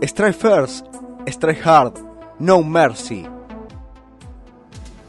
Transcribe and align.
Strike 0.00 0.36
First, 0.36 0.86
Strike 1.26 1.66
Hard, 1.66 1.94
No 2.38 2.62
Mercy. 2.62 3.26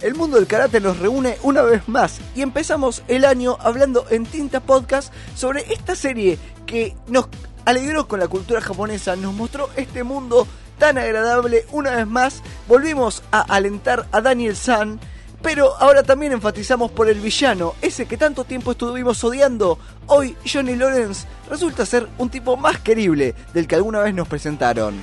El 0.01 0.15
mundo 0.15 0.37
del 0.37 0.47
karate 0.47 0.79
nos 0.79 0.97
reúne 0.97 1.37
una 1.43 1.61
vez 1.61 1.87
más 1.87 2.19
y 2.35 2.41
empezamos 2.41 3.03
el 3.07 3.23
año 3.25 3.57
hablando 3.59 4.05
en 4.09 4.25
Tinta 4.25 4.61
Podcast 4.61 5.13
sobre 5.35 5.61
esta 5.71 5.95
serie 5.95 6.39
que 6.65 6.95
nos 7.07 7.27
alegró 7.65 8.07
con 8.07 8.19
la 8.19 8.27
cultura 8.27 8.61
japonesa, 8.61 9.15
nos 9.15 9.35
mostró 9.35 9.69
este 9.75 10.03
mundo 10.03 10.47
tan 10.79 10.97
agradable 10.97 11.65
una 11.71 11.91
vez 11.91 12.07
más. 12.07 12.41
Volvimos 12.67 13.21
a 13.31 13.41
alentar 13.41 14.07
a 14.11 14.21
Daniel 14.21 14.55
San, 14.55 14.99
pero 15.41 15.75
ahora 15.77 16.03
también 16.03 16.33
enfatizamos 16.33 16.91
por 16.91 17.09
el 17.09 17.19
villano, 17.19 17.75
ese 17.81 18.05
que 18.05 18.17
tanto 18.17 18.43
tiempo 18.43 18.71
estuvimos 18.71 19.23
odiando. 19.23 19.79
Hoy 20.07 20.35
Johnny 20.51 20.75
Lawrence 20.75 21.27
resulta 21.49 21.85
ser 21.85 22.07
un 22.17 22.29
tipo 22.29 22.57
más 22.57 22.79
querible 22.79 23.35
del 23.53 23.67
que 23.67 23.75
alguna 23.75 23.99
vez 23.99 24.13
nos 24.13 24.27
presentaron. 24.27 24.95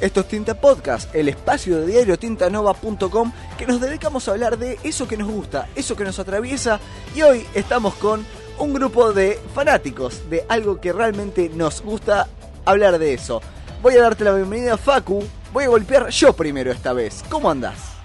Esto 0.00 0.20
es 0.20 0.28
Tinta 0.28 0.60
Podcast, 0.60 1.14
el 1.14 1.30
espacio 1.30 1.80
de 1.80 1.86
diario 1.86 2.18
tintanova.com 2.18 3.32
que 3.56 3.66
nos 3.66 3.80
dedicamos 3.80 4.28
a 4.28 4.32
hablar 4.32 4.58
de 4.58 4.78
eso 4.82 5.08
que 5.08 5.16
nos 5.16 5.30
gusta, 5.30 5.68
eso 5.74 5.96
que 5.96 6.04
nos 6.04 6.18
atraviesa 6.18 6.78
y 7.14 7.22
hoy 7.22 7.46
estamos 7.54 7.94
con 7.94 8.26
un 8.58 8.74
grupo 8.74 9.12
de 9.14 9.40
fanáticos 9.54 10.28
de 10.28 10.44
algo 10.48 10.80
que 10.80 10.92
realmente 10.92 11.50
nos 11.54 11.80
gusta 11.80 12.28
hablar 12.66 12.98
de 12.98 13.14
eso. 13.14 13.40
Voy 13.82 13.94
a 13.94 14.02
darte 14.02 14.24
la 14.24 14.34
bienvenida 14.34 14.76
Facu, 14.76 15.24
voy 15.52 15.64
a 15.64 15.68
golpear 15.68 16.10
yo 16.10 16.34
primero 16.34 16.70
esta 16.70 16.92
vez. 16.92 17.24
¿Cómo 17.30 17.50
andás? 17.50 17.95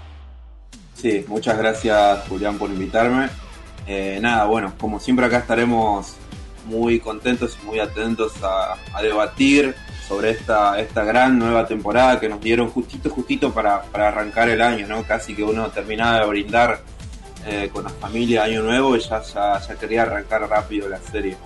Sí, 1.02 1.24
muchas 1.26 1.58
gracias 1.58 2.28
Julián 2.28 2.58
por 2.58 2.70
invitarme. 2.70 3.28
Eh, 3.88 4.20
nada, 4.22 4.44
bueno, 4.44 4.72
como 4.78 5.00
siempre 5.00 5.26
acá 5.26 5.38
estaremos 5.38 6.14
muy 6.66 7.00
contentos 7.00 7.58
y 7.60 7.66
muy 7.66 7.80
atentos 7.80 8.34
a, 8.40 8.76
debatir 9.02 9.74
sobre 10.06 10.30
esta, 10.30 10.78
esta 10.78 11.02
gran 11.02 11.40
nueva 11.40 11.66
temporada 11.66 12.20
que 12.20 12.28
nos 12.28 12.40
dieron 12.40 12.70
justito, 12.70 13.10
justito 13.10 13.52
para, 13.52 13.82
para 13.82 14.08
arrancar 14.08 14.48
el 14.48 14.62
año, 14.62 14.86
¿no? 14.86 15.02
Casi 15.02 15.34
que 15.34 15.42
uno 15.42 15.70
terminaba 15.70 16.20
de 16.20 16.26
brindar 16.26 16.82
eh, 17.48 17.68
con 17.72 17.82
la 17.82 17.90
familia 17.90 18.44
Año 18.44 18.62
Nuevo 18.62 18.94
y 18.94 19.00
ya, 19.00 19.20
ya 19.24 19.74
quería 19.80 20.02
arrancar 20.02 20.48
rápido 20.48 20.88
la 20.88 21.00
serie. 21.00 21.36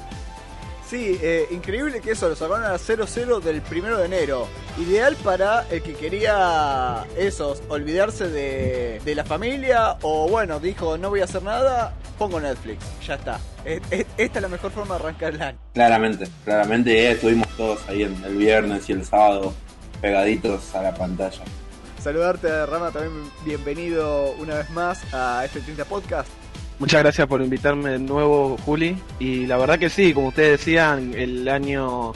Sí, 0.89 1.19
eh, 1.21 1.49
increíble 1.51 2.01
que 2.01 2.13
eso, 2.13 2.29
lo 2.29 2.37
sacaron 2.37 2.65
a 2.65 2.77
0-0 2.77 3.41
del 3.41 3.61
primero 3.61 3.99
de 3.99 4.07
enero. 4.07 4.47
Ideal 4.79 5.17
para 5.17 5.67
el 5.69 5.83
que 5.83 5.95
quería 5.95 7.05
eso, 7.17 7.57
olvidarse 7.69 8.29
de, 8.29 9.01
de, 9.05 9.15
la 9.17 9.25
familia 9.25 9.97
o 10.03 10.29
bueno, 10.29 10.61
dijo 10.61 10.97
no 10.97 11.11
voy 11.11 11.23
a 11.23 11.25
hacer 11.25 11.43
nada, 11.43 11.93
pongo 12.19 12.41
Netflix, 12.41 12.85
ya 13.05 13.15
está. 13.15 13.41
Esta 13.65 14.39
es 14.39 14.43
la 14.43 14.49
mejor 14.49 14.71
forma 14.71 14.97
de 14.97 15.01
arrancar 15.01 15.35
el 15.35 15.43
año. 15.43 15.59
Claramente, 15.75 16.29
claramente 16.45 16.97
eh, 16.97 17.11
estuvimos 17.13 17.49
todos 17.57 17.81
ahí 17.89 18.05
en 18.05 18.23
el 18.23 18.37
viernes 18.37 18.89
y 18.89 18.93
el 18.93 19.05
sábado 19.05 19.53
pegaditos 20.01 20.73
a 20.77 20.83
la 20.83 20.95
pantalla. 20.95 21.43
Saludarte 22.01 22.65
Rama, 22.67 22.93
también 22.93 23.29
bienvenido 23.45 24.31
una 24.39 24.55
vez 24.55 24.71
más 24.71 25.03
a 25.13 25.45
este 25.45 25.61
30 25.61 25.85
Podcast. 25.87 26.29
Muchas 26.79 27.03
gracias 27.03 27.27
por 27.27 27.41
invitarme 27.41 27.91
de 27.91 27.99
nuevo, 27.99 28.59
Juli. 28.65 28.99
Y 29.19 29.47
la 29.47 29.57
verdad 29.57 29.79
que 29.79 29.89
sí, 29.89 30.13
como 30.13 30.29
ustedes 30.29 30.59
decían, 30.59 31.15
el 31.15 31.49
año 31.49 32.13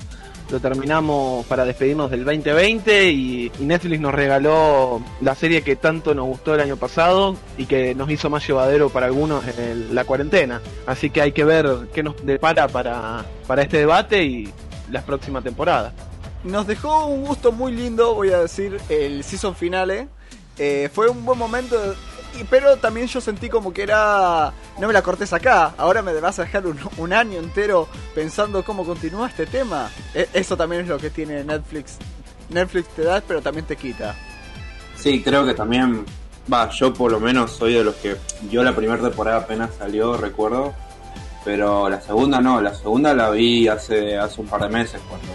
lo 0.50 0.60
terminamos 0.60 1.46
para 1.46 1.64
despedirnos 1.64 2.10
del 2.10 2.24
2020 2.24 3.10
y, 3.10 3.52
Netflix 3.60 4.00
nos 4.00 4.12
regaló 4.12 5.00
la 5.20 5.34
serie 5.34 5.62
que 5.62 5.76
tanto 5.76 6.14
nos 6.14 6.26
gustó 6.26 6.54
el 6.54 6.60
año 6.60 6.76
pasado 6.76 7.36
y 7.56 7.66
que 7.66 7.94
nos 7.94 8.10
hizo 8.10 8.28
más 8.28 8.46
llevadero 8.46 8.90
para 8.90 9.06
algunos 9.06 9.44
en 9.46 9.94
la 9.94 10.04
cuarentena. 10.04 10.60
Así 10.86 11.10
que 11.10 11.22
hay 11.22 11.32
que 11.32 11.44
ver 11.44 11.88
qué 11.94 12.02
nos 12.02 12.14
depara 12.26 12.68
para, 12.68 13.24
para 13.46 13.62
este 13.62 13.78
debate 13.78 14.24
y 14.24 14.52
las 14.90 15.04
próximas 15.04 15.44
temporadas. 15.44 15.92
Nos 16.44 16.66
dejó 16.66 17.06
un 17.06 17.24
gusto 17.24 17.52
muy 17.52 17.72
lindo, 17.72 18.14
voy 18.14 18.30
a 18.30 18.40
decir, 18.40 18.78
el 18.88 19.22
season 19.24 19.54
finale. 19.54 20.08
Eh, 20.58 20.90
fue 20.92 21.08
un 21.08 21.24
buen 21.24 21.38
momento 21.38 21.76
pero 22.48 22.76
también 22.76 23.06
yo 23.06 23.20
sentí 23.20 23.48
como 23.48 23.72
que 23.72 23.82
era. 23.82 24.52
No 24.78 24.86
me 24.86 24.92
la 24.92 25.02
cortes 25.02 25.32
acá, 25.32 25.74
ahora 25.76 26.02
me 26.02 26.12
vas 26.20 26.38
a 26.38 26.44
dejar 26.44 26.64
un, 26.66 27.12
año 27.12 27.38
entero 27.38 27.88
pensando 28.14 28.64
cómo 28.64 28.84
continúa 28.84 29.28
este 29.28 29.46
tema. 29.46 29.90
E, 30.14 30.28
eso 30.32 30.56
también 30.56 30.82
es 30.82 30.88
lo 30.88 30.98
que 30.98 31.10
tiene 31.10 31.44
Netflix. 31.44 31.98
Netflix 32.48 32.88
te 32.88 33.02
da, 33.02 33.20
pero 33.20 33.42
también 33.42 33.66
te 33.66 33.76
quita. 33.76 34.14
Sí, 34.96 35.22
creo 35.22 35.44
que 35.44 35.54
también. 35.54 36.04
Va, 36.52 36.68
yo 36.70 36.92
por 36.92 37.12
lo 37.12 37.20
menos 37.20 37.52
soy 37.52 37.74
de 37.74 37.84
los 37.84 37.94
que. 37.96 38.16
Yo 38.50 38.62
la 38.62 38.74
primera 38.74 39.00
temporada 39.00 39.38
apenas 39.38 39.74
salió, 39.76 40.16
recuerdo. 40.16 40.74
Pero 41.44 41.88
la 41.88 42.00
segunda 42.00 42.40
no, 42.40 42.60
la 42.60 42.74
segunda 42.74 43.14
la 43.14 43.30
vi 43.30 43.66
hace, 43.66 44.18
hace 44.18 44.40
un 44.40 44.46
par 44.46 44.60
de 44.62 44.68
meses, 44.68 45.00
cuando, 45.08 45.28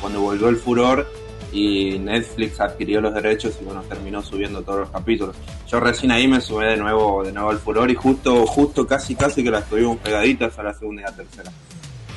cuando 0.00 0.20
volvió 0.20 0.48
el 0.48 0.56
furor 0.56 1.06
y 1.54 2.00
Netflix 2.00 2.60
adquirió 2.60 3.00
los 3.00 3.14
derechos 3.14 3.56
y 3.60 3.64
bueno, 3.64 3.82
terminó 3.84 4.20
subiendo 4.22 4.62
todos 4.62 4.80
los 4.80 4.90
capítulos. 4.90 5.36
Yo 5.68 5.78
recién 5.78 6.10
ahí 6.10 6.26
me 6.26 6.40
subí 6.40 6.64
de 6.64 6.76
nuevo, 6.76 7.22
de 7.22 7.32
nuevo 7.32 7.50
al 7.50 7.58
furor 7.58 7.88
y 7.92 7.94
justo, 7.94 8.44
justo 8.44 8.84
casi 8.86 9.14
casi 9.14 9.44
que 9.44 9.52
las 9.52 9.68
tuvimos 9.68 9.98
pegaditas 9.98 10.58
a 10.58 10.64
la 10.64 10.74
segunda 10.74 11.02
y 11.02 11.04
la 11.04 11.12
tercera. 11.12 11.52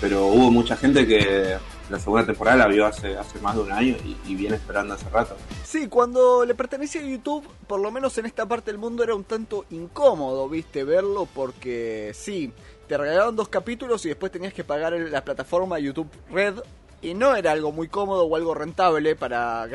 Pero 0.02 0.25
hubo 0.25 0.50
mucha 0.50 0.75
gente 0.75 1.06
que 1.06 1.56
la 1.90 2.00
segunda 2.00 2.25
temporada 2.25 2.58
la 2.58 2.68
vio 2.68 2.88
hace, 2.88 3.16
hace 3.16 3.40
más 3.40 3.56
de 3.56 3.62
un 3.62 3.72
año 3.72 3.96
y, 4.25 4.36
viene 4.36 4.56
esperando 4.56 4.96
hace 4.96 5.08
rato. 5.09 5.36
Sí, 5.64 5.88
cuando 5.88 6.44
le 6.44 6.56
pertenecía 6.56 7.02
a 7.02 7.06
YouTube, 7.06 7.48
por 7.68 7.80
lo 7.80 7.92
menos 7.92 8.18
en 8.18 8.25
esta 8.25 8.48
parte 8.48 8.72
del 8.72 8.80
mundo 8.80 9.04
era 9.04 9.14
un 9.14 9.24
tanto 9.24 9.66
incómodo, 9.69 10.50
viste, 10.50 10.84
verlo 10.84 11.28
porque 11.31 12.12
sí, 12.16 12.52
te 12.88 12.98
regalaron 12.98 13.36
dos 13.36 13.50
capítulos 13.50 14.04
y 14.06 14.09
después 14.09 14.31
tenías 14.31 14.54
que 14.54 14.64
pagar 14.64 14.94
la 14.94 15.24
plataforma 15.24 15.78
YouTube 15.78 16.09
Red 16.31 16.56
y 17.02 17.13
no 17.13 17.35
era 17.35 17.52
algo 17.52 17.72
muy 17.72 17.88
cómodo 17.88 18.25
o 18.25 18.35
algo 18.35 18.53
rentable 18.53 19.16
para, 19.16 19.68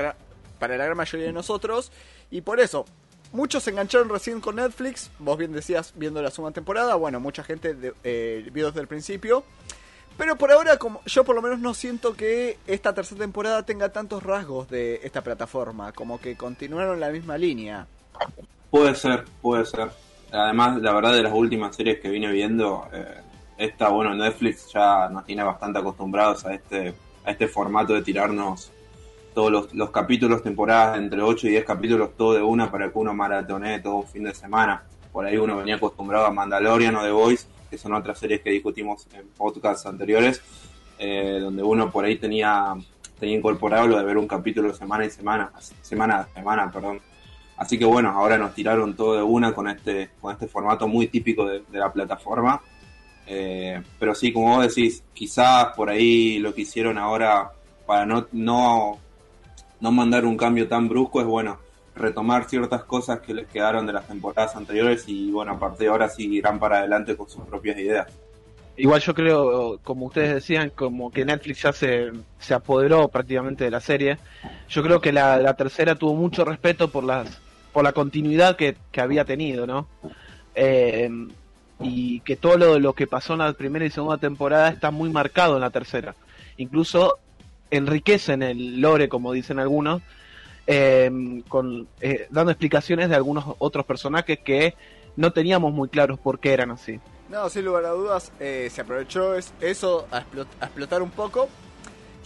para 0.58 0.76
la 0.76 0.84
gran 0.84 0.96
mayoría 0.96 1.26
de 1.26 1.32
nosotros. 1.32 1.92
Y 2.30 2.40
por 2.40 2.60
eso, 2.60 2.84
muchos 3.32 3.62
se 3.62 3.70
engancharon 3.70 4.08
recién 4.08 4.40
con 4.40 4.56
Netflix. 4.56 5.10
Vos 5.18 5.38
bien 5.38 5.52
decías, 5.52 5.92
viendo 5.96 6.22
la 6.22 6.30
segunda 6.30 6.54
temporada. 6.54 6.94
Bueno, 6.94 7.20
mucha 7.20 7.44
gente 7.44 7.76
eh, 8.04 8.48
vio 8.52 8.66
desde 8.66 8.80
el 8.80 8.88
principio. 8.88 9.44
Pero 10.18 10.36
por 10.36 10.52
ahora, 10.52 10.76
como 10.76 11.00
yo 11.06 11.24
por 11.24 11.34
lo 11.34 11.42
menos 11.42 11.58
no 11.58 11.72
siento 11.74 12.14
que 12.14 12.58
esta 12.66 12.92
tercera 12.94 13.20
temporada 13.20 13.64
tenga 13.64 13.88
tantos 13.90 14.22
rasgos 14.22 14.68
de 14.68 15.00
esta 15.04 15.22
plataforma, 15.22 15.92
como 15.92 16.20
que 16.20 16.36
continuaron 16.36 17.00
la 17.00 17.08
misma 17.08 17.38
línea. 17.38 17.86
Puede 18.70 18.94
ser, 18.94 19.24
puede 19.40 19.64
ser. 19.64 19.90
Además, 20.30 20.80
la 20.80 20.92
verdad 20.92 21.14
de 21.14 21.22
las 21.22 21.32
últimas 21.32 21.74
series 21.74 22.00
que 22.00 22.08
vine 22.10 22.30
viendo, 22.30 22.88
eh, 22.92 23.20
esta, 23.58 23.88
bueno, 23.88 24.14
Netflix 24.14 24.70
ya 24.72 25.08
nos 25.08 25.24
tiene 25.24 25.42
bastante 25.42 25.78
acostumbrados 25.78 26.44
a 26.44 26.54
este 26.54 26.94
a 27.24 27.30
este 27.30 27.48
formato 27.48 27.94
de 27.94 28.02
tirarnos 28.02 28.72
todos 29.34 29.72
los, 29.72 29.90
capítulos, 29.90 30.42
temporadas 30.42 30.98
entre 30.98 31.22
8 31.22 31.46
y 31.46 31.50
10 31.50 31.64
capítulos, 31.64 32.10
todo 32.16 32.34
de 32.34 32.42
una 32.42 32.70
para 32.70 32.90
que 32.90 32.98
uno 32.98 33.14
maratone 33.14 33.80
todo 33.80 33.96
un 33.96 34.06
fin 34.06 34.24
de 34.24 34.34
semana. 34.34 34.82
Por 35.10 35.24
ahí 35.24 35.36
uno 35.36 35.56
venía 35.56 35.76
acostumbrado 35.76 36.26
a 36.26 36.30
Mandalorian 36.30 36.94
o 36.96 37.02
The 37.02 37.10
Voice, 37.10 37.46
que 37.70 37.78
son 37.78 37.94
otras 37.94 38.18
series 38.18 38.40
que 38.42 38.50
discutimos 38.50 39.06
en 39.14 39.26
podcasts 39.28 39.86
anteriores, 39.86 40.42
eh, 40.98 41.38
donde 41.40 41.62
uno 41.62 41.90
por 41.90 42.04
ahí 42.04 42.16
tenía, 42.16 42.74
tenía 43.18 43.36
incorporado 43.36 43.86
lo 43.86 43.96
de 43.96 44.04
ver 44.04 44.18
un 44.18 44.28
capítulo 44.28 44.74
semana 44.74 45.06
y 45.06 45.10
semana, 45.10 45.50
semana 45.80 46.20
a 46.20 46.26
semana, 46.34 46.70
perdón. 46.70 47.00
Así 47.56 47.78
que 47.78 47.84
bueno, 47.84 48.10
ahora 48.10 48.38
nos 48.38 48.54
tiraron 48.54 48.94
todo 48.94 49.16
de 49.16 49.22
una 49.22 49.54
con 49.54 49.68
este, 49.68 50.10
con 50.20 50.32
este 50.32 50.48
formato 50.48 50.88
muy 50.88 51.06
típico 51.06 51.46
de 51.46 51.62
la 51.72 51.92
plataforma 51.92 52.60
eh, 53.26 53.80
pero 53.98 54.14
sí, 54.14 54.32
como 54.32 54.56
vos 54.56 54.66
decís, 54.66 55.02
quizás 55.14 55.68
por 55.76 55.90
ahí 55.90 56.38
lo 56.38 56.54
que 56.54 56.62
hicieron 56.62 56.98
ahora 56.98 57.52
para 57.86 58.06
no, 58.06 58.26
no, 58.32 58.98
no 59.80 59.92
mandar 59.92 60.24
un 60.24 60.36
cambio 60.36 60.68
tan 60.68 60.88
brusco 60.88 61.20
es 61.20 61.26
bueno 61.26 61.58
retomar 61.94 62.48
ciertas 62.48 62.84
cosas 62.84 63.20
que 63.20 63.34
les 63.34 63.46
quedaron 63.48 63.86
de 63.86 63.92
las 63.92 64.06
temporadas 64.06 64.56
anteriores 64.56 65.04
y 65.08 65.30
bueno, 65.30 65.52
a 65.52 65.58
partir 65.58 65.80
de 65.80 65.88
ahora 65.88 66.08
sí 66.08 66.26
irán 66.34 66.58
para 66.58 66.78
adelante 66.78 67.16
con 67.16 67.28
sus 67.28 67.44
propias 67.44 67.78
ideas. 67.78 68.06
Igual 68.76 69.00
yo 69.02 69.14
creo, 69.14 69.78
como 69.82 70.06
ustedes 70.06 70.32
decían, 70.32 70.70
como 70.70 71.10
que 71.10 71.26
Netflix 71.26 71.62
ya 71.62 71.72
se, 71.72 72.10
se 72.38 72.54
apoderó 72.54 73.08
prácticamente 73.08 73.64
de 73.64 73.70
la 73.70 73.80
serie. 73.80 74.16
Yo 74.68 74.82
creo 74.82 75.00
que 75.00 75.12
la, 75.12 75.54
tercera 75.54 75.94
tuvo 75.94 76.14
mucho 76.14 76.44
respeto 76.44 76.88
por 76.88 77.04
las 77.04 77.40
por 77.72 77.84
la 77.84 77.92
continuidad 77.92 78.56
que, 78.56 78.76
que 78.90 79.00
había 79.00 79.24
tenido, 79.24 79.66
¿no? 79.66 79.88
Eh, 80.54 81.08
y 81.82 82.20
que 82.20 82.36
todo 82.36 82.56
lo, 82.56 82.78
lo 82.78 82.92
que 82.92 83.06
pasó 83.06 83.32
en 83.34 83.40
la 83.40 83.52
primera 83.52 83.84
y 83.84 83.90
segunda 83.90 84.18
temporada 84.18 84.68
está 84.68 84.90
muy 84.90 85.10
marcado 85.10 85.56
en 85.56 85.62
la 85.62 85.70
tercera. 85.70 86.14
Incluso 86.56 87.18
enriquecen 87.72 88.42
el 88.42 88.80
lore, 88.80 89.08
como 89.08 89.32
dicen 89.32 89.58
algunos, 89.58 90.02
em, 90.66 91.42
con, 91.42 91.88
eh, 92.00 92.28
dando 92.30 92.52
explicaciones 92.52 93.08
de 93.08 93.16
algunos 93.16 93.44
otros 93.58 93.84
personajes 93.86 94.38
que 94.38 94.74
no 95.16 95.32
teníamos 95.32 95.72
muy 95.72 95.88
claros 95.88 96.18
por 96.18 96.38
qué 96.38 96.52
eran 96.52 96.70
así. 96.70 97.00
No, 97.30 97.48
sin 97.48 97.64
lugar 97.64 97.86
a 97.86 97.90
dudas, 97.90 98.30
eh, 98.38 98.68
se 98.70 98.82
aprovechó 98.82 99.34
eso 99.60 100.06
a, 100.10 100.18
explotar 100.18 101.00
un 101.00 101.10
poco. 101.10 101.48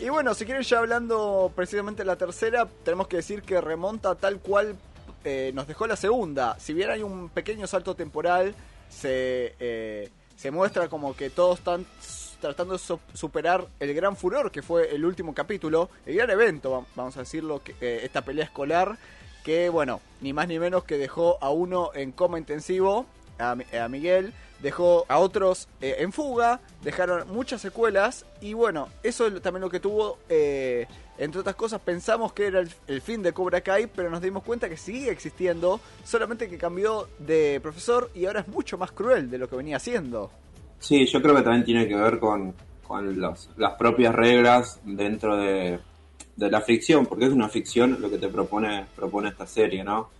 Y 0.00 0.09
bueno, 0.09 0.35
si 0.35 0.44
quieren 0.44 0.64
ya 0.64 0.81
hablando 0.81 1.50
precisamente 1.55 2.02
de 2.02 2.06
la 2.06 2.17
tercera, 2.17 2.67
tenemos 2.85 3.06
que 3.06 3.19
decir 3.19 3.43
que 3.43 3.61
remonta 3.61 4.17
tal 4.17 4.41
cual 4.41 4.76
eh, 5.25 5.52
nos 5.55 5.69
dejó 5.69 5.87
la 5.87 5.97
segunda. 5.97 6.59
Si 6.59 6.75
bien 6.75 6.91
hay 6.91 7.02
un 7.02 7.29
pequeño 7.29 7.69
salto 7.69 7.94
temporal 7.94 8.55
se, 8.88 9.55
eh, 9.61 10.11
se 10.37 10.50
muestra 10.50 10.88
como 10.88 11.15
que 11.17 11.31
todos 11.31 11.59
están 11.59 11.87
tratando 12.41 12.77
de 12.77 12.99
superar 13.15 13.67
el 13.81 13.94
gran 13.94 14.17
furor 14.17 14.50
que 14.50 14.62
fue 14.62 14.94
el 14.94 15.05
último 15.05 15.35
capítulo, 15.35 15.91
el 16.05 16.17
gran 16.17 16.31
evento, 16.31 16.87
vamos 16.94 17.17
a 17.17 17.21
decirlo, 17.21 17.62
que, 17.62 17.75
eh, 17.81 18.00
esta 18.05 18.23
pelea 18.23 18.44
escolar 18.44 18.99
que, 19.44 19.69
bueno, 19.69 20.00
ni 20.21 20.33
más 20.33 20.49
ni 20.49 20.59
menos 20.59 20.85
que 20.85 20.99
dejó 20.99 21.38
a 21.41 21.50
uno 21.50 21.91
en 21.94 22.12
coma 22.12 22.38
intensivo, 22.38 23.06
a, 23.38 23.53
a 23.53 23.88
Miguel, 23.88 24.33
dejó 24.62 25.05
a 25.08 25.19
otros 25.19 25.69
eh, 25.81 25.97
en 25.99 26.12
fuga, 26.12 26.61
dejaron 26.82 27.29
muchas 27.32 27.61
secuelas 27.61 28.25
y 28.41 28.55
bueno, 28.55 28.88
eso 29.03 29.26
es 29.26 29.43
también 29.43 29.62
lo 29.62 29.70
que 29.70 29.81
tuvo, 29.81 30.19
eh, 30.29 30.87
entre 31.19 31.41
otras 31.41 31.56
cosas, 31.56 31.81
pensamos 31.81 32.32
que 32.32 32.47
era 32.47 32.61
el, 32.61 33.00
fin 33.00 33.23
de 33.23 33.32
Cobra 33.32 33.61
Kai, 33.61 33.87
pero 33.87 34.11
nos 34.11 34.20
dimos 34.20 34.43
cuenta 34.43 34.69
que 34.69 34.76
sigue 34.76 35.11
existiendo, 35.11 35.81
solamente 36.05 36.49
que 36.49 36.58
cambió 36.58 37.08
de 37.19 37.61
profesor 37.62 38.11
y 38.14 38.26
ahora 38.26 38.41
es 38.41 38.49
mucho 38.49 38.79
más 38.79 38.93
cruel 38.93 39.31
de 39.31 39.38
lo 39.38 39.49
que 39.49 39.56
venía 39.56 39.79
siendo. 39.79 40.31
Sí, 40.79 41.06
yo 41.06 41.23
creo 41.23 41.35
que 41.37 41.43
también 41.43 41.64
tiene 41.64 41.88
que 41.88 41.94
ver 41.94 42.19
con, 42.19 42.55
con 42.87 43.20
las 43.20 43.75
propias 43.79 44.14
reglas 44.14 44.79
dentro 44.85 45.37
de, 45.37 45.79
de 46.37 46.50
la 46.50 46.61
ficción, 46.61 47.06
porque 47.06 47.26
es 47.26 47.32
una 47.32 47.49
ficción 47.49 47.97
lo 48.00 48.11
que 48.11 48.19
te 48.19 48.29
propone, 48.29 48.87
propone 48.94 49.31
esta 49.31 49.47
serie, 49.47 49.82
¿no? 49.82 50.11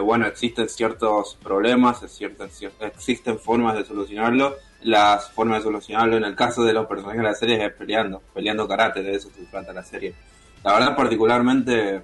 Bueno, 0.00 0.26
existen 0.26 0.68
ciertos 0.68 1.36
problemas, 1.42 2.02
existen, 2.02 2.48
existen 2.80 3.38
formas 3.38 3.74
de 3.74 3.84
solucionarlo. 3.84 4.56
Las 4.82 5.30
formas 5.30 5.58
de 5.58 5.64
solucionarlo 5.64 6.16
en 6.16 6.24
el 6.24 6.34
caso 6.34 6.64
de 6.64 6.72
los 6.72 6.86
personajes 6.86 7.18
de 7.18 7.28
la 7.28 7.34
serie 7.34 7.64
es 7.64 7.72
peleando, 7.74 8.22
peleando 8.32 8.66
karate, 8.66 9.02
de 9.02 9.14
eso 9.14 9.28
se 9.34 9.44
trata 9.44 9.72
la 9.72 9.84
serie. 9.84 10.14
La 10.64 10.72
verdad, 10.72 10.96
particularmente 10.96 12.02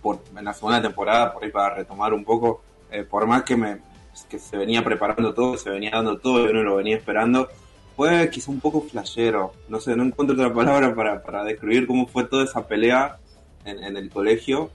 por, 0.00 0.20
en 0.34 0.44
la 0.44 0.54
segunda 0.54 0.80
temporada, 0.80 1.32
por 1.32 1.44
ahí 1.44 1.50
para 1.50 1.74
retomar 1.74 2.14
un 2.14 2.24
poco, 2.24 2.62
eh, 2.90 3.04
por 3.04 3.26
más 3.26 3.42
que, 3.42 3.54
me, 3.54 3.80
que 4.28 4.38
se 4.38 4.56
venía 4.56 4.82
preparando 4.82 5.34
todo, 5.34 5.58
se 5.58 5.70
venía 5.70 5.90
dando 5.92 6.18
todo 6.18 6.46
y 6.46 6.48
uno 6.48 6.62
lo 6.62 6.76
venía 6.76 6.96
esperando, 6.96 7.48
fue 7.96 8.30
quizá 8.30 8.50
un 8.50 8.60
poco 8.60 8.80
flashero. 8.80 9.52
No 9.68 9.78
sé, 9.78 9.94
no 9.94 10.04
encuentro 10.04 10.34
otra 10.34 10.52
palabra 10.54 10.94
para, 10.94 11.22
para 11.22 11.44
describir 11.44 11.86
cómo 11.86 12.06
fue 12.06 12.24
toda 12.24 12.44
esa 12.44 12.66
pelea 12.66 13.18
en, 13.66 13.84
en 13.84 13.96
el 13.98 14.08
colegio 14.08 14.70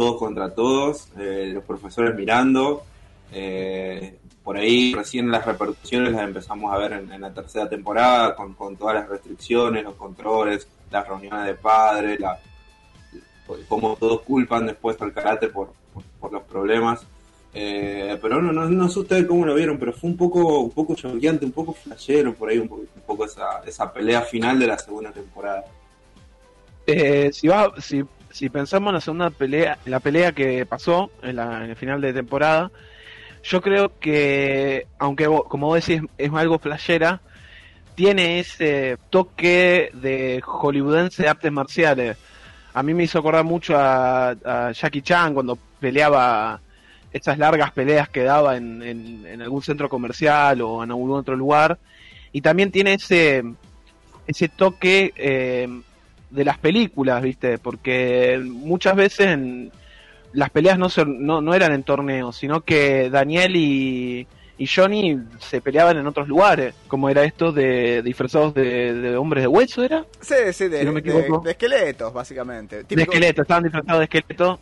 todos 0.00 0.16
contra 0.16 0.48
todos, 0.54 1.08
eh, 1.18 1.50
los 1.52 1.62
profesores 1.62 2.14
mirando. 2.14 2.84
Eh, 3.30 4.16
por 4.42 4.56
ahí 4.56 4.94
recién 4.94 5.30
las 5.30 5.44
repercusiones 5.44 6.12
las 6.12 6.22
empezamos 6.22 6.72
a 6.72 6.78
ver 6.78 6.92
en, 6.94 7.20
la 7.20 7.34
tercera 7.34 7.68
temporada, 7.68 8.34
con, 8.34 8.76
todas 8.76 8.94
las 8.94 9.06
restricciones, 9.10 9.84
los 9.84 9.96
controles, 9.96 10.66
las 10.90 11.06
reuniones 11.06 11.44
de 11.44 11.54
padres, 11.54 12.18
la, 12.18 12.40
cómo 13.68 13.94
todos 13.96 14.22
culpan 14.22 14.68
después 14.68 14.98
al 15.02 15.12
karate 15.12 15.48
por, 15.48 15.74
por, 16.18 16.32
los 16.32 16.44
problemas. 16.44 17.06
Eh, 17.52 18.18
pero 18.22 18.40
no, 18.40 18.52
no, 18.52 18.88
sé 18.88 19.00
ustedes 19.00 19.26
cómo 19.26 19.44
lo 19.44 19.54
vieron, 19.54 19.78
pero 19.78 19.92
fue 19.92 20.08
un 20.08 20.16
poco, 20.16 20.60
un 20.60 20.70
poco 20.70 20.94
choqueante, 20.94 21.44
un 21.44 21.52
poco 21.52 21.74
flashero 21.74 22.32
por 22.32 22.48
ahí, 22.48 22.58
un 22.58 22.68
poco, 22.68 22.80
un 22.80 23.02
poco 23.02 23.26
esa, 23.26 23.60
esa 23.66 23.92
pelea 23.92 24.22
final 24.22 24.58
de 24.58 24.66
la 24.66 24.78
segunda 24.78 25.12
temporada. 25.12 25.62
si, 27.32 27.48
va, 27.48 27.70
si 27.78 28.02
si 28.30 28.48
pensamos 28.48 28.90
en 28.90 28.94
la 28.94 29.00
segunda 29.00 29.30
pelea, 29.30 29.78
la 29.84 30.00
pelea 30.00 30.32
que 30.32 30.64
pasó 30.66 31.10
en, 31.22 31.38
el 31.38 31.76
final 31.76 32.00
de 32.00 32.12
temporada, 32.12 32.70
yo 33.42 33.60
creo 33.60 33.98
que, 33.98 34.86
aunque 34.98 35.26
como 35.26 35.68
vos 35.68 35.86
decís 35.86 36.02
es 36.18 36.32
algo 36.32 36.58
flashera, 36.58 37.20
tiene 37.94 38.38
ese 38.38 38.98
toque 39.10 39.90
de 39.94 40.40
hollywoodense 40.42 41.22
de 41.22 41.28
artes 41.28 41.52
marciales. 41.52 42.16
A 42.72 42.82
mí 42.82 42.94
me 42.94 43.04
hizo 43.04 43.18
acordar 43.18 43.44
mucho 43.44 43.74
a, 43.76 44.72
Jackie 44.72 45.02
Chan 45.02 45.34
cuando 45.34 45.58
peleaba 45.80 46.60
estas 47.12 47.38
largas 47.38 47.72
peleas 47.72 48.08
que 48.08 48.22
daba 48.22 48.56
en, 48.56 48.82
en, 48.82 49.42
algún 49.42 49.62
centro 49.62 49.88
comercial 49.88 50.60
o 50.62 50.84
en 50.84 50.90
algún 50.90 51.10
otro 51.10 51.34
lugar. 51.34 51.78
Y 52.32 52.40
también 52.42 52.70
tiene 52.70 52.94
ese, 52.94 53.42
ese 54.26 54.48
toque 54.48 55.12
eh, 55.16 55.68
de 56.30 56.44
las 56.44 56.58
películas, 56.58 57.22
¿viste? 57.22 57.58
Porque 57.58 58.40
muchas 58.44 58.96
veces 58.96 59.38
las 60.32 60.50
peleas 60.50 60.78
no, 60.78 60.88
no, 61.06 61.40
no, 61.40 61.54
eran 61.54 61.72
en 61.72 61.82
torneos, 61.82 62.36
sino 62.36 62.60
que 62.60 63.10
Daniel 63.10 63.56
y, 63.56 64.26
y, 64.58 64.66
Johnny 64.66 65.18
se 65.40 65.60
peleaban 65.60 65.98
en 65.98 66.06
otros 66.06 66.28
lugares, 66.28 66.74
como 66.86 67.08
era 67.08 67.24
esto 67.24 67.50
de, 67.52 68.02
disfrazados 68.02 68.54
de, 68.54 69.16
hombres 69.16 69.42
de 69.42 69.48
hueso, 69.48 69.82
¿era? 69.82 70.04
Sí, 70.20 70.34
sí, 70.52 70.68
de, 70.68 70.82
esqueletos, 71.46 72.12
básicamente. 72.12 72.84
De 72.84 73.02
esqueletos, 73.02 73.42
estaban 73.42 73.64
disfrazados 73.64 73.98
de 73.98 74.04
esqueletos 74.04 74.60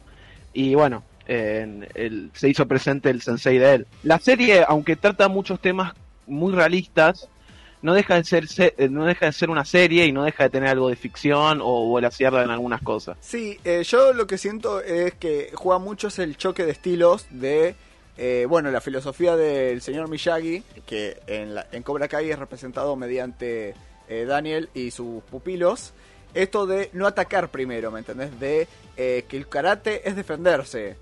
y 0.54 0.74
bueno, 0.74 1.02
se 1.26 2.48
hizo 2.48 2.66
presente 2.66 3.10
el 3.10 3.20
sensei 3.20 3.58
de 3.58 3.74
él. 3.74 3.86
La 4.02 4.18
serie, 4.18 4.64
aunque 4.66 4.96
trata 4.96 5.28
muchos 5.28 5.60
temas 5.60 5.92
muy 6.26 6.52
realistas, 6.52 7.28
no 7.82 7.94
deja 7.94 8.16
de 8.16 8.25
ser 8.25 8.46
eh, 8.58 8.88
no 8.88 9.04
deja 9.04 9.26
de 9.26 9.32
ser 9.32 9.50
una 9.50 9.64
serie 9.64 10.06
y 10.06 10.12
no 10.12 10.25
deja 10.25 10.44
de 10.44 10.50
tener 10.50 10.70
algo 10.70 10.88
de 10.88 10.96
ficción 10.96 11.60
o 11.62 11.98
cierta 12.10 12.42
en 12.42 12.50
algunas 12.50 12.82
cosas. 12.82 13.16
Sí, 13.20 13.58
eh, 13.64 13.82
yo 13.84 14.12
lo 14.12 14.26
que 14.26 14.38
siento 14.38 14.80
es 14.80 15.14
que 15.14 15.50
juega 15.54 15.78
mucho 15.78 16.08
es 16.08 16.19
el 16.19 16.36
choque 16.36 16.64
de 16.64 16.72
estilos 16.72 17.26
de 17.30 17.75
eh, 18.16 18.46
bueno, 18.48 18.70
la 18.70 18.80
filosofía 18.80 19.36
del 19.36 19.80
señor 19.80 20.08
Miyagi, 20.08 20.64
que 20.86 21.20
en, 21.26 21.54
la, 21.54 21.66
en 21.70 21.82
Cobra 21.82 22.08
Kai 22.08 22.30
es 22.30 22.38
representado 22.38 22.96
mediante 22.96 23.75
Daniel 24.08 24.70
y 24.75 24.90
sus 24.90 25.22
pupilos. 25.25 25.92
Esto 26.32 26.66
de 26.66 26.90
no 26.94 27.06
atacar 27.06 27.50
primero, 27.50 27.90
¿me 27.90 27.98
entendés? 27.98 28.38
De 28.40 28.66
que 28.96 29.36
el 29.36 29.48
karate 29.48 30.08
es 30.08 30.16
defenderse 30.16 30.96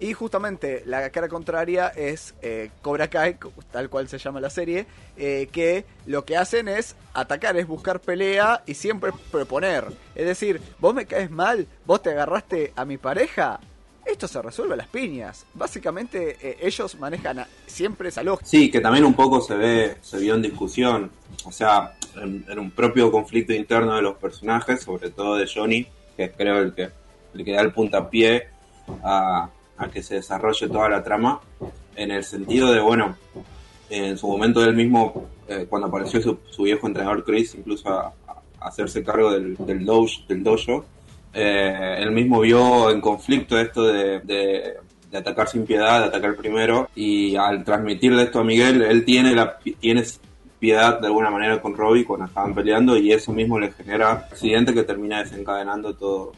y 0.00 0.14
justamente 0.14 0.82
la 0.86 1.10
cara 1.10 1.28
contraria 1.28 1.88
es 1.88 2.34
eh, 2.40 2.70
Cobra 2.80 3.08
Kai, 3.08 3.36
tal 3.70 3.90
cual 3.90 4.08
se 4.08 4.18
llama 4.18 4.40
la 4.40 4.48
serie, 4.48 4.86
eh, 5.18 5.48
que 5.52 5.84
lo 6.06 6.24
que 6.24 6.38
hacen 6.38 6.68
es 6.68 6.96
atacar, 7.12 7.56
es 7.58 7.66
buscar 7.66 8.00
pelea 8.00 8.62
y 8.66 8.74
siempre 8.74 9.12
proponer. 9.30 9.84
Es 10.14 10.26
decir, 10.26 10.60
vos 10.78 10.94
me 10.94 11.04
caes 11.04 11.30
mal, 11.30 11.66
vos 11.84 12.02
te 12.02 12.10
agarraste 12.10 12.72
a 12.76 12.86
mi 12.86 12.96
pareja, 12.96 13.60
esto 14.06 14.26
se 14.26 14.40
resuelve 14.40 14.72
a 14.72 14.78
las 14.78 14.88
piñas. 14.88 15.44
Básicamente 15.52 16.38
eh, 16.40 16.56
ellos 16.62 16.98
manejan 16.98 17.44
siempre 17.66 18.08
esa 18.08 18.22
lógica. 18.22 18.48
Sí, 18.48 18.70
que 18.70 18.80
también 18.80 19.04
un 19.04 19.14
poco 19.14 19.42
se 19.42 19.54
ve, 19.54 19.96
se 20.00 20.18
vio 20.18 20.34
en 20.34 20.42
discusión, 20.42 21.10
o 21.44 21.52
sea, 21.52 21.94
en, 22.16 22.58
un 22.58 22.70
propio 22.70 23.12
conflicto 23.12 23.52
interno 23.52 23.96
de 23.96 24.02
los 24.02 24.16
personajes, 24.16 24.80
sobre 24.80 25.10
todo 25.10 25.36
de 25.36 25.46
Johnny, 25.46 25.86
que 26.16 26.24
es 26.24 26.32
creo 26.34 26.58
el 26.58 26.72
que, 26.72 26.88
el 27.34 27.44
que 27.44 27.52
da 27.52 27.60
el 27.60 27.72
puntapié 27.72 28.48
a 29.04 29.50
a 29.80 29.88
que 29.88 30.02
se 30.02 30.16
desarrolle 30.16 30.68
toda 30.68 30.88
la 30.88 31.02
trama, 31.02 31.40
en 31.96 32.10
el 32.10 32.22
sentido 32.22 32.72
de, 32.72 32.80
bueno, 32.80 33.16
en 33.88 34.16
su 34.16 34.28
momento 34.28 34.62
él 34.64 34.76
mismo, 34.76 35.26
eh, 35.48 35.66
cuando 35.68 35.88
apareció 35.88 36.20
su, 36.20 36.62
viejo 36.62 36.86
entrenador 36.86 37.24
Chris, 37.24 37.54
incluso 37.54 37.88
a, 37.88 38.12
hacerse 38.60 39.02
cargo 39.02 39.32
del, 39.32 39.56
del, 39.56 39.86
dojo, 39.86 40.22
del 40.28 40.44
dojo 40.44 40.84
eh, 41.32 41.96
él 41.98 42.10
mismo 42.10 42.40
vio 42.40 42.90
en 42.90 43.00
conflicto 43.00 43.58
esto 43.58 43.84
de, 43.84 44.20
de, 44.20 44.76
atacar 45.16 45.48
sin 45.48 45.64
piedad, 45.64 46.00
de 46.00 46.06
atacar 46.06 46.36
primero, 46.36 46.88
y 46.94 47.36
al 47.36 47.64
transmitirle 47.64 48.24
esto 48.24 48.40
a 48.40 48.44
Miguel, 48.44 48.82
él 48.82 49.04
tiene, 49.04 49.34
la, 49.34 49.58
tiene 49.58 50.04
piedad 50.58 51.00
de 51.00 51.06
alguna 51.06 51.30
manera 51.30 51.60
con 51.60 51.74
Robbie 51.74 52.04
cuando 52.04 52.26
estaban 52.26 52.54
peleando 52.54 52.96
y 52.96 53.12
eso 53.12 53.32
mismo 53.32 53.58
le 53.58 53.72
genera 53.72 54.12
accidente 54.12 54.74
que 54.74 54.82
termina 54.82 55.20
desencadenando 55.20 55.94
todo, 55.94 56.32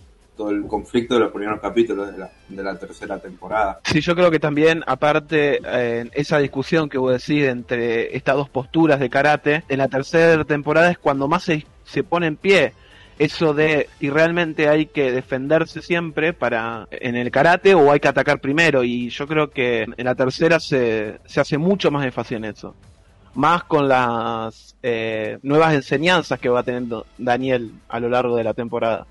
el 0.51 0.67
conflicto 0.67 1.15
de 1.15 1.21
los 1.21 1.33
primeros 1.33 1.61
capítulos 1.61 2.11
de 2.49 2.63
la, 2.63 2.79
tercera 2.79 3.19
temporada. 3.19 3.81
Sí, 3.85 4.01
yo 4.01 4.15
creo 4.15 4.31
que 4.31 4.39
también, 4.39 4.83
aparte, 4.87 5.61
en 5.65 6.11
esa 6.15 6.39
discusión 6.39 6.89
que 6.89 6.99
vos 6.99 7.13
decís 7.13 7.45
entre 7.45 8.17
estas 8.17 8.37
dos 8.37 8.49
posturas 8.49 9.01
de 9.01 9.11
karate, 9.11 9.65
en 9.69 9.79
la 9.79 9.89
tercera 9.89 10.45
temporada 10.45 10.91
es 10.91 10.99
cuando 10.99 11.29
más 11.29 11.45
se, 11.45 11.67
se 11.85 12.03
pone 12.03 12.27
en 12.27 12.37
pie 12.37 12.73
eso 13.19 13.55
de 13.55 13.89
si 14.01 14.11
realmente 14.11 14.69
hay 14.69 14.87
que 14.87 15.13
defenderse 15.13 15.83
siempre 15.83 16.33
para 16.33 16.89
en 16.91 17.17
el 17.17 17.31
karate 17.31 17.75
o 17.75 17.93
hay 17.93 18.01
que 18.01 18.09
atacar 18.09 18.41
primero. 18.41 18.83
Y 18.85 19.11
yo 19.11 19.27
creo 19.27 19.51
que 19.51 19.83
en 19.83 20.05
la 20.05 20.15
tercera 20.15 20.59
se, 20.59 21.21
se 21.25 21.41
hace 21.41 21.59
mucho 21.59 21.91
más 21.91 22.05
énfasis 22.05 22.37
en 22.37 22.45
eso. 22.47 22.75
Más 23.35 23.65
con 23.65 23.89
las 23.89 24.77
eh, 24.83 25.39
nuevas 25.43 25.75
enseñanzas 25.75 26.39
que 26.39 26.49
va 26.49 26.63
teniendo 26.63 27.07
Daniel 27.17 27.73
a 27.89 28.01
lo 28.01 28.09
largo 28.09 28.37
de 28.37 28.45
la 28.45 28.55
temporada 28.55 29.07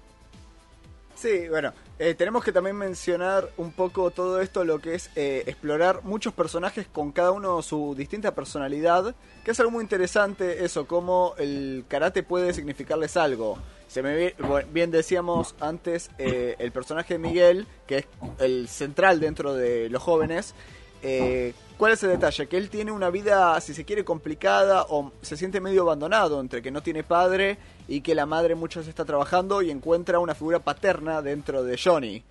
Sí, 1.21 1.47
bueno, 1.49 1.71
eh, 1.99 2.15
tenemos 2.15 2.43
que 2.43 2.51
también 2.51 2.75
mencionar 2.75 3.47
un 3.57 3.73
poco 3.73 4.09
todo 4.09 4.41
esto, 4.41 4.63
lo 4.63 4.79
que 4.79 4.95
es 4.95 5.11
eh, 5.15 5.43
explorar 5.45 5.99
muchos 6.03 6.33
personajes 6.33 6.87
con 6.87 7.11
cada 7.11 7.29
uno 7.29 7.61
su 7.61 7.93
distinta 7.95 8.33
personalidad, 8.33 9.13
que 9.45 9.51
es 9.51 9.59
algo 9.59 9.69
muy 9.71 9.83
interesante 9.83 10.65
eso, 10.65 10.87
cómo 10.87 11.35
el 11.37 11.85
karate 11.87 12.23
puede 12.23 12.55
significarles 12.55 13.17
algo. 13.17 13.59
Se 13.87 14.01
me 14.01 14.33
bien 14.73 14.89
decíamos 14.89 15.53
antes 15.59 16.09
eh, 16.17 16.55
el 16.57 16.71
personaje 16.71 17.13
de 17.13 17.19
Miguel, 17.19 17.67
que 17.85 17.99
es 17.99 18.05
el 18.39 18.67
central 18.67 19.19
dentro 19.19 19.53
de 19.53 19.89
los 19.89 20.01
jóvenes. 20.01 20.55
¿Cuál 21.77 21.93
es 21.93 22.03
el 22.03 22.11
detalle? 22.11 22.47
Que 22.47 22.57
él 22.57 22.69
tiene 22.69 22.91
una 22.91 23.09
vida, 23.09 23.59
si 23.59 23.73
se 23.73 23.85
quiere, 23.85 24.05
complicada 24.05 24.85
o 24.89 25.11
se 25.21 25.35
siente 25.35 25.59
medio 25.59 25.81
abandonado 25.81 26.39
entre 26.39 26.61
que 26.61 26.69
no 26.69 26.83
tiene 26.83 27.03
padre 27.03 27.57
y 27.87 28.01
que 28.01 28.13
la 28.13 28.27
madre 28.27 28.53
muchas 28.53 28.87
está 28.87 29.03
trabajando 29.03 29.63
y 29.63 29.71
encuentra 29.71 30.19
una 30.19 30.35
figura 30.35 30.59
paterna 30.59 31.21
dentro 31.21 31.63
de 31.63 31.79
Johnny. 31.83 32.23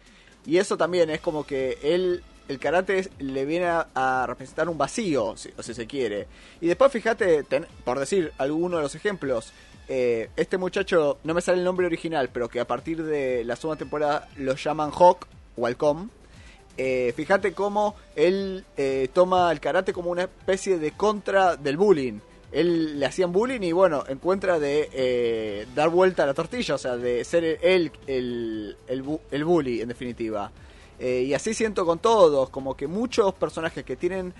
Y 0.46 0.58
eso 0.58 0.76
también 0.76 1.10
es 1.10 1.20
como 1.20 1.44
que 1.44 1.78
él 1.82 2.22
el 2.50 2.58
karate 2.58 3.08
le 3.20 3.44
viene 3.44 3.66
a, 3.66 4.24
representar 4.26 4.68
un 4.68 4.76
vacío, 4.76 5.36
si, 5.36 5.50
o 5.56 5.62
si 5.62 5.72
se 5.72 5.86
quiere. 5.86 6.26
Y 6.60 6.66
después 6.66 6.90
fíjate, 6.90 7.44
por 7.84 8.00
decir 8.00 8.32
alguno 8.38 8.78
de 8.78 8.82
los 8.82 8.94
ejemplos, 8.96 9.52
eh, 9.88 10.30
este 10.36 10.58
muchacho, 10.58 11.18
no 11.22 11.32
me 11.32 11.40
sale 11.40 11.58
el 11.58 11.64
nombre 11.64 11.86
original, 11.86 12.28
pero 12.32 12.48
que 12.48 12.60
a 12.60 12.66
partir 12.66 13.04
de 13.04 13.44
la 13.44 13.54
segunda 13.56 13.78
temporada 13.78 14.28
lo 14.36 14.54
llaman 14.54 14.90
Hawk, 14.92 15.26
Welcome. 15.56 16.19
Eh, 16.76 17.12
fíjate 17.14 17.52
cómo 17.52 17.94
él 18.16 18.64
eh, 18.76 19.08
toma 19.12 19.52
el 19.52 19.60
karate 19.60 19.92
como 19.92 20.10
una 20.10 20.22
especie 20.22 20.78
de 20.78 20.92
contra 20.92 21.56
del 21.56 21.76
bullying 21.76 22.20
él 22.52 22.98
le 22.98 23.06
hacían 23.06 23.32
bullying 23.32 23.60
y 23.60 23.72
bueno, 23.72 24.04
encuentra 24.08 24.58
de 24.58 24.88
eh, 24.92 25.66
dar 25.74 25.88
vuelta 25.88 26.24
a 26.24 26.26
la 26.26 26.34
tortilla, 26.34 26.74
o 26.74 26.78
sea, 26.78 26.96
de 26.96 27.24
ser 27.24 27.58
él 27.62 27.92
el, 28.06 28.76
el, 28.88 29.44
bully 29.44 29.80
en 29.80 29.88
definitiva. 29.88 30.50
Eh, 30.98 31.24
y 31.28 31.34
así 31.34 31.54
siento 31.54 31.86
con 31.86 31.98
todos, 31.98 32.50
como 32.50 32.76
que 32.76 32.86
muchos 32.86 33.34
personajes 33.34 33.84
que 33.84 33.96
tienen 33.96 34.34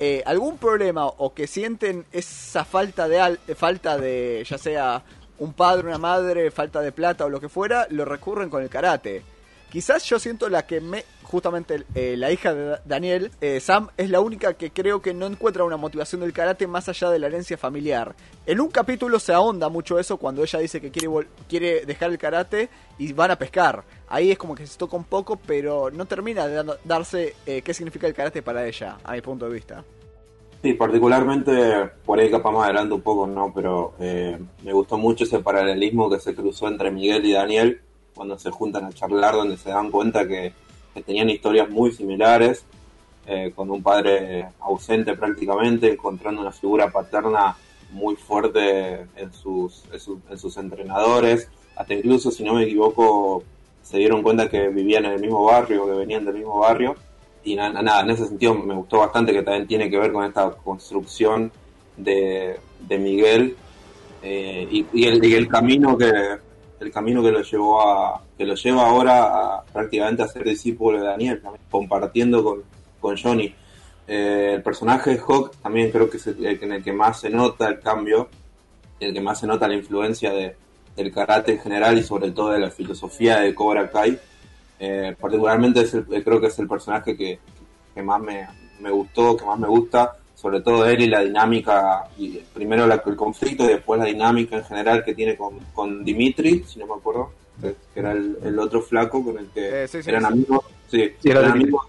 eh, 0.00 0.22
algún 0.26 0.58
problema 0.58 1.06
o 1.06 1.32
que 1.32 1.46
sienten 1.46 2.04
esa 2.12 2.64
falta 2.64 3.08
de, 3.08 3.38
falta 3.54 3.96
de, 3.96 4.44
ya 4.48 4.58
sea 4.58 5.02
un 5.38 5.52
padre, 5.52 5.86
una 5.86 5.98
madre, 5.98 6.50
falta 6.50 6.80
de 6.80 6.92
plata 6.92 7.24
o 7.24 7.28
lo 7.28 7.40
que 7.40 7.48
fuera, 7.48 7.86
lo 7.90 8.04
recurren 8.04 8.50
con 8.50 8.62
el 8.62 8.68
karate. 8.68 9.22
Quizás 9.70 10.02
yo 10.04 10.18
siento 10.18 10.48
la 10.48 10.66
que 10.66 10.80
me, 10.80 11.04
justamente 11.24 11.84
eh, 11.94 12.16
la 12.16 12.32
hija 12.32 12.54
de 12.54 12.78
Daniel, 12.86 13.30
eh, 13.42 13.60
Sam, 13.60 13.88
es 13.98 14.08
la 14.08 14.20
única 14.20 14.54
que 14.54 14.70
creo 14.70 15.02
que 15.02 15.12
no 15.12 15.26
encuentra 15.26 15.62
una 15.64 15.76
motivación 15.76 16.22
del 16.22 16.32
karate 16.32 16.66
más 16.66 16.88
allá 16.88 17.10
de 17.10 17.18
la 17.18 17.26
herencia 17.26 17.58
familiar. 17.58 18.14
En 18.46 18.60
un 18.60 18.68
capítulo 18.68 19.18
se 19.18 19.34
ahonda 19.34 19.68
mucho 19.68 19.98
eso 19.98 20.16
cuando 20.16 20.42
ella 20.42 20.58
dice 20.58 20.80
que 20.80 20.90
quiere, 20.90 21.26
quiere 21.48 21.84
dejar 21.84 22.10
el 22.10 22.16
karate 22.16 22.70
y 22.96 23.12
van 23.12 23.30
a 23.30 23.36
pescar. 23.36 23.84
Ahí 24.08 24.30
es 24.30 24.38
como 24.38 24.54
que 24.54 24.66
se 24.66 24.78
toca 24.78 24.96
un 24.96 25.04
poco, 25.04 25.36
pero 25.36 25.90
no 25.90 26.06
termina 26.06 26.46
de 26.46 26.64
darse 26.84 27.34
eh, 27.44 27.60
qué 27.60 27.74
significa 27.74 28.06
el 28.06 28.14
karate 28.14 28.40
para 28.40 28.66
ella, 28.66 28.96
a 29.04 29.12
mi 29.12 29.20
punto 29.20 29.46
de 29.46 29.52
vista. 29.52 29.84
Sí, 30.62 30.72
particularmente 30.72 31.90
por 32.06 32.18
ahí 32.18 32.30
capaz 32.30 32.52
más 32.52 32.64
adelante 32.64 32.94
un 32.94 33.02
poco, 33.02 33.26
¿no? 33.26 33.52
Pero 33.54 33.92
me 33.98 34.72
gustó 34.72 34.96
mucho 34.96 35.24
ese 35.24 35.38
paralelismo 35.38 36.10
que 36.10 36.18
se 36.18 36.34
cruzó 36.34 36.66
entre 36.68 36.90
Miguel 36.90 37.26
y 37.26 37.32
Daniel 37.32 37.82
cuando 38.18 38.36
se 38.36 38.50
juntan 38.50 38.84
a 38.84 38.92
charlar, 38.92 39.36
donde 39.36 39.56
se 39.56 39.70
dan 39.70 39.92
cuenta 39.92 40.26
que, 40.26 40.52
tenían 41.06 41.30
historias 41.30 41.70
muy 41.70 41.92
similares, 41.92 42.64
eh, 43.24 43.52
con 43.54 43.70
un 43.70 43.80
padre 43.80 44.48
ausente 44.58 45.14
prácticamente, 45.14 45.92
encontrando 45.92 46.40
una 46.40 46.50
figura 46.50 46.90
paterna 46.90 47.56
muy 47.92 48.16
fuerte 48.16 49.06
en 49.14 49.32
sus, 49.32 49.84
en, 49.92 50.36
sus 50.36 50.56
entrenadores, 50.56 51.48
hasta 51.76 51.94
incluso, 51.94 52.32
si 52.32 52.42
no 52.42 52.54
me 52.54 52.64
equivoco, 52.64 53.44
se 53.80 53.98
dieron 53.98 54.24
cuenta 54.24 54.48
que 54.48 54.66
vivían 54.70 55.04
en 55.04 55.12
el 55.12 55.20
mismo 55.20 55.44
barrio, 55.44 55.86
que 55.86 55.92
venían 55.92 56.24
del 56.24 56.34
mismo 56.34 56.58
barrio, 56.58 56.96
y 57.44 57.54
nada, 57.54 58.00
en 58.00 58.10
ese 58.10 58.26
sentido 58.26 58.56
me 58.56 58.74
gustó 58.74 58.98
bastante 58.98 59.32
que 59.32 59.42
también 59.42 59.68
tiene 59.68 59.88
que 59.88 59.98
ver 59.98 60.12
con 60.12 60.24
esta 60.24 60.50
construcción 60.50 61.52
de, 61.96 62.58
Miguel 62.88 63.56
eh, 64.20 64.84
y 64.92 65.04
el 65.04 65.46
camino 65.46 65.96
que, 65.96 66.10
el 66.80 66.92
camino 66.92 67.22
que 67.22 67.32
lo 67.32 67.42
llevó 67.42 67.82
a 67.82 68.22
que 68.36 68.44
lo 68.44 68.54
lleva 68.54 68.88
ahora 68.88 69.24
a, 69.24 69.64
prácticamente 69.64 70.22
a 70.22 70.28
ser 70.28 70.44
discípulo 70.44 71.00
de 71.00 71.06
Daniel, 71.06 71.42
compartiendo 71.70 72.42
con, 72.44 72.62
con 73.00 73.16
Johnny. 73.16 73.54
Eh, 74.06 74.54
el 74.54 74.62
personaje 74.62 75.10
de 75.10 75.18
Hawk 75.18 75.56
también 75.62 75.90
creo 75.90 76.08
que 76.08 76.16
es 76.16 76.26
el, 76.26 76.44
en 76.46 76.72
el 76.72 76.82
que 76.82 76.92
más 76.92 77.20
se 77.20 77.30
nota 77.30 77.68
el 77.68 77.80
cambio, 77.80 78.28
el 79.00 79.12
que 79.12 79.20
más 79.20 79.40
se 79.40 79.46
nota 79.46 79.68
la 79.68 79.74
influencia 79.74 80.32
de, 80.32 80.56
del 80.96 81.12
karate 81.12 81.52
en 81.52 81.60
general 81.60 81.98
y 81.98 82.02
sobre 82.02 82.30
todo 82.30 82.50
de 82.50 82.60
la 82.60 82.70
filosofía 82.70 83.40
de 83.40 83.54
Cobra 83.54 83.90
Kai. 83.90 84.18
Eh, 84.80 85.16
particularmente 85.18 85.80
es 85.80 85.96
creo 86.24 86.40
que 86.40 86.46
es 86.46 86.58
el 86.58 86.68
personaje 86.68 87.16
que, 87.16 87.38
que 87.94 88.02
más 88.02 88.20
me, 88.20 88.46
me, 88.80 88.90
gustó, 88.90 89.36
que 89.36 89.44
más 89.44 89.58
me 89.58 89.68
gusta, 89.68 90.17
sobre 90.40 90.60
todo 90.60 90.86
él 90.86 91.00
y 91.00 91.08
la 91.08 91.24
dinámica, 91.24 92.04
y 92.16 92.38
primero 92.54 92.84
el 92.84 93.16
conflicto 93.16 93.64
y 93.64 93.68
después 93.68 93.98
la 93.98 94.06
dinámica 94.06 94.56
en 94.56 94.64
general 94.64 95.04
que 95.04 95.12
tiene 95.12 95.36
con, 95.36 95.58
con 95.74 96.04
Dimitri, 96.04 96.62
si 96.64 96.78
no 96.78 96.86
me 96.86 96.94
acuerdo, 96.94 97.32
que 97.60 97.74
era 97.96 98.12
el, 98.12 98.56
otro 98.56 98.80
flaco 98.80 99.24
con 99.24 99.36
el 99.36 99.46
que 99.48 99.82
eh, 99.82 99.88
eran 100.06 100.26
amigos, 100.26 100.64
sí, 100.88 101.10
eran 101.24 101.50
amigos, 101.50 101.86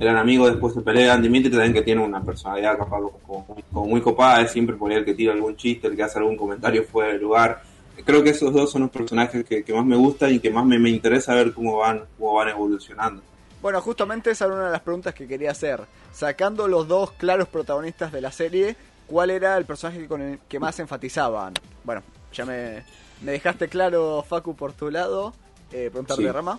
eran 0.00 0.16
amigos, 0.16 0.50
después 0.50 0.74
se 0.74 0.80
pelean, 0.80 1.22
Dimitri 1.22 1.52
también 1.52 1.72
que 1.72 1.82
tiene 1.82 2.02
una 2.02 2.20
personalidad 2.20 2.76
capaz 2.78 3.00
como, 3.24 3.86
muy 3.86 4.00
copada, 4.00 4.42
es 4.42 4.50
siempre 4.50 4.74
por 4.74 4.90
el 4.90 5.04
que 5.04 5.14
tira 5.14 5.32
algún 5.32 5.54
chiste, 5.54 5.86
el 5.86 5.94
que 5.94 6.02
hace 6.02 6.18
algún 6.18 6.36
comentario 6.36 6.82
fuera 6.82 7.12
de 7.12 7.20
lugar, 7.20 7.62
creo 8.04 8.24
que 8.24 8.30
esos 8.30 8.52
dos 8.52 8.72
son 8.72 8.82
los 8.82 8.90
personajes 8.90 9.44
que, 9.44 9.72
más 9.72 9.86
me 9.86 9.94
gustan 9.94 10.34
y 10.34 10.40
que 10.40 10.50
más 10.50 10.66
me, 10.66 10.80
me 10.80 10.90
interesa 10.90 11.32
ver 11.36 11.52
cómo 11.52 11.76
van, 11.76 12.02
cómo 12.18 12.34
van 12.34 12.48
evolucionando. 12.48 13.22
Bueno, 13.64 13.80
justamente 13.80 14.30
esa 14.30 14.44
era 14.44 14.56
una 14.56 14.66
de 14.66 14.72
las 14.72 14.82
preguntas 14.82 15.14
que 15.14 15.26
quería 15.26 15.52
hacer. 15.52 15.80
Sacando 16.12 16.68
los 16.68 16.86
dos 16.86 17.12
claros 17.12 17.48
protagonistas 17.48 18.12
de 18.12 18.20
la 18.20 18.30
serie, 18.30 18.76
¿cuál 19.06 19.30
era 19.30 19.56
el 19.56 19.64
personaje 19.64 20.06
con 20.06 20.20
el 20.20 20.38
que 20.50 20.58
más 20.58 20.78
enfatizaban? 20.80 21.54
Bueno, 21.82 22.02
ya 22.30 22.44
me, 22.44 22.84
dejaste 23.22 23.68
claro, 23.68 24.22
Facu, 24.28 24.54
por 24.54 24.74
tu 24.74 24.90
lado. 24.90 25.32
Eh, 25.72 25.88
preguntar 25.90 26.18
de 26.18 26.30
Rama. 26.30 26.58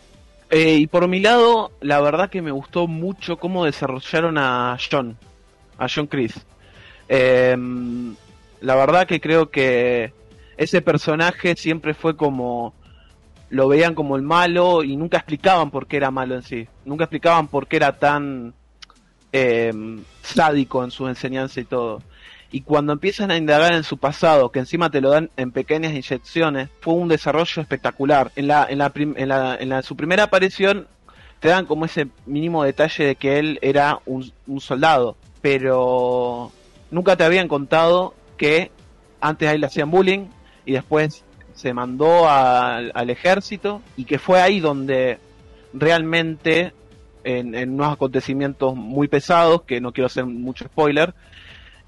Eh, 0.50 0.78
y 0.78 0.88
por 0.88 1.08
mi 1.08 1.20
lado, 1.20 1.74
la 1.80 2.02
verdad 2.02 2.32
que 2.32 2.42
me 2.42 2.50
gustó 2.50 2.88
mucho 2.88 3.38
cómo 3.38 3.66
desarrollaron 3.66 4.40
a 4.40 4.76
John, 4.90 5.16
a 5.78 5.86
John 5.88 6.08
Chris. 6.08 6.34
Em, 7.08 8.16
la 8.62 8.74
verdad 8.74 9.06
que 9.06 9.22
creo 9.22 9.52
que 9.52 10.12
ese 10.58 10.82
personaje 10.82 11.56
siempre 11.56 11.94
fue 11.94 12.18
como 12.18 12.74
lo 13.50 13.68
veían 13.68 13.96
como 13.96 14.16
el 14.16 14.22
malo 14.22 14.84
y 14.84 14.96
nunca 14.98 15.18
explicaban 15.18 15.72
por 15.72 15.88
qué 15.88 15.98
era 15.98 16.12
malo 16.12 16.36
en 16.36 16.44
sí. 16.44 16.68
Nunca 16.84 17.06
explicaban 17.06 17.48
por 17.48 17.68
qué 17.68 17.78
era 17.78 17.98
tan 17.98 18.54
eh, 19.32 19.74
sádico 20.22 20.84
en 20.84 20.92
su 20.92 21.08
enseñanza 21.08 21.60
y 21.60 21.66
todo. 21.66 22.02
Y 22.52 22.62
cuando 22.62 22.94
empiezan 22.94 23.32
a 23.32 23.38
indagar 23.38 23.74
en 23.74 23.84
su 23.84 23.98
pasado, 23.98 24.50
que 24.50 24.60
encima 24.60 24.90
te 24.90 25.02
lo 25.02 25.10
dan 25.10 25.30
en 25.36 25.52
pequeñas 25.52 25.92
inyecciones, 25.92 26.70
fue 26.80 26.94
un 26.94 27.10
desarrollo 27.10 27.62
espectacular. 27.62 28.32
En 28.36 28.48
la, 28.48 28.66
en 28.70 28.78
la, 28.78 28.92
en 28.96 29.28
la, 29.28 29.58
en 29.60 29.70
la 29.70 29.82
su 29.82 29.96
primera 29.98 30.24
aparición 30.24 30.88
te 31.40 31.50
dan 31.50 31.66
como 31.66 31.86
ese 31.86 32.08
mínimo 32.26 32.64
detalle 32.64 33.04
de 33.04 33.16
que 33.18 33.40
él 33.40 33.60
era 33.62 34.00
un, 34.06 34.32
soldado, 34.60 35.18
pero 35.42 36.52
nunca 36.92 37.18
te 37.18 37.24
habían 37.24 37.48
contado 37.48 38.16
que 38.38 38.72
antes 39.20 39.50
a 39.50 39.54
él 39.54 39.62
le 39.62 39.68
hacían 39.68 39.92
bullying 39.92 40.28
y 40.66 40.72
después 40.72 41.25
se 41.56 41.74
mandó 41.74 42.30
al 42.30 43.10
ejército 43.10 43.82
y 43.98 44.06
que 44.06 44.20
fue 44.20 44.42
ahí 44.42 44.60
donde 44.60 45.18
realmente 45.74 46.74
en, 47.24 47.72
unos 47.72 47.94
acontecimientos 47.94 48.76
muy 48.76 49.08
pesados, 49.08 49.64
que 49.64 49.82
no 49.82 49.92
quiero 49.92 50.08
hacer 50.08 50.26
mucho 50.26 50.66
spoiler, 50.66 51.14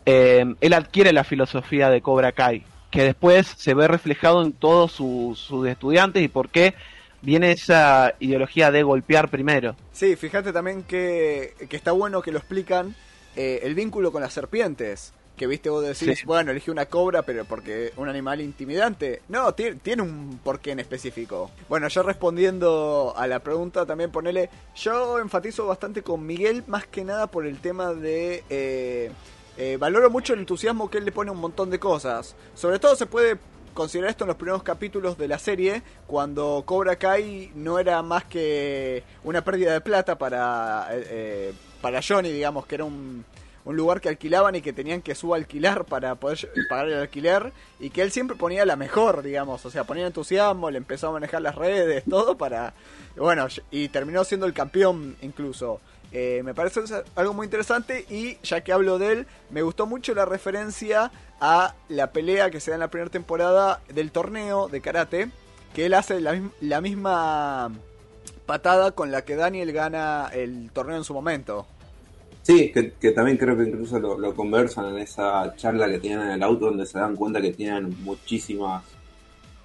eh, 0.05 0.45
él 0.61 0.73
adquiere 0.73 1.13
la 1.13 1.23
filosofía 1.23 1.89
de 1.89 2.01
Cobra 2.01 2.31
Kai, 2.31 2.63
que 2.89 3.03
después 3.03 3.45
se 3.45 3.73
ve 3.73 3.87
reflejado 3.87 4.41
en 4.41 4.53
todos 4.53 4.93
sus, 4.93 5.67
estudiantes 5.67 6.23
y 6.23 6.29
por 6.29 6.49
qué 6.49 6.73
viene 7.21 7.51
esa 7.51 8.13
ideología 8.19 8.71
de 8.71 8.83
golpear 8.83 9.29
primero. 9.29 9.75
Sí, 9.91 10.15
fíjate 10.15 10.53
también 10.53 10.83
que, 10.83 11.53
está 11.69 11.91
bueno 11.91 12.21
que 12.21 12.31
lo 12.31 12.39
explican 12.39 12.95
eh, 13.35 13.59
el 13.63 13.75
vínculo 13.75 14.11
con 14.11 14.21
las 14.21 14.33
serpientes 14.33 15.13
que 15.37 15.47
viste 15.47 15.69
vos 15.69 15.85
decís, 15.85 16.25
bueno, 16.25 16.51
elige 16.51 16.71
una 16.71 16.87
cobra, 16.87 17.21
pero 17.21 17.45
porque 17.45 17.93
un 17.95 18.09
animal 18.09 18.41
intimidante. 18.41 19.21
No, 19.29 19.53
tiene, 19.53 20.01
un 20.01 20.39
porqué 20.43 20.71
en 20.71 20.79
específico. 20.79 21.51
Bueno, 21.69 21.87
yo 21.87 22.03
respondiendo 22.03 23.13
a 23.15 23.27
la 23.27 23.39
pregunta, 23.39 23.85
también 23.85 24.11
ponele, 24.11 24.49
yo 24.75 25.19
enfatizo 25.19 25.67
bastante 25.67 26.01
con 26.01 26.25
Miguel, 26.25 26.63
más 26.67 26.87
que 26.87 27.03
nada 27.05 27.27
por 27.27 27.45
el 27.45 27.59
tema 27.59 27.93
de... 27.93 28.43
Eh, 28.49 29.11
eh, 29.59 29.77
valoro 29.77 30.11
mucho 30.11 30.33
el 30.33 30.39
entusiasmo 30.39 30.89
que 30.89 30.99
él 30.99 31.05
le 31.05 31.11
pone 31.11 31.29
a 31.29 31.33
un 31.33 31.39
montón 31.39 31.69
de 31.69 31.79
cosas. 31.79 32.35
Sobre 32.53 32.79
todo 32.79 32.95
se 32.95 33.05
puede 33.05 33.37
considerar 33.73 34.09
esto 34.09 34.23
en 34.23 34.29
los 34.29 34.37
primeros 34.37 34.63
capítulos 34.63 35.19
de 35.19 35.27
la 35.27 35.37
serie, 35.37 35.83
cuando 36.07 36.63
Cobra 36.65 36.95
Kai 36.95 37.51
no 37.53 37.77
era 37.77 38.01
más 38.01 38.25
que 38.25 39.03
una 39.23 39.43
pérdida 39.43 39.73
de 39.73 39.81
plata 39.81 40.17
para, 40.17 40.87
eh, 40.91 41.53
para 41.79 42.01
Johnny, 42.01 42.31
digamos, 42.31 42.65
que 42.65 42.73
era 42.73 42.85
un 42.85 43.23
un 43.67 43.75
lugar 43.75 43.99
que 43.99 44.07
alquilaban 44.07 44.55
y 44.55 44.61
que 44.61 44.71
tenían 44.71 45.01
que 45.01 45.13
subalquilar 45.13 45.83
para 45.83 46.15
poder 46.15 46.49
pagar 46.69 46.87
el 46.87 46.99
alquiler 46.99 47.51
y 47.81 47.89
que 47.89 48.01
él 48.01 48.11
siempre 48.11 48.37
ponía 48.37 48.65
la 48.65 48.77
mejor, 48.77 49.23
digamos, 49.23 49.65
o 49.65 49.69
sea, 49.69 49.83
ponía 49.83 50.07
entusiasmo, 50.07 50.71
le 50.71 50.77
empezó 50.77 51.09
a 51.09 51.11
manejar 51.11 51.41
las 51.41 51.55
redes, 51.55 52.05
todo 52.09 52.37
para, 52.37 52.73
bueno, 53.17 53.45
y 53.69 53.89
terminó 53.89 54.23
siendo 54.23 54.45
el 54.45 54.53
campeón 54.53 55.17
incluso. 55.21 55.81
Eh, 56.13 56.43
me 56.45 56.53
parece 56.53 56.79
algo 57.15 57.33
muy 57.33 57.43
interesante 57.43 58.05
y 58.09 58.37
ya 58.41 58.61
que 58.61 58.71
hablo 58.71 58.99
de 58.99 59.11
él, 59.11 59.27
me 59.49 59.63
gustó 59.63 59.85
mucho 59.85 60.15
la 60.15 60.23
referencia 60.23 61.11
a 61.41 61.75
la 61.89 62.13
pelea 62.13 62.49
que 62.49 62.61
se 62.61 62.71
da 62.71 62.75
en 62.75 62.79
la 62.79 62.87
primera 62.87 63.11
temporada 63.11 63.81
del 63.89 64.13
torneo 64.13 64.69
de 64.69 64.79
karate, 64.79 65.29
que 65.75 65.87
él 65.87 65.93
hace 65.93 66.21
la, 66.21 66.41
la 66.61 66.79
misma 66.79 67.69
patada 68.45 68.91
con 68.91 69.11
la 69.11 69.25
que 69.25 69.35
Daniel 69.35 69.73
gana 69.73 70.29
el 70.31 70.71
torneo 70.71 70.95
en 70.95 71.03
su 71.03 71.13
momento. 71.13 71.67
Sí, 72.47 72.71
que, 72.71 73.11
también 73.11 73.35
creo 73.35 73.57
que 73.57 73.63
incluso 73.63 73.99
lo, 73.99 74.33
conversan 74.33 74.85
en 74.95 74.99
esa 74.99 75.53
charla 75.57 75.89
que 75.89 75.99
tienen 75.99 76.27
en 76.27 76.31
el 76.31 76.43
auto 76.43 76.67
donde 76.67 76.85
se 76.85 76.97
dan 76.97 77.15
cuenta 77.15 77.41
que 77.41 77.51
tienen 77.51 77.93
muchísimas 78.03 78.83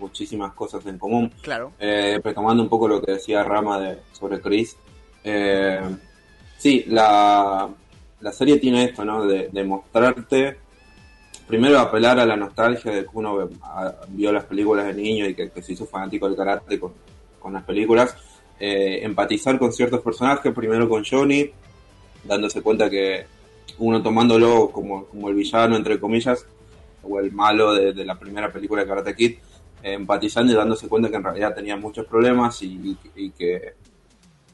muchísimas 0.01 0.53
cosas 0.55 0.85
en 0.87 0.99
común. 0.99 1.33
Claro. 1.43 1.71
Eh, 1.79 2.21
retomando 2.25 2.61
un 2.61 2.69
poco 2.69 2.89
lo 2.89 3.01
que 3.01 3.13
decía 3.13 3.45
Rama 3.45 3.79
de, 3.79 3.99
sobre 4.13 4.41
Chris. 4.41 4.77
Eh, 5.23 5.81
Sí, 6.63 6.85
la, 6.87 7.69
la 8.21 8.33
serie 8.33 8.57
tiene 8.61 8.85
esto, 8.85 9.05
¿no? 9.05 9.27
De, 9.27 9.49
de 9.49 9.65
mostrarte, 9.65 10.59
primero 11.49 11.81
apelar 11.81 12.21
a 12.21 12.25
la 12.25 12.37
nostalgia 12.37 12.93
de 12.93 13.03
que 13.03 13.11
uno 13.15 13.51
vio 14.11 14.31
las 14.31 14.45
películas 14.45 14.87
de 14.87 14.95
niño 14.95 15.27
y 15.27 15.35
que, 15.35 15.51
que 15.51 15.61
se 15.61 15.73
hizo 15.73 15.87
fanático 15.87 16.29
del 16.29 16.37
karate 16.37 16.79
con, 16.79 16.93
con 17.41 17.53
las 17.53 17.65
películas, 17.65 18.17
eh, 18.61 19.01
empatizar 19.03 19.59
con 19.59 19.73
ciertos 19.73 20.03
personajes, 20.03 20.55
primero 20.55 20.89
con 20.89 21.05
Johnny, 21.05 21.51
dándose 22.25 22.63
cuenta 22.63 22.89
que 22.89 23.27
uno 23.79 24.03
tomándolo 24.03 24.71
como, 24.71 25.07
como 25.07 25.29
el 25.29 25.35
villano, 25.35 25.77
entre 25.77 25.99
comillas, 25.99 26.47
o 27.03 27.19
el 27.19 27.33
malo 27.33 27.75
de, 27.75 28.05
la 28.05 28.19
primera 28.19 28.53
película 28.53 28.83
de 28.83 28.89
Karate 28.89 29.15
Kid, 29.15 29.33
eh, 29.83 29.95
empatizando 29.95 30.53
y 30.53 30.57
dándose 30.57 30.89
cuenta 30.89 31.11
que 31.11 31.17
en 31.17 31.25
realidad 31.25 31.55
tenía 31.55 31.77
muchos 31.77 32.07
problemas 32.07 32.63
y, 32.63 32.97
que 33.37 33.75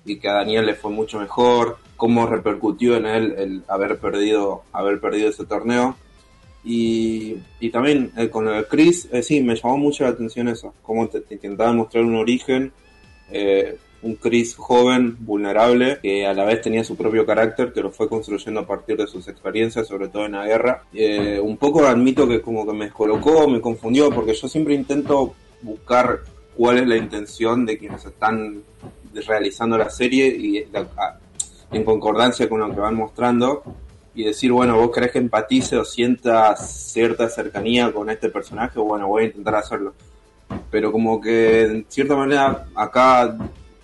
y 0.04 0.18
que 0.18 0.28
a 0.28 0.34
Daniel 0.34 0.66
le 0.66 0.75
fue 0.75 0.90
mucho 0.90 1.20
mejor, 1.20 1.78
cómo 1.96 2.26
repercutió 2.26 2.96
en 2.96 3.06
él 3.06 3.34
el 3.37 3.62
haber 3.68 3.98
perdido, 3.98 4.62
haber 4.72 5.00
perdido 5.00 5.28
ese 5.30 5.44
torneo. 5.44 5.96
Y, 6.64 7.37
también 7.72 8.12
eh, 8.16 8.28
con 8.28 8.46
de 8.46 8.64
Chris, 8.64 9.08
eh, 9.12 9.22
sí, 9.22 9.42
me 9.42 9.54
llamó 9.54 9.78
mucho 9.78 10.04
la 10.04 10.10
atención 10.10 10.48
eso, 10.48 10.75
cómo 10.82 11.08
te, 11.08 11.20
te 11.20 11.34
intentaban 11.34 11.76
mostrar 11.76 12.04
un 12.04 12.16
origen, 12.16 12.72
eh, 13.30 13.78
un 14.02 14.14
Chris 14.14 14.55
joven, 14.55 15.17
vulnerable, 15.21 15.99
que 16.00 16.26
a 16.26 16.33
la 16.33 16.45
vez 16.45 16.61
tenía 16.61 16.85
su 16.85 16.97
propio 16.97 17.26
carácter, 17.26 17.73
que 17.73 17.81
lo 17.81 17.90
fue 17.90 18.09
construyendo 18.09 18.61
a 18.61 18.67
partir 18.67 18.97
de 18.97 19.07
sus 19.07 19.26
experiencias, 19.28 19.88
sobre 19.88 20.09
todo 20.09 20.26
en 20.26 20.33
la 20.33 20.47
guerra. 20.47 20.85
Eh, 20.93 21.40
un 21.43 21.57
poco 21.57 21.85
admito 21.87 22.28
que 22.28 22.40
como 22.40 22.67
que 22.67 22.73
me 22.73 22.85
descolocó, 22.87 23.49
me 23.49 23.61
confundió, 23.61 24.11
porque 24.11 24.35
yo 24.35 24.49
siempre 24.49 24.75
intento 24.75 25.35
buscar 25.62 26.21
cuál 26.57 26.78
es 26.78 26.87
la 26.87 26.97
intención 26.97 27.67
de 27.67 27.78
quienes 27.78 28.05
están 28.05 28.62
realizando 29.26 29.76
la 29.76 29.90
serie 29.90 30.28
y 30.28 30.64
en 31.73 31.85
concordancia 31.85 32.49
con 32.49 32.61
lo 32.61 32.71
que 32.71 32.81
van 32.81 32.95
mostrando 32.95 33.62
y 34.14 34.25
decir, 34.25 34.50
bueno, 34.50 34.76
vos 34.76 34.90
querés 34.90 35.12
que 35.12 35.19
empatice 35.19 35.76
o 35.76 35.85
sienta 35.85 36.57
cierta 36.57 37.28
cercanía 37.28 37.93
con 37.93 38.11
este 38.11 38.28
personaje, 38.31 38.78
bueno, 38.81 39.07
voy 39.07 39.25
a 39.25 39.26
intentar 39.26 39.55
hacerlo. 39.55 39.95
Pero 40.71 40.90
como 40.90 41.21
que 41.21 41.62
en 41.62 41.87
cierta 41.88 42.17
manera 42.17 42.67
acá 42.75 43.37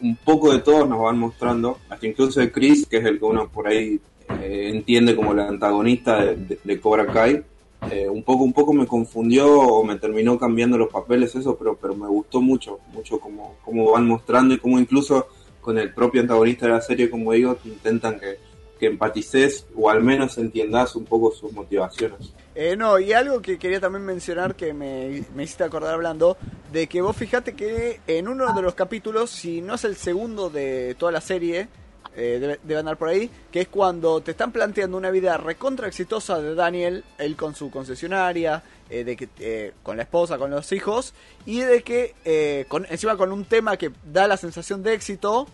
un 0.04 0.16
poco 0.16 0.52
de 0.52 0.58
todos 0.58 0.86
nos 0.86 1.00
van 1.00 1.18
mostrando, 1.18 1.78
hasta 1.88 2.06
incluso 2.06 2.38
de 2.38 2.52
Chris, 2.52 2.86
que 2.86 2.98
es 2.98 3.04
el 3.06 3.18
que 3.18 3.24
uno 3.24 3.48
por 3.48 3.66
ahí 3.66 3.98
eh, 4.42 4.70
entiende 4.74 5.16
como 5.16 5.32
el 5.32 5.40
antagonista 5.40 6.22
de, 6.22 6.80
Cobra 6.80 7.06
Kai, 7.06 7.42
eh, 7.90 8.06
un 8.06 8.22
poco 8.22 8.44
un 8.44 8.52
poco 8.52 8.74
me 8.74 8.86
confundió 8.86 9.50
o 9.50 9.82
me 9.82 9.96
terminó 9.96 10.38
cambiando 10.38 10.76
los 10.76 10.90
papeles 10.90 11.34
eso 11.34 11.54
pero 11.58 11.76
pero 11.76 11.94
me 11.94 12.08
gustó 12.08 12.40
mucho 12.40 12.78
mucho 12.94 13.20
como 13.20 13.56
cómo 13.62 13.92
van 13.92 14.06
mostrando 14.06 14.54
y 14.54 14.58
cómo 14.58 14.78
incluso 14.78 15.26
con 15.60 15.76
el 15.76 15.92
propio 15.92 16.22
antagonista 16.22 16.64
de 16.64 16.72
la 16.72 16.80
serie 16.80 17.10
como 17.10 17.32
digo 17.32 17.56
te 17.56 17.68
intentan 17.68 18.18
que, 18.18 18.38
que 18.80 18.86
empatices 18.86 19.66
o 19.76 19.90
al 19.90 20.02
menos 20.02 20.38
entiendas 20.38 20.96
un 20.96 21.04
poco 21.04 21.30
sus 21.30 21.52
motivaciones 21.52 22.32
Eh, 22.54 22.76
no, 22.76 22.98
y 22.98 23.12
algo 23.12 23.42
que 23.42 23.58
quería 23.58 23.80
también 23.80 24.04
mencionar 24.04 24.54
que 24.54 24.72
me, 24.72 25.24
me 25.34 25.42
hiciste 25.42 25.64
acordar 25.64 25.94
hablando, 25.94 26.36
de 26.72 26.86
que 26.86 27.02
vos 27.02 27.16
fijate 27.16 27.54
que 27.54 28.00
en 28.06 28.28
uno 28.28 28.52
de 28.52 28.62
los 28.62 28.74
capítulos, 28.74 29.30
si 29.30 29.60
no 29.60 29.74
es 29.74 29.84
el 29.84 29.96
segundo 29.96 30.50
de 30.50 30.94
toda 30.98 31.10
la 31.10 31.20
serie, 31.20 31.68
eh, 32.16 32.58
debe, 32.62 32.78
andar 32.78 32.96
por 32.96 33.08
ahí, 33.08 33.30
que 33.50 33.62
es 33.62 33.68
cuando 33.68 34.20
te 34.20 34.30
están 34.30 34.52
planteando 34.52 34.96
una 34.96 35.10
vida 35.10 35.36
recontra 35.36 35.88
exitosa 35.88 36.40
de 36.40 36.54
Daniel, 36.54 37.04
él 37.18 37.36
con 37.36 37.54
su 37.54 37.70
concesionaria, 37.70 38.62
eh, 38.88 39.04
de 39.04 39.16
que 39.16 39.28
eh, 39.40 39.72
con 39.82 39.96
la 39.96 40.04
esposa, 40.04 40.38
con 40.38 40.50
los 40.50 40.70
hijos, 40.72 41.12
y 41.44 41.60
de 41.60 41.82
que 41.82 42.14
eh, 42.24 42.66
con, 42.68 42.86
encima 42.88 43.16
con 43.16 43.32
un 43.32 43.44
tema 43.44 43.76
que 43.76 43.90
da 44.04 44.28
la 44.28 44.36
sensación 44.36 44.82
de 44.82 44.94
éxito, 44.94 45.46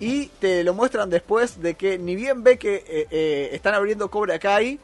y 0.00 0.26
te 0.40 0.64
lo 0.64 0.74
muestran 0.74 1.08
después 1.10 1.62
de 1.62 1.74
que 1.74 1.98
ni 1.98 2.16
bien 2.16 2.42
ve 2.42 2.58
que 2.58 2.84
eh, 3.10 3.50
están 3.52 3.74
abriendo 3.74 4.10
Cobra 4.10 4.38
Kai, 4.38 4.78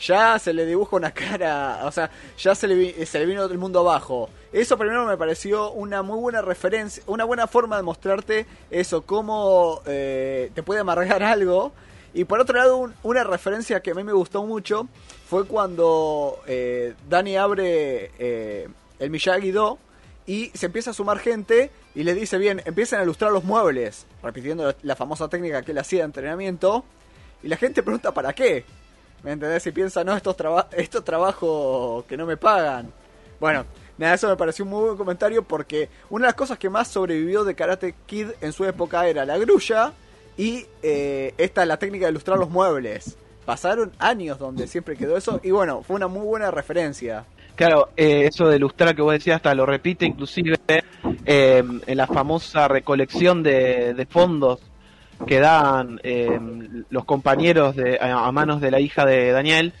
ya 0.00 0.38
se 0.38 0.52
le 0.52 0.64
dibuja 0.66 0.96
una 0.96 1.10
cara, 1.12 1.80
o 1.84 1.90
sea, 1.92 2.10
ya 2.38 2.54
se 2.54 2.66
le, 2.68 2.74
vi- 2.74 3.06
se 3.06 3.18
le 3.18 3.26
vino 3.26 3.44
el 3.44 3.58
mundo 3.58 3.80
abajo. 3.80 4.30
Eso 4.52 4.78
primero 4.78 5.04
me 5.06 5.16
pareció 5.16 5.72
una 5.72 6.02
muy 6.02 6.18
buena 6.18 6.40
referencia, 6.42 7.02
una 7.06 7.24
buena 7.24 7.46
forma 7.46 7.76
de 7.76 7.82
mostrarte 7.82 8.46
eso, 8.70 9.02
cómo 9.02 9.82
eh, 9.86 10.50
te 10.54 10.62
puede 10.62 10.80
amargar 10.80 11.22
algo. 11.24 11.72
Y 12.14 12.24
por 12.24 12.40
otro 12.40 12.56
lado, 12.56 12.76
un- 12.78 12.94
una 13.02 13.24
referencia 13.24 13.80
que 13.80 13.90
a 13.90 13.94
mí 13.94 14.02
me 14.04 14.12
gustó 14.12 14.44
mucho 14.44 14.86
fue 15.28 15.46
cuando 15.46 16.40
eh, 16.46 16.94
Dani 17.08 17.36
abre 17.36 18.10
eh, 18.18 18.68
el 18.98 19.10
Miyagi-Do 19.10 19.78
y 20.26 20.50
se 20.54 20.66
empieza 20.66 20.90
a 20.90 20.94
sumar 20.94 21.18
gente 21.18 21.70
y 21.94 22.04
les 22.04 22.14
dice, 22.16 22.38
bien, 22.38 22.62
empiecen 22.64 23.00
a 23.00 23.02
ilustrar 23.02 23.32
los 23.32 23.44
muebles, 23.44 24.06
repitiendo 24.22 24.66
la, 24.68 24.76
la 24.82 24.96
famosa 24.96 25.28
técnica 25.28 25.62
que 25.62 25.72
él 25.72 25.78
hacía 25.78 26.00
de 26.00 26.04
entrenamiento. 26.06 26.84
Y 27.42 27.48
la 27.48 27.56
gente 27.56 27.82
pregunta, 27.82 28.12
¿para 28.12 28.32
qué? 28.32 28.64
¿Me 29.22 29.32
entendés? 29.32 29.66
Y 29.66 29.72
piensa, 29.72 30.04
no, 30.04 30.16
estos, 30.16 30.36
traba 30.36 30.68
estos 30.72 31.04
trabajos 31.04 32.04
que 32.04 32.16
no 32.16 32.26
me 32.26 32.36
pagan. 32.36 32.92
Bueno, 33.40 33.64
nada, 33.96 34.14
eso 34.14 34.28
me 34.28 34.36
pareció 34.36 34.64
un 34.64 34.70
muy 34.70 34.84
buen 34.84 34.96
comentario 34.96 35.42
porque 35.42 35.88
una 36.10 36.26
de 36.26 36.28
las 36.28 36.34
cosas 36.34 36.58
que 36.58 36.70
más 36.70 36.88
sobrevivió 36.88 37.44
de 37.44 37.54
Karate 37.54 37.94
Kid 38.06 38.28
en 38.40 38.52
su 38.52 38.64
época 38.64 39.06
era 39.06 39.24
la 39.24 39.38
grulla 39.38 39.92
y 40.36 40.66
eh, 40.82 41.34
esta, 41.36 41.66
la 41.66 41.78
técnica 41.78 42.06
de 42.06 42.12
ilustrar 42.12 42.38
los 42.38 42.48
muebles. 42.48 43.16
Pasaron 43.44 43.92
años 43.98 44.38
donde 44.38 44.66
siempre 44.66 44.96
quedó 44.96 45.16
eso 45.16 45.40
y 45.42 45.50
bueno, 45.50 45.82
fue 45.82 45.96
una 45.96 46.06
muy 46.06 46.24
buena 46.24 46.50
referencia. 46.50 47.24
Claro, 47.56 47.88
eh, 47.96 48.26
eso 48.26 48.46
de 48.48 48.56
ilustrar 48.56 48.94
que 48.94 49.02
vos 49.02 49.12
decías 49.12 49.36
hasta 49.36 49.52
lo 49.54 49.66
repite 49.66 50.06
inclusive 50.06 50.58
eh, 51.26 51.64
en 51.86 51.96
la 51.96 52.06
famosa 52.06 52.68
recolección 52.68 53.42
de, 53.42 53.94
de 53.94 54.06
fondos 54.06 54.60
que 55.26 55.40
dan 55.40 56.00
eh, 56.02 56.38
los 56.90 57.04
compañeros 57.04 57.76
de, 57.76 57.98
a, 58.00 58.30
manos 58.32 58.60
de 58.60 58.70
la 58.70 58.80
hija 58.80 59.04
de 59.04 59.32
Daniel. 59.32 59.72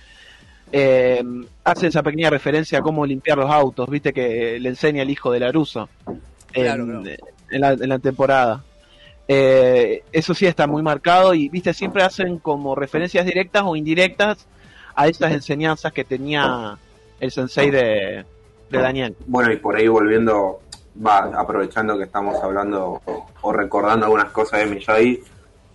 Eh, 0.70 1.22
hace 1.64 1.86
esa 1.86 2.02
pequeña 2.02 2.28
referencia 2.28 2.78
a 2.78 2.82
cómo 2.82 3.06
limpiar 3.06 3.38
los 3.38 3.50
autos, 3.50 3.88
viste 3.88 4.12
que 4.12 4.58
le 4.60 4.68
enseña 4.68 5.02
el 5.02 5.10
hijo 5.10 5.32
de 5.32 5.40
Laruso 5.40 5.88
en, 6.52 6.64
Claro, 6.64 6.84
claro. 6.84 7.02
en 7.50 7.60
la, 7.60 7.72
en 7.72 7.88
la 7.88 7.98
temporada. 7.98 8.62
Eh, 9.26 10.04
eso 10.10 10.32
sí 10.32 10.46
está 10.46 10.66
muy 10.66 10.82
marcado 10.82 11.34
y 11.34 11.50
viste 11.50 11.74
siempre 11.74 12.02
hacen 12.02 12.38
como 12.38 12.74
referencias 12.74 13.26
directas 13.26 13.62
o 13.66 13.76
indirectas 13.76 14.46
a 14.94 15.06
esas 15.06 15.32
enseñanzas 15.32 15.92
que 15.92 16.04
tenía 16.04 16.78
el 17.20 17.30
sensei 17.30 17.70
de, 17.70 18.24
de 18.70 18.78
Daniel. 18.78 19.14
bueno 19.26 19.52
y 19.52 19.56
por 19.56 19.76
ahí 19.76 19.86
volviendo 19.86 20.60
va 21.04 21.18
aprovechando 21.38 21.96
que 21.96 22.04
estamos 22.04 22.42
hablando 22.42 23.00
o, 23.42 23.52
recordando 23.52 24.06
algunas 24.06 24.30
cosas 24.32 24.60
de 24.60 24.66
Miyagi 24.66 25.22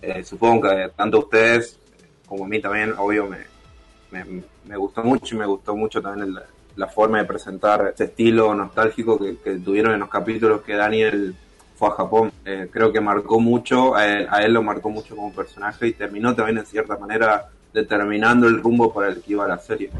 eh, 0.02 0.24
supongo 0.24 0.68
que 0.68 0.90
tanto 0.96 1.20
ustedes 1.20 1.78
como 2.26 2.44
a 2.44 2.48
mí 2.48 2.60
también 2.60 2.94
obvio 2.98 3.26
me, 3.26 4.24
me, 4.64 4.76
gustó 4.76 5.02
mucho 5.02 5.34
y 5.34 5.38
me 5.38 5.46
gustó 5.46 5.74
mucho 5.74 6.00
también 6.00 6.28
el- 6.28 6.42
la 6.76 6.88
forma 6.88 7.18
de 7.18 7.24
presentar 7.24 7.86
este 7.88 8.04
estilo 8.04 8.54
nostálgico 8.54 9.18
que, 9.18 9.36
que 9.38 9.56
tuvieron 9.58 9.92
en 9.92 10.00
los 10.00 10.08
capítulos 10.08 10.62
que 10.62 10.74
Daniel 10.74 11.34
fue 11.76 11.88
a 11.88 11.92
Japón. 11.92 12.32
Eh, 12.44 12.68
creo 12.70 12.92
que 12.92 13.00
marcó 13.00 13.40
mucho, 13.40 13.94
a 13.94 14.06
él, 14.06 14.26
a 14.30 14.42
él 14.42 14.52
lo 14.52 14.62
marcó 14.62 14.90
mucho 14.90 15.14
como 15.14 15.32
personaje 15.32 15.88
y 15.88 15.92
terminó 15.92 16.34
también 16.34 16.58
en 16.58 16.66
cierta 16.66 16.96
manera 16.96 17.48
determinando 17.72 18.46
el 18.46 18.62
rumbo 18.62 18.92
para 18.92 19.08
el 19.08 19.20
que 19.22 19.32
iba 19.32 19.46
la 19.46 19.58
serie. 19.58 19.90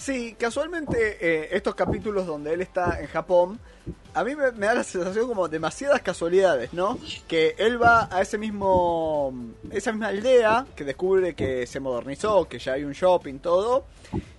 Sí, 0.00 0.34
casualmente 0.38 1.18
eh, 1.20 1.48
estos 1.52 1.74
capítulos 1.74 2.26
donde 2.26 2.54
él 2.54 2.62
está 2.62 3.00
en 3.02 3.06
Japón, 3.06 3.60
a 4.14 4.24
mí 4.24 4.34
me, 4.34 4.50
me 4.52 4.64
da 4.64 4.72
la 4.72 4.82
sensación 4.82 5.28
como 5.28 5.46
demasiadas 5.46 6.00
casualidades, 6.00 6.72
¿no? 6.72 6.98
Que 7.28 7.54
él 7.58 7.80
va 7.80 8.08
a 8.10 8.22
ese 8.22 8.38
mismo, 8.38 9.34
esa 9.70 9.92
misma 9.92 10.08
aldea, 10.08 10.64
que 10.74 10.84
descubre 10.84 11.34
que 11.34 11.66
se 11.66 11.80
modernizó, 11.80 12.48
que 12.48 12.58
ya 12.58 12.72
hay 12.72 12.84
un 12.84 12.92
shopping, 12.92 13.40
todo, 13.40 13.84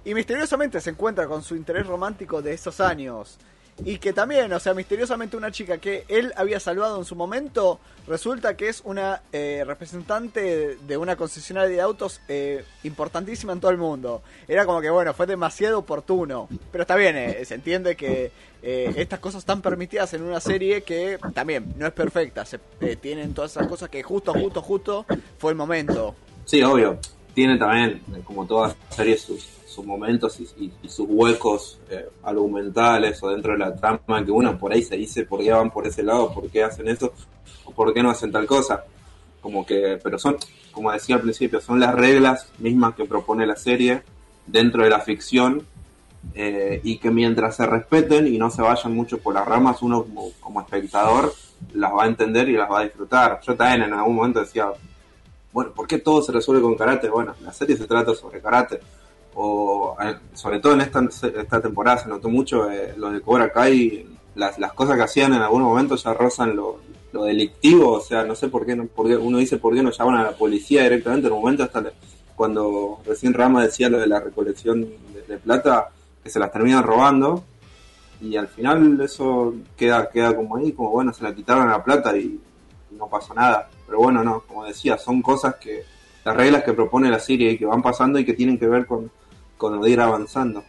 y 0.03 0.15
misteriosamente 0.15 0.81
se 0.81 0.89
encuentra 0.89 1.27
con 1.27 1.43
su 1.43 1.55
interés 1.55 1.85
romántico 1.85 2.41
de 2.41 2.53
esos 2.53 2.81
años. 2.81 3.37
Y 3.83 3.97
que 3.97 4.13
también, 4.13 4.51
o 4.53 4.59
sea, 4.59 4.73
misteriosamente 4.73 5.37
una 5.37 5.51
chica 5.51 5.79
que 5.79 6.05
él 6.07 6.31
había 6.35 6.59
salvado 6.59 6.99
en 6.99 7.05
su 7.05 7.15
momento, 7.15 7.79
resulta 8.07 8.55
que 8.55 8.69
es 8.69 8.81
una 8.85 9.21
eh, 9.31 9.63
representante 9.65 10.77
de 10.77 10.97
una 10.97 11.15
concesionaria 11.15 11.69
de 11.69 11.81
autos 11.81 12.21
eh, 12.27 12.63
importantísima 12.83 13.53
en 13.53 13.59
todo 13.59 13.71
el 13.71 13.77
mundo. 13.77 14.21
Era 14.47 14.65
como 14.65 14.81
que, 14.81 14.89
bueno, 14.89 15.13
fue 15.13 15.25
demasiado 15.25 15.79
oportuno. 15.79 16.47
Pero 16.71 16.83
está 16.83 16.95
bien, 16.95 17.15
eh, 17.17 17.43
se 17.45 17.55
entiende 17.55 17.95
que 17.95 18.31
eh, 18.63 18.93
estas 18.97 19.19
cosas 19.19 19.39
están 19.39 19.61
permitidas 19.61 20.13
en 20.13 20.21
una 20.21 20.39
serie 20.39 20.83
que 20.83 21.17
también 21.33 21.73
no 21.77 21.87
es 21.87 21.93
perfecta. 21.93 22.45
Se, 22.45 22.59
eh, 22.81 22.95
tienen 22.95 23.33
todas 23.33 23.51
esas 23.51 23.67
cosas 23.67 23.89
que 23.89 24.03
justo, 24.03 24.33
justo, 24.33 24.61
justo 24.61 25.05
fue 25.37 25.51
el 25.51 25.57
momento. 25.57 26.15
Sí, 26.45 26.61
obvio. 26.61 26.99
Tiene 27.33 27.57
también, 27.57 28.01
como 28.23 28.45
todas 28.45 28.75
las 28.89 28.95
series, 28.95 29.21
sus, 29.21 29.47
sus 29.71 29.85
momentos 29.85 30.39
y, 30.39 30.71
sus 30.87 31.07
huecos 31.09 31.79
eh, 31.89 32.09
argumentales 32.23 33.21
o 33.23 33.29
dentro 33.29 33.53
de 33.53 33.59
la 33.59 33.75
trama 33.75 34.23
que 34.23 34.31
uno 34.31 34.57
por 34.57 34.73
ahí 34.73 34.83
se 34.83 34.97
dice 34.97 35.25
por 35.25 35.39
qué 35.39 35.51
van 35.51 35.71
por 35.71 35.87
ese 35.87 36.03
lado, 36.03 36.33
por 36.33 36.49
qué 36.49 36.63
hacen 36.63 36.87
eso 36.89 37.13
o 37.65 37.71
por 37.71 37.93
qué 37.93 38.03
no 38.03 38.09
hacen 38.09 38.31
tal 38.31 38.45
cosa. 38.45 38.83
Como 39.41 39.65
que, 39.65 39.99
pero 40.03 40.19
son, 40.19 40.37
como 40.71 40.91
decía 40.91 41.15
al 41.15 41.21
principio, 41.21 41.61
son 41.61 41.79
las 41.79 41.95
reglas 41.95 42.47
mismas 42.59 42.93
que 42.95 43.05
propone 43.05 43.47
la 43.47 43.55
serie 43.55 44.03
dentro 44.45 44.83
de 44.83 44.89
la 44.89 44.99
ficción 44.99 45.65
eh, 46.35 46.79
y 46.83 46.97
que 46.97 47.09
mientras 47.09 47.55
se 47.55 47.65
respeten 47.65 48.27
y 48.27 48.37
no 48.37 48.51
se 48.51 48.61
vayan 48.61 48.93
mucho 48.93 49.17
por 49.17 49.33
las 49.33 49.47
ramas, 49.47 49.81
uno 49.81 50.03
como, 50.03 50.31
como 50.39 50.61
espectador 50.61 51.33
las 51.73 51.91
va 51.91 52.03
a 52.03 52.07
entender 52.07 52.49
y 52.49 52.53
las 52.53 52.69
va 52.69 52.81
a 52.81 52.83
disfrutar. 52.83 53.39
Yo 53.41 53.55
también 53.55 53.83
en 53.83 53.93
algún 53.93 54.15
momento 54.15 54.41
decía, 54.41 54.67
bueno, 55.51 55.71
¿por 55.71 55.87
qué 55.87 55.99
todo 55.99 56.21
se 56.21 56.31
resuelve 56.31 56.61
con 56.61 56.75
karate? 56.75 57.09
Bueno, 57.09 57.35
la 57.41 57.51
serie 57.51 57.77
se 57.77 57.85
trata 57.85 58.13
sobre 58.13 58.41
karate. 58.41 58.79
O 59.35 59.95
eh, 60.01 60.15
sobre 60.33 60.59
todo 60.59 60.73
en 60.73 60.81
esta, 60.81 61.01
esta 61.03 61.61
temporada 61.61 61.99
se 61.99 62.09
notó 62.09 62.29
mucho 62.29 62.69
eh, 62.69 62.93
lo 62.97 63.11
de 63.11 63.21
Cobra 63.21 63.51
Kai, 63.51 64.05
las, 64.35 64.59
las 64.59 64.73
cosas 64.73 64.97
que 64.97 65.03
hacían 65.03 65.33
en 65.33 65.41
algún 65.41 65.61
momento 65.61 65.95
ya 65.95 66.13
rozan 66.13 66.55
lo, 66.55 66.79
lo 67.11 67.23
delictivo, 67.25 67.93
o 67.93 68.01
sea, 68.01 68.23
no 68.23 68.35
sé 68.35 68.47
por 68.47 68.65
qué, 68.65 68.75
no, 68.75 68.85
por 68.85 69.05
uno 69.07 69.37
dice 69.37 69.57
por 69.57 69.73
qué 69.73 69.83
no 69.83 69.91
llaman 69.91 70.17
a 70.17 70.23
la 70.23 70.31
policía 70.31 70.83
directamente, 70.83 71.27
en 71.27 71.33
un 71.33 71.41
momento 71.41 71.63
hasta 71.63 71.83
cuando 72.35 72.99
recién 73.05 73.33
Rama 73.33 73.63
decía 73.63 73.89
lo 73.89 73.99
de 73.99 74.07
la 74.07 74.19
recolección 74.19 74.81
de, 75.27 75.37
plata, 75.37 75.89
que 76.23 76.29
se 76.29 76.39
las 76.39 76.51
terminan 76.51 76.83
robando, 76.83 77.43
y 78.21 78.35
al 78.35 78.47
final 78.47 78.99
eso 79.01 79.53
queda, 79.77 80.09
queda 80.09 80.35
como 80.35 80.57
ahí, 80.57 80.71
como 80.71 80.91
bueno, 80.91 81.13
se 81.13 81.23
la 81.23 81.33
quitaron 81.33 81.69
la 81.69 81.83
plata 81.83 82.15
y 82.17 82.39
no 82.91 83.07
pasó 83.07 83.33
nada. 83.33 83.69
Pero 83.85 83.99
bueno, 83.99 84.23
no, 84.23 84.41
como 84.41 84.65
decía, 84.65 84.97
son 84.97 85.21
cosas 85.21 85.55
que, 85.55 85.83
las 86.23 86.35
reglas 86.35 86.63
que 86.63 86.73
propone 86.73 87.09
la 87.09 87.19
serie 87.19 87.51
y 87.51 87.57
que 87.57 87.65
van 87.65 87.81
pasando 87.81 88.19
y 88.19 88.25
que 88.25 88.33
tienen 88.33 88.57
que 88.57 88.67
ver 88.67 88.85
con, 88.85 89.11
con 89.61 89.87
ir 89.87 90.01
avanzando. 90.01 90.63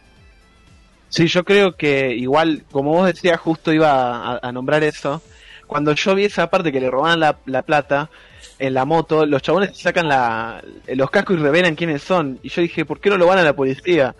Sí, 1.09 1.25
yo 1.25 1.43
creo 1.43 1.75
que 1.75 2.13
igual, 2.15 2.63
como 2.71 2.91
vos 2.91 3.07
decías, 3.07 3.39
justo 3.39 3.73
iba 3.73 4.37
a, 4.37 4.51
nombrar 4.51 4.83
eso. 4.83 5.19
Cuando 5.65 5.93
yo 5.93 6.13
vi 6.13 6.25
esa 6.25 6.47
parte 6.51 6.71
que 6.71 6.79
le 6.79 6.91
roban 6.91 7.19
la, 7.19 7.37
la 7.47 7.63
plata 7.63 8.11
en 8.59 8.75
la 8.75 8.85
moto, 8.85 9.25
los 9.25 9.41
chabones 9.41 9.75
sacan 9.75 10.07
la, 10.07 10.63
los 10.87 11.09
cascos 11.09 11.37
y 11.37 11.39
revelan 11.39 11.73
quiénes 11.73 12.03
son. 12.03 12.37
Y 12.43 12.49
yo 12.49 12.61
dije, 12.61 12.85
¿por 12.85 12.99
qué 12.99 13.09
no 13.09 13.17
lo 13.17 13.25
van 13.25 13.39
a 13.39 13.43
la 13.43 13.55
policía? 13.55 14.15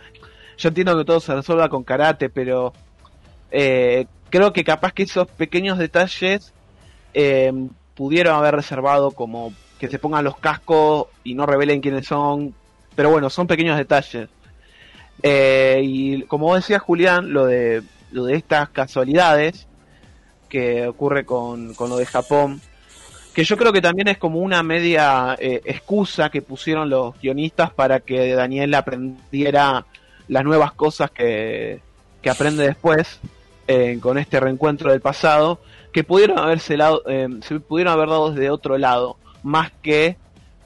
Yo 0.57 0.69
entiendo 0.69 0.97
que 0.97 1.05
todo 1.05 1.19
se 1.19 1.35
resuelva 1.35 1.69
con 1.69 1.83
karate, 1.83 2.31
pero 2.31 2.73
eh, 3.51 4.07
creo 4.31 4.53
que 4.53 4.63
capaz 4.63 4.91
que 4.93 5.03
esos 5.03 5.27
pequeños 5.27 5.77
detalles 5.77 6.51
eh, 7.13 7.53
pudieron 7.93 8.35
haber 8.35 8.55
reservado 8.55 9.11
como 9.11 9.53
que 9.77 9.87
se 9.87 9.99
pongan 9.99 10.23
los 10.23 10.37
cascos 10.37 11.09
y 11.23 11.35
no 11.35 11.45
revelen 11.45 11.79
quiénes 11.79 12.07
son. 12.07 12.55
Pero 12.95 13.11
bueno, 13.11 13.29
son 13.29 13.45
pequeños 13.45 13.77
detalles. 13.77 14.29
Eh, 15.21 15.81
y 15.83 16.21
como 16.23 16.55
decía 16.55 16.79
Julián, 16.79 17.31
lo 17.33 17.45
de, 17.45 17.83
lo 18.11 18.25
de 18.25 18.35
estas 18.35 18.69
casualidades 18.69 19.67
que 20.49 20.87
ocurre 20.87 21.25
con, 21.25 21.73
con 21.73 21.89
lo 21.89 21.97
de 21.97 22.05
Japón, 22.05 22.61
que 23.33 23.43
yo 23.43 23.57
creo 23.57 23.73
que 23.73 23.81
también 23.81 24.07
es 24.07 24.17
como 24.17 24.39
una 24.39 24.61
media 24.61 25.35
eh, 25.39 25.61
excusa 25.65 26.29
que 26.29 26.41
pusieron 26.41 26.89
los 26.89 27.19
guionistas 27.19 27.71
para 27.71 27.99
que 27.99 28.35
Daniel 28.35 28.73
aprendiera 28.75 29.85
las 30.27 30.43
nuevas 30.43 30.71
cosas 30.73 31.09
que, 31.09 31.81
que 32.21 32.29
aprende 32.29 32.63
después 32.63 33.19
eh, 33.67 33.97
con 33.99 34.19
este 34.19 34.39
reencuentro 34.39 34.91
del 34.91 35.01
pasado 35.01 35.59
que 35.91 36.03
pudieron 36.03 36.37
haberse 36.37 36.77
lado, 36.77 37.01
eh, 37.07 37.27
se 37.41 37.59
pudieron 37.59 37.93
haber 37.93 38.09
dado 38.09 38.31
desde 38.31 38.51
otro 38.51 38.77
lado, 38.77 39.17
más 39.41 39.71
que 39.81 40.17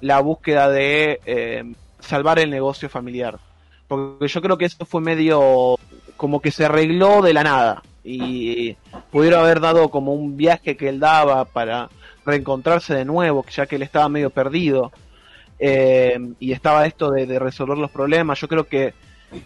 la 0.02 0.20
búsqueda 0.20 0.70
de 0.70 1.76
salvar 2.00 2.40
el 2.40 2.50
negocio 2.50 2.90
familiar. 2.90 3.40
Porque 3.88 4.28
yo 4.28 4.42
creo 4.42 4.58
que 4.58 4.66
eso 4.66 4.86
fue 4.86 5.02
medio 5.02 5.78
como 6.18 6.42
que 6.42 6.52
se 6.52 6.66
arregló 6.66 7.22
de 7.22 7.34
la 7.34 7.44
nada 7.44 7.84
y 8.04 8.76
pudieron 9.12 9.42
haber 9.42 9.60
dado 9.60 9.90
como 9.90 10.14
un 10.14 10.38
viaje 10.38 10.78
que 10.78 10.90
él 10.90 11.00
daba 11.00 11.46
para 11.46 11.90
reencontrarse 12.26 12.94
de 12.94 13.06
nuevo, 13.06 13.46
ya 13.50 13.66
que 13.66 13.76
él 13.76 13.84
estaba 13.84 14.10
medio 14.10 14.30
perdido 14.30 14.92
eh, 15.60 16.18
y 16.40 16.52
estaba 16.52 16.86
esto 16.86 17.12
de, 17.12 17.26
de, 17.26 17.40
resolver 17.40 17.78
los 17.78 17.92
problemas. 17.92 18.40
Yo 18.40 18.48
creo 18.48 18.66
que 18.66 18.94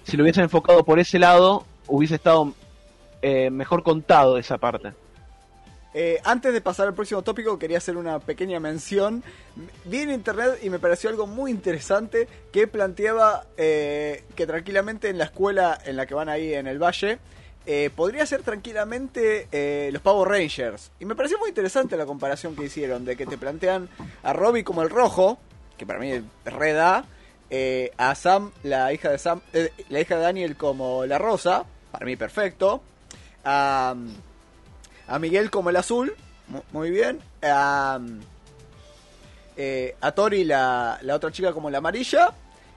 si 0.04 0.18
lo 0.18 0.24
hubiesen 0.24 0.44
enfocado 0.44 0.84
por 0.84 1.00
ese 1.00 1.20
lado, 1.20 1.66
hubiese 1.88 2.16
estado 2.16 2.54
mejor 3.52 3.84
contado 3.84 4.38
esa 4.38 4.58
parte. 4.58 4.94
Eh, 5.94 6.22
antes 6.24 6.54
de 6.54 6.62
pasar 6.62 6.88
al 6.88 6.94
próximo 6.94 7.22
tópico, 7.22 7.60
quería 7.60 7.78
hacer 7.78 7.98
una 7.98 8.20
pequeña 8.20 8.60
mención. 8.60 9.24
Vi 9.86 10.00
en 10.00 10.12
internet 10.12 10.60
y 10.62 10.70
me 10.70 10.80
pareció 10.80 11.10
algo 11.10 11.28
muy 11.28 11.52
interesante 11.52 12.28
que 12.52 12.68
planteaba 12.68 13.46
eh, 13.58 14.24
que 14.36 14.48
tranquilamente 14.48 15.10
en 15.10 15.18
la 15.18 15.26
escuela 15.26 15.78
en 15.84 15.98
la 15.98 16.06
que 16.06 16.14
van 16.14 16.30
ahí 16.30 16.54
en 16.54 16.68
el 16.68 16.82
valle, 16.82 17.20
eh, 17.66 17.90
podría 17.94 18.26
ser 18.26 18.42
tranquilamente 18.42 19.48
los 19.92 20.02
Power 20.02 20.30
Rangers. 20.30 20.92
Y 21.00 21.06
me 21.06 21.16
pareció 21.16 21.38
muy 21.40 21.50
interesante 21.50 21.98
la 21.98 22.06
comparación 22.06 22.56
que 22.56 22.66
hicieron, 22.66 23.04
de 23.04 23.18
que 23.18 23.26
te 23.26 23.38
plantean 23.38 23.90
a 24.24 24.34
Robbie 24.34 24.64
como 24.64 24.82
el 24.82 24.90
rojo, 24.90 25.38
que 25.78 25.86
para 25.86 26.00
mí 26.00 26.12
es 26.12 26.24
reda, 26.46 27.06
a 27.98 28.16
Sam, 28.16 28.52
la 28.64 28.94
hija 28.94 29.10
de 29.10 29.18
Sam, 29.18 29.42
la 29.90 30.00
hija 30.00 30.16
de 30.16 30.22
Daniel 30.22 30.56
como 30.56 31.06
la 31.06 31.18
rosa, 31.18 31.66
para 31.92 32.06
mí 32.06 32.16
perfecto. 32.16 32.82
A 35.12 35.20
Miguel 35.20 35.52
como 35.52 35.70
el 35.70 35.76
azul, 35.76 36.16
muy 36.72 36.90
bien. 36.90 37.20
A, 37.44 38.00
eh, 39.58 39.96
a 40.00 40.12
Tori, 40.14 40.46
la, 40.46 41.00
la, 41.02 41.16
otra 41.16 41.32
chica, 41.32 41.52
como 41.52 41.70
la 41.70 41.80
amarilla. 41.80 42.34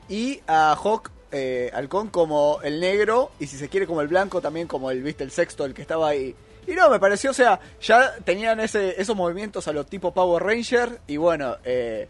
Y 0.09 0.40
a 0.49 0.75
Hawk, 0.75 1.12
eh, 1.31 1.70
Halcón, 1.73 2.09
como 2.09 2.61
el 2.62 2.81
negro. 2.81 3.31
Y 3.38 3.47
si 3.47 3.57
se 3.57 3.68
quiere, 3.68 3.87
como 3.87 4.01
el 4.01 4.09
blanco, 4.09 4.40
también 4.40 4.66
como 4.66 4.90
el, 4.90 5.01
viste, 5.01 5.23
el 5.23 5.31
sexto, 5.31 5.64
el 5.64 5.75
que 5.75 5.83
estaba 5.83 6.09
ahí. 6.09 6.35
Y 6.66 6.73
no, 6.73 6.90
me 6.90 6.99
pareció, 6.99 7.31
o 7.31 7.35
sea, 7.35 7.61
ya 7.81 8.16
tenían 8.25 8.59
ese, 8.59 9.01
esos 9.01 9.14
movimientos 9.14 9.68
a 9.68 9.73
los 9.73 9.87
tipo 9.87 10.12
Power 10.12 10.42
Ranger. 10.42 11.01
Y 11.07 11.18
bueno, 11.18 11.57
eh, 11.62 12.09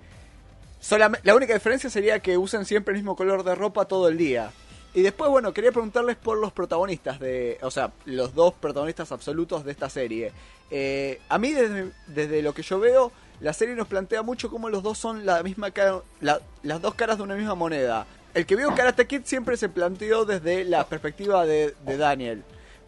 la 1.23 1.35
única 1.35 1.53
diferencia 1.53 1.91
sería 1.91 2.21
que 2.21 2.39
usen 2.39 2.65
siempre 2.65 2.93
el 2.93 3.01
mismo 3.01 3.15
color 3.15 3.45
de 3.45 3.55
ropa 3.55 3.85
todo 3.85 4.09
el 4.09 4.17
día. 4.17 4.53
Y 4.95 5.03
después, 5.03 5.29
bueno, 5.29 5.53
quería 5.53 5.73
preguntarles 5.73 6.17
por 6.17 6.39
los 6.39 6.53
protagonistas 6.53 7.19
de, 7.19 7.59
o 7.63 7.71
sea, 7.71 7.93
los 8.05 8.33
dos 8.35 8.55
protagonistas 8.55 9.11
absolutos 9.11 9.65
de 9.65 9.73
esta 9.73 9.91
serie. 9.91 10.33
Eh, 10.71 11.21
a 11.29 11.37
mí, 11.37 11.53
desde, 11.53 11.91
desde, 12.07 12.43
lo 12.43 12.55
que 12.55 12.63
yo 12.63 12.79
veo, 12.79 13.11
la 13.41 13.53
serie 13.53 13.75
nos 13.75 13.89
plantea 13.89 14.23
mucho 14.23 14.51
cómo 14.51 14.71
los 14.71 14.85
dos 14.85 14.97
son 14.97 15.27
la 15.27 15.43
misma 15.43 15.73
cara, 15.73 16.01
las 16.21 16.81
dos 16.81 16.95
caras 16.95 17.17
de 17.17 17.25
una 17.25 17.35
misma 17.35 17.57
moneda. 17.57 18.07
El 18.35 18.47
que 18.47 18.55
vio 18.55 18.73
Karate 18.75 19.07
Kid 19.07 19.23
siempre 19.25 19.57
se 19.57 19.69
planteó 19.69 20.25
desde 20.25 20.65
la 20.65 20.87
perspectiva 20.87 21.45
de, 21.45 21.75
de 21.85 21.97
Daniel. 21.97 22.45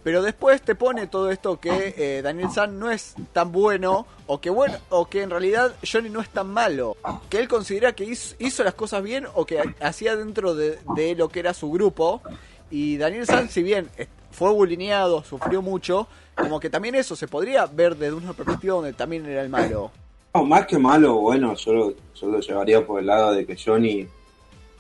Pero 0.07 0.23
después 0.23 0.63
te 0.63 0.77
pone 0.77 1.09
todo 1.09 1.33
esto 1.33 1.59
que 1.59 1.93
eh, 1.97 2.23
Daniel 2.23 2.49
San 2.53 2.79
no 2.79 2.93
es 2.93 3.17
tan 3.33 3.51
bueno 3.51 4.07
o 4.29 4.41
que 4.41 4.51
bueno 4.51 4.77
o 4.89 5.07
que 5.07 5.23
en 5.23 5.31
realidad 5.31 5.75
Johnny 5.83 6.11
no 6.11 6.21
es 6.21 6.29
tan 6.29 6.49
malo, 6.49 6.97
que 7.29 7.41
él 7.41 7.49
considera 7.49 7.93
que 7.93 8.05
hizo, 8.05 8.63
las 8.63 8.75
cosas 8.75 9.03
bien 9.03 9.27
o 9.35 9.45
que 9.45 9.61
hacía 9.81 10.15
dentro 10.15 10.55
de, 10.55 10.79
lo 11.17 11.29
que 11.29 11.41
era 11.41 11.55
su 11.55 11.73
grupo 11.73 12.23
y 12.71 12.99
Daniel 12.99 13.27
San 13.27 13.49
si 13.49 13.65
bien 13.65 13.89
fue 14.31 14.53
bulineado, 14.53 15.25
sufrió 15.25 15.61
mucho, 15.61 16.07
como 16.37 16.61
que 16.61 16.71
también 16.71 16.95
eso 16.95 17.17
se 17.17 17.27
podría 17.27 17.67
ver 17.67 17.97
desde 17.97 18.15
una 18.15 18.33
perspectiva 18.33 18.77
donde 18.77 18.93
también 18.93 19.27
era 19.27 19.43
el 19.43 19.49
malo. 19.49 19.91
No, 20.37 20.45
más 20.45 20.69
que 20.69 20.79
malo, 20.79 21.17
bueno, 21.17 21.57
yo 21.57 21.95
yo 22.15 22.29
lo 22.29 22.39
llevaría 22.39 22.87
por 22.87 23.01
el 23.01 23.07
lado 23.07 23.33
de 23.33 23.45
que 23.45 23.57
Johnny 23.57 24.07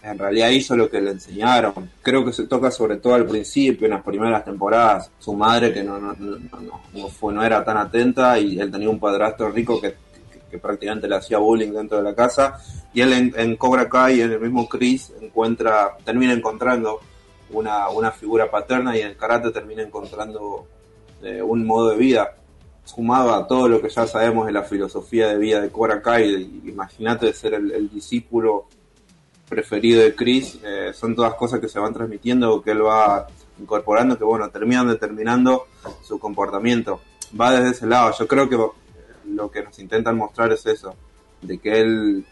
en 0.02 0.18
realidad 0.18 0.50
hizo 0.50 0.76
lo 0.76 0.88
que 0.88 1.00
le 1.00 1.10
enseñaron. 1.10 1.90
Creo 2.00 2.24
que 2.24 2.32
se 2.32 2.46
toca 2.46 2.70
sobre 2.70 2.96
todo 2.96 3.14
al 3.14 3.26
principio, 3.26 3.86
en 3.86 3.94
las 3.94 4.04
primeras 4.04 4.44
temporadas, 4.44 5.10
su 5.18 5.34
madre 5.34 5.72
que 5.72 5.82
no, 5.82 5.98
no, 5.98 6.14
no, 6.14 7.08
fue, 7.08 7.34
no 7.34 7.42
era 7.42 7.64
tan 7.64 7.76
atenta 7.76 8.38
y 8.38 8.60
él 8.60 8.70
tenía 8.70 8.88
un 8.88 9.00
padrastro 9.00 9.50
rico 9.50 9.80
que, 9.80 9.94
que, 10.50 10.58
prácticamente 10.58 11.08
le 11.08 11.16
hacía 11.16 11.38
bullying 11.38 11.72
dentro 11.72 11.98
de 11.98 12.04
la 12.04 12.14
casa. 12.14 12.58
Y 12.94 13.00
él 13.00 13.32
en, 13.36 13.56
Cobra 13.56 13.88
Kai, 13.88 14.20
en 14.20 14.32
el 14.32 14.40
mismo 14.40 14.68
Chris, 14.68 15.12
encuentra, 15.20 15.96
termina 16.04 16.32
encontrando 16.32 17.00
una, 17.50 17.88
una 17.88 18.12
figura 18.12 18.50
paterna 18.50 18.96
y 18.96 19.00
en 19.00 19.08
el 19.08 19.16
karate 19.16 19.50
termina 19.50 19.82
encontrando 19.82 20.66
eh, 21.22 21.42
un 21.42 21.66
modo 21.66 21.90
de 21.90 21.96
vida. 21.96 22.36
Sumado 22.84 23.34
a 23.34 23.48
todo 23.48 23.66
lo 23.66 23.82
que 23.82 23.88
ya 23.88 24.06
sabemos 24.06 24.46
de 24.46 24.52
la 24.52 24.62
filosofía 24.62 25.26
de 25.26 25.38
vida 25.38 25.60
de 25.60 25.70
Cobra 25.70 26.00
Kai, 26.00 26.60
imagínate 26.64 27.32
ser 27.32 27.54
el 27.54 27.90
discípulo 27.90 28.68
preferido 29.48 30.02
de 30.02 30.14
Chris, 30.14 30.58
eh, 30.64 30.92
son 30.94 31.14
todas 31.14 31.34
cosas 31.34 31.60
que 31.60 31.68
se 31.68 31.78
van 31.78 31.92
transmitiendo, 31.92 32.62
que 32.62 32.72
él 32.72 32.84
va 32.84 33.26
incorporando, 33.58 34.18
que 34.18 34.24
bueno, 34.24 34.48
terminan 34.50 34.88
determinando 34.88 35.66
su 36.02 36.18
comportamiento. 36.18 37.00
Va 37.38 37.52
desde 37.52 37.70
ese 37.70 37.86
lado, 37.86 38.12
yo 38.18 38.26
creo 38.26 38.48
que 38.48 38.58
lo 39.28 39.50
que 39.50 39.62
nos 39.62 39.78
intentan 39.78 40.16
mostrar 40.16 40.52
es 40.52 40.66
eso, 40.66 40.94
de 41.42 41.58
que 41.58 41.80
él 41.80 42.26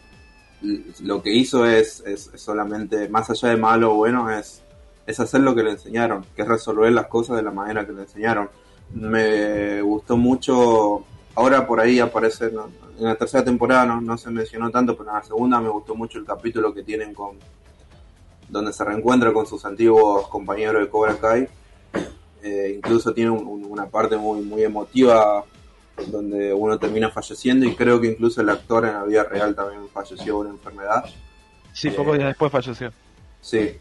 lo 1.01 1.21
que 1.21 1.33
hizo 1.33 1.65
es, 1.65 2.03
solamente, 2.35 3.09
más 3.09 3.29
allá 3.29 3.49
de 3.49 3.57
malo 3.57 3.93
o 3.93 3.95
bueno, 3.95 4.29
es, 4.31 4.63
es 5.05 5.19
hacer 5.19 5.41
lo 5.41 5.53
que 5.53 5.63
le 5.63 5.71
enseñaron, 5.71 6.25
que 6.35 6.41
es 6.41 6.47
resolver 6.47 6.91
las 6.91 7.07
cosas 7.07 7.37
de 7.37 7.43
la 7.43 7.51
manera 7.51 7.85
que 7.85 7.93
le 7.93 8.01
enseñaron. 8.01 8.49
Me 8.93 9.81
gustó 9.81 10.17
mucho, 10.17 11.05
ahora 11.35 11.67
por 11.67 11.79
ahí 11.79 11.99
aparece, 11.99 12.45
en 12.45 13.05
la 13.05 13.15
tercera 13.15 13.43
temporada 13.43 13.85
no, 13.85 14.01
no, 14.01 14.17
se 14.17 14.29
mencionó 14.29 14.71
tanto, 14.71 14.95
pero 14.97 15.09
en 15.09 15.15
la 15.15 15.23
segunda 15.23 15.59
me 15.59 15.69
gustó 15.69 15.95
mucho 15.95 16.17
el 16.17 16.25
capítulo 16.25 16.73
que 16.73 16.83
tienen 16.83 17.13
con 17.13 17.37
donde 18.47 18.71
se 18.73 18.83
reencuentra 18.83 19.33
con 19.33 19.45
sus 19.45 19.65
antiguos 19.65 20.27
compañeros 20.27 20.81
de 20.81 20.89
Cobra 20.89 21.17
Kai. 21.17 21.47
Eh, 22.43 22.73
incluso 22.75 23.13
tiene 23.13 23.31
una 23.31 23.87
parte 23.87 24.17
muy, 24.17 24.41
muy 24.41 24.63
emotiva 24.63 25.43
donde 26.07 26.53
uno 26.53 26.77
termina 26.77 27.09
falleciendo 27.09 27.65
y 27.65 27.75
creo 27.75 27.99
que 27.99 28.07
incluso 28.07 28.41
el 28.41 28.49
actor 28.49 28.85
en 28.85 28.93
la 28.93 29.03
vida 29.03 29.23
real 29.23 29.55
también 29.55 29.87
falleció 29.89 30.25
de 30.25 30.39
una 30.41 30.49
enfermedad. 30.51 31.05
Sí, 31.73 31.89
pocos 31.89 32.17
días 32.17 32.29
después 32.29 32.51
falleció. 32.51 32.91
Sí. 33.41 33.77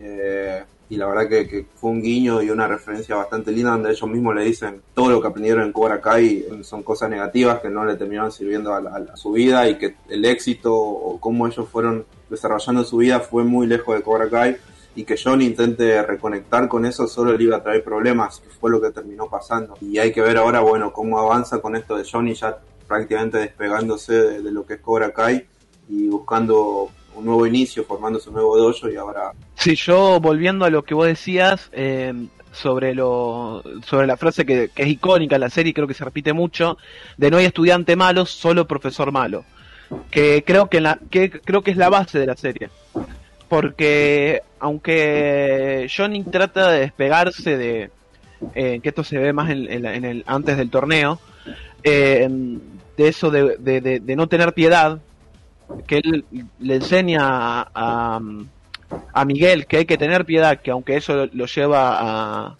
Eh, 0.00 0.64
y 0.90 0.96
la 0.96 1.06
verdad 1.06 1.28
que, 1.28 1.66
fue 1.74 1.90
un 1.90 2.02
guiño 2.02 2.42
y 2.42 2.50
una 2.50 2.66
referencia 2.66 3.16
bastante 3.16 3.52
linda 3.52 3.72
donde 3.72 3.90
ellos 3.90 4.08
mismos 4.08 4.34
le 4.34 4.44
dicen 4.44 4.80
todo 4.94 5.10
lo 5.10 5.20
que 5.20 5.28
aprendieron 5.28 5.64
en 5.64 5.72
Cobra 5.72 6.00
Kai 6.00 6.46
son 6.62 6.82
cosas 6.82 7.10
negativas 7.10 7.60
que 7.60 7.68
no 7.68 7.84
le 7.84 7.96
terminaron 7.96 8.32
sirviendo 8.32 8.72
a, 8.74 9.16
su 9.16 9.32
vida 9.32 9.68
y 9.68 9.76
que 9.76 9.96
el 10.08 10.24
éxito 10.24 10.74
o 10.74 11.20
cómo 11.20 11.46
ellos 11.46 11.68
fueron 11.68 12.06
desarrollando 12.30 12.84
su 12.84 12.98
vida 12.98 13.20
fue 13.20 13.44
muy 13.44 13.66
lejos 13.66 13.96
de 13.96 14.02
Cobra 14.02 14.28
Kai 14.30 14.56
y 14.94 15.04
que 15.04 15.16
John 15.22 15.42
intente 15.42 16.02
reconectar 16.02 16.66
con 16.68 16.84
eso 16.84 17.06
solo 17.06 17.36
le 17.36 17.44
iba 17.44 17.56
a 17.56 17.62
traer 17.62 17.84
problemas, 17.84 18.40
que 18.40 18.48
fue 18.48 18.68
lo 18.68 18.80
que 18.80 18.90
terminó 18.90 19.28
pasando. 19.28 19.76
Y 19.80 19.98
hay 19.98 20.10
que 20.10 20.20
ver 20.20 20.36
ahora, 20.36 20.58
bueno, 20.58 20.92
cómo 20.92 21.20
avanza 21.20 21.60
con 21.60 21.76
esto 21.76 21.96
de 21.96 22.04
Johnny 22.10 22.34
ya 22.34 22.58
prácticamente 22.88 23.38
despegándose 23.38 24.12
de, 24.12 24.42
de 24.42 24.50
lo 24.50 24.66
que 24.66 24.74
es 24.74 24.80
Cobra 24.80 25.12
Kai 25.12 25.46
y 25.88 26.08
buscando 26.08 26.90
un 27.18 27.26
nuevo 27.26 27.46
inicio, 27.46 27.84
formándose 27.84 28.28
un 28.28 28.36
nuevo 28.36 28.56
dojo 28.56 28.88
y 28.88 28.96
ahora... 28.96 29.32
Sí, 29.54 29.74
yo 29.74 30.20
volviendo 30.20 30.64
a 30.64 30.70
lo 30.70 30.84
que 30.84 30.94
vos 30.94 31.06
decías 31.06 31.68
eh, 31.72 32.12
sobre 32.52 32.94
lo 32.94 33.62
sobre 33.84 34.06
la 34.06 34.16
frase 34.16 34.46
que, 34.46 34.70
es 34.74 34.86
icónica 34.86 35.34
en 35.34 35.40
la 35.42 35.50
serie, 35.50 35.74
creo 35.74 35.86
que 35.86 35.94
se 35.94 36.04
repite 36.04 36.32
mucho, 36.32 36.78
de 37.16 37.30
no 37.30 37.38
hay 37.38 37.46
estudiante 37.46 37.96
malo, 37.96 38.26
solo 38.26 38.66
profesor 38.66 39.12
malo. 39.12 39.44
Que 40.10 40.44
creo 40.44 40.68
que, 40.68 40.80
la, 40.80 40.98
que 41.10 41.30
creo 41.30 41.62
que 41.62 41.70
es 41.70 41.76
la 41.76 41.88
base 41.88 42.18
de 42.18 42.26
la 42.26 42.36
serie. 42.36 42.68
Porque 43.48 44.42
aunque 44.60 45.90
Johnny 45.94 46.22
trata 46.24 46.70
de 46.70 46.80
despegarse 46.80 47.56
de 47.56 47.90
eh, 48.54 48.80
que 48.82 48.88
esto 48.90 49.02
se 49.02 49.18
ve 49.18 49.32
más 49.32 49.50
en, 49.50 49.66
el 49.84 50.24
antes 50.26 50.58
del 50.58 50.70
torneo, 50.70 51.18
eh, 51.82 52.28
de 52.98 53.08
eso 53.08 53.30
de, 53.30 54.14
no 54.16 54.28
tener 54.28 54.52
piedad, 54.52 54.98
que 55.86 55.98
él 55.98 56.24
le 56.58 56.76
enseña 56.76 57.20
a, 57.22 58.20
a, 59.12 59.24
Miguel 59.24 59.66
que 59.66 59.78
hay 59.78 59.84
que 59.84 59.98
tener 59.98 60.24
piedad, 60.24 60.60
que 60.60 60.70
aunque 60.70 60.96
eso 60.96 61.28
lo, 61.32 61.46
lleva 61.46 61.98
a, 62.00 62.56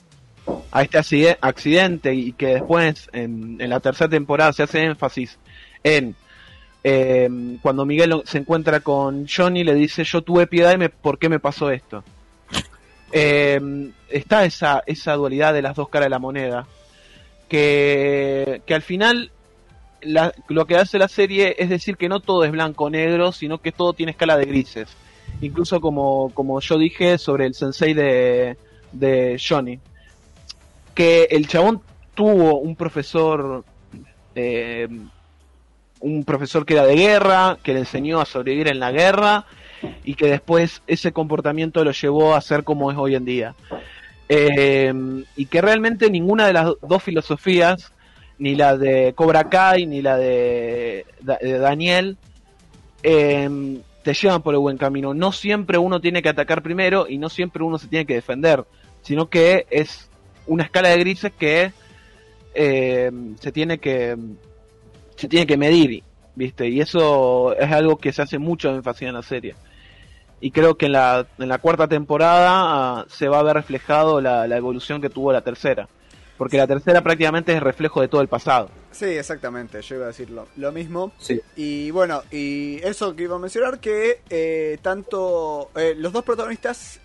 a 0.71 0.83
este 0.83 1.39
accidente 1.41 2.15
y 2.15 2.33
que 2.33 2.55
después 2.55 3.09
en, 3.13 3.57
en, 3.61 3.71
la 3.71 3.81
tercera 3.81 4.11
temporada 4.11 4.53
se 4.53 4.63
hace 4.63 4.85
énfasis 4.85 5.39
en 5.83 6.15
eh, 6.85 7.29
cuando 7.61 7.85
Miguel 7.85 8.23
se 8.25 8.39
encuentra 8.39 8.81
con 8.81 9.27
Johnny 9.27 9.65
le 9.65 9.75
dice 9.75 10.05
yo 10.05 10.23
tuve 10.23 10.47
piedad 10.47 10.73
y 10.73 10.79
me, 10.79 10.89
¿por 10.89 11.19
qué 11.19 11.29
me 11.29 11.41
pasó 11.41 11.71
esto? 11.71 12.05
Eh, 13.11 13.91
está 14.11 14.45
esa, 14.45 14.83
esa 14.87 15.15
dualidad 15.15 15.55
de 15.55 15.63
las 15.63 15.75
dos 15.75 15.89
caras 15.89 16.07
de 16.07 16.11
la 16.11 16.19
moneda 16.19 16.67
que, 17.49 18.63
que 18.67 18.75
al 18.75 18.83
final 18.83 19.33
lo 20.03 20.67
que 20.67 20.77
hace 20.77 20.99
la 20.99 21.09
serie 21.09 21.57
es 21.59 21.69
decir 21.69 21.97
que 21.97 22.09
no 22.09 22.21
todo 22.21 22.45
es 22.45 22.53
blanco 22.53 22.85
o 22.85 22.91
negro, 22.91 23.33
sino 23.33 23.59
que 23.59 23.73
todo 23.73 23.93
tiene 23.93 24.13
escala 24.13 24.37
de 24.37 24.45
grises. 24.45 24.89
Incluso 25.41 25.81
como, 25.81 26.31
como 26.35 26.61
yo 26.61 26.79
dije 26.79 27.19
sobre 27.19 27.47
el 27.47 27.55
sensei 27.55 27.95
de, 27.95 28.57
de 28.93 29.41
Johnny. 29.47 29.79
Que 30.95 31.29
el 31.31 31.47
chabón 31.47 31.81
tuvo 32.15 32.59
un 32.59 32.75
profesor, 32.75 33.65
eh, 34.35 34.89
un 36.01 36.25
profesor 36.25 36.67
que 36.67 36.75
era 36.75 36.87
de 36.87 36.97
guerra, 36.97 37.59
que 37.63 37.73
le 37.73 37.81
enseñó 37.81 38.21
a 38.21 38.25
sobrevivir 38.25 38.69
en 38.69 38.81
la 38.81 38.91
guerra 38.91 39.47
y 40.05 40.15
que 40.15 40.27
después 40.27 40.83
ese 40.87 41.13
comportamiento 41.13 41.85
lo 41.85 41.93
llevó 41.93 42.35
a 42.35 42.41
ser 42.41 42.65
como 42.65 42.91
es 42.91 42.99
hoy 42.99 43.15
en 43.15 43.25
día. 43.25 43.55
Eh, 44.29 44.93
y 45.37 45.47
que 45.47 45.63
realmente 45.63 46.11
ninguna 46.11 46.47
de 46.47 46.53
las 46.53 46.73
dos 46.83 47.03
filosofías 47.03 47.93
ni 48.39 48.55
la 48.55 48.77
de 48.77 49.13
Cobra 49.15 49.49
Kai, 49.49 49.87
ni 49.87 50.01
la 50.01 50.17
de, 50.17 51.05
Daniel, 51.21 52.17
em, 53.03 53.81
te 54.03 54.15
llevan 54.15 54.43
por 54.43 54.55
el 54.55 54.61
buen 54.61 54.79
camino. 54.79 55.13
No 55.13 55.33
siempre 55.33 55.79
uno 55.79 56.01
tiene 56.01 56.23
que 56.23 56.29
atacar 56.29 56.63
primero 56.63 57.07
y 57.09 57.19
no 57.19 57.29
siempre 57.29 57.65
uno 57.65 57.79
se 57.79 57.89
tiene 57.89 58.07
que 58.07 58.15
defender, 58.15 58.65
sino 59.03 59.29
que 59.29 59.67
es 59.71 60.09
una 60.47 60.65
escala 60.65 60.91
de 60.91 60.99
grises 60.99 61.33
que 61.37 61.73
em, 62.55 63.37
se 63.39 63.53
tiene 63.53 63.79
que 63.79 64.17
se 65.17 65.29
tiene 65.29 65.47
que 65.47 65.57
medir, 65.57 66.05
¿viste? 66.37 66.69
Y 66.69 66.81
eso 66.81 67.57
es 67.57 67.71
algo 67.73 67.99
que 67.99 68.13
se 68.13 68.23
hace 68.23 68.39
mucho 68.39 68.71
énfasis 68.71 69.09
en 69.09 69.15
la 69.15 69.23
serie. 69.23 69.57
Y 70.41 70.53
creo 70.53 70.77
que 70.77 70.87
en 70.87 70.93
la, 70.93 71.27
en 71.39 71.49
la 71.49 71.59
cuarta 71.59 71.89
temporada 71.89 72.51
ah, 72.51 73.07
se 73.09 73.29
va 73.29 73.41
a 73.41 73.43
ver 73.43 73.55
reflejado 73.55 74.21
la 74.21 74.57
evolución 74.57 75.01
que 75.01 75.11
tuvo 75.11 75.33
la 75.33 75.41
tercera 75.41 75.89
porque 76.39 76.57
la 76.57 76.67
tercera 76.67 77.03
prácticamente 77.03 77.55
es 77.55 77.63
reflejo 77.63 78.01
de 78.01 78.09
todo 78.09 78.23
el 78.23 78.29
pasado. 78.29 78.71
Sí, 78.93 79.07
exactamente, 79.07 79.83
yo 79.83 79.97
iba 79.97 80.05
a 80.05 80.09
decir 80.09 80.31
lo, 80.31 80.73
mismo. 80.73 81.13
Sí. 81.19 81.41
Y 81.57 81.91
bueno, 81.91 82.23
y 82.31 82.81
eso 82.85 83.15
que 83.15 83.25
iba 83.25 83.37
a 83.37 83.39
mencionar, 83.39 83.81
que 83.81 84.23
eh, 84.31 84.79
tanto 84.81 85.71
eh, 85.75 85.95
los 85.97 86.13
dos 86.13 86.25
protagonistas 86.25 87.01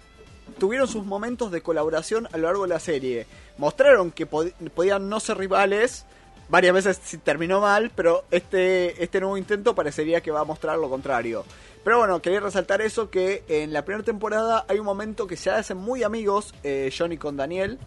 tuvieron 0.60 0.88
sus 0.88 1.06
momentos 1.06 1.52
de 1.52 1.62
colaboración 1.62 2.28
a 2.32 2.38
lo 2.38 2.48
largo 2.48 2.64
de 2.64 2.70
la 2.70 2.80
serie. 2.80 3.26
Mostraron 3.58 4.12
que 4.12 4.26
podían 4.26 5.10
no 5.10 5.20
ser 5.20 5.38
rivales, 5.38 6.06
varias 6.50 6.74
veces 6.74 7.00
terminó 7.24 7.60
mal, 7.60 7.92
pero 7.96 8.26
este, 8.30 9.04
este 9.04 9.20
nuevo 9.20 9.38
intento 9.38 9.74
parecería 9.74 10.22
que 10.22 10.32
va 10.32 10.42
a 10.42 10.46
mostrar 10.46 10.78
lo 10.78 10.90
contrario. 10.90 11.44
Pero 11.84 11.98
bueno, 11.98 12.22
quería 12.22 12.40
resaltar 12.40 12.82
eso, 12.82 13.10
que 13.10 13.44
en 13.48 13.74
la 13.74 13.84
primera 13.84 14.06
temporada 14.06 14.66
hay 14.68 14.80
un 14.80 14.86
momento 14.86 15.28
que 15.28 15.36
se 15.36 15.50
hacen 15.50 15.78
muy 15.78 16.04
amigos, 16.04 16.54
eh, 16.64 16.94
Johnny 16.96 17.18
con 17.18 17.36
Daniel. 17.36 17.80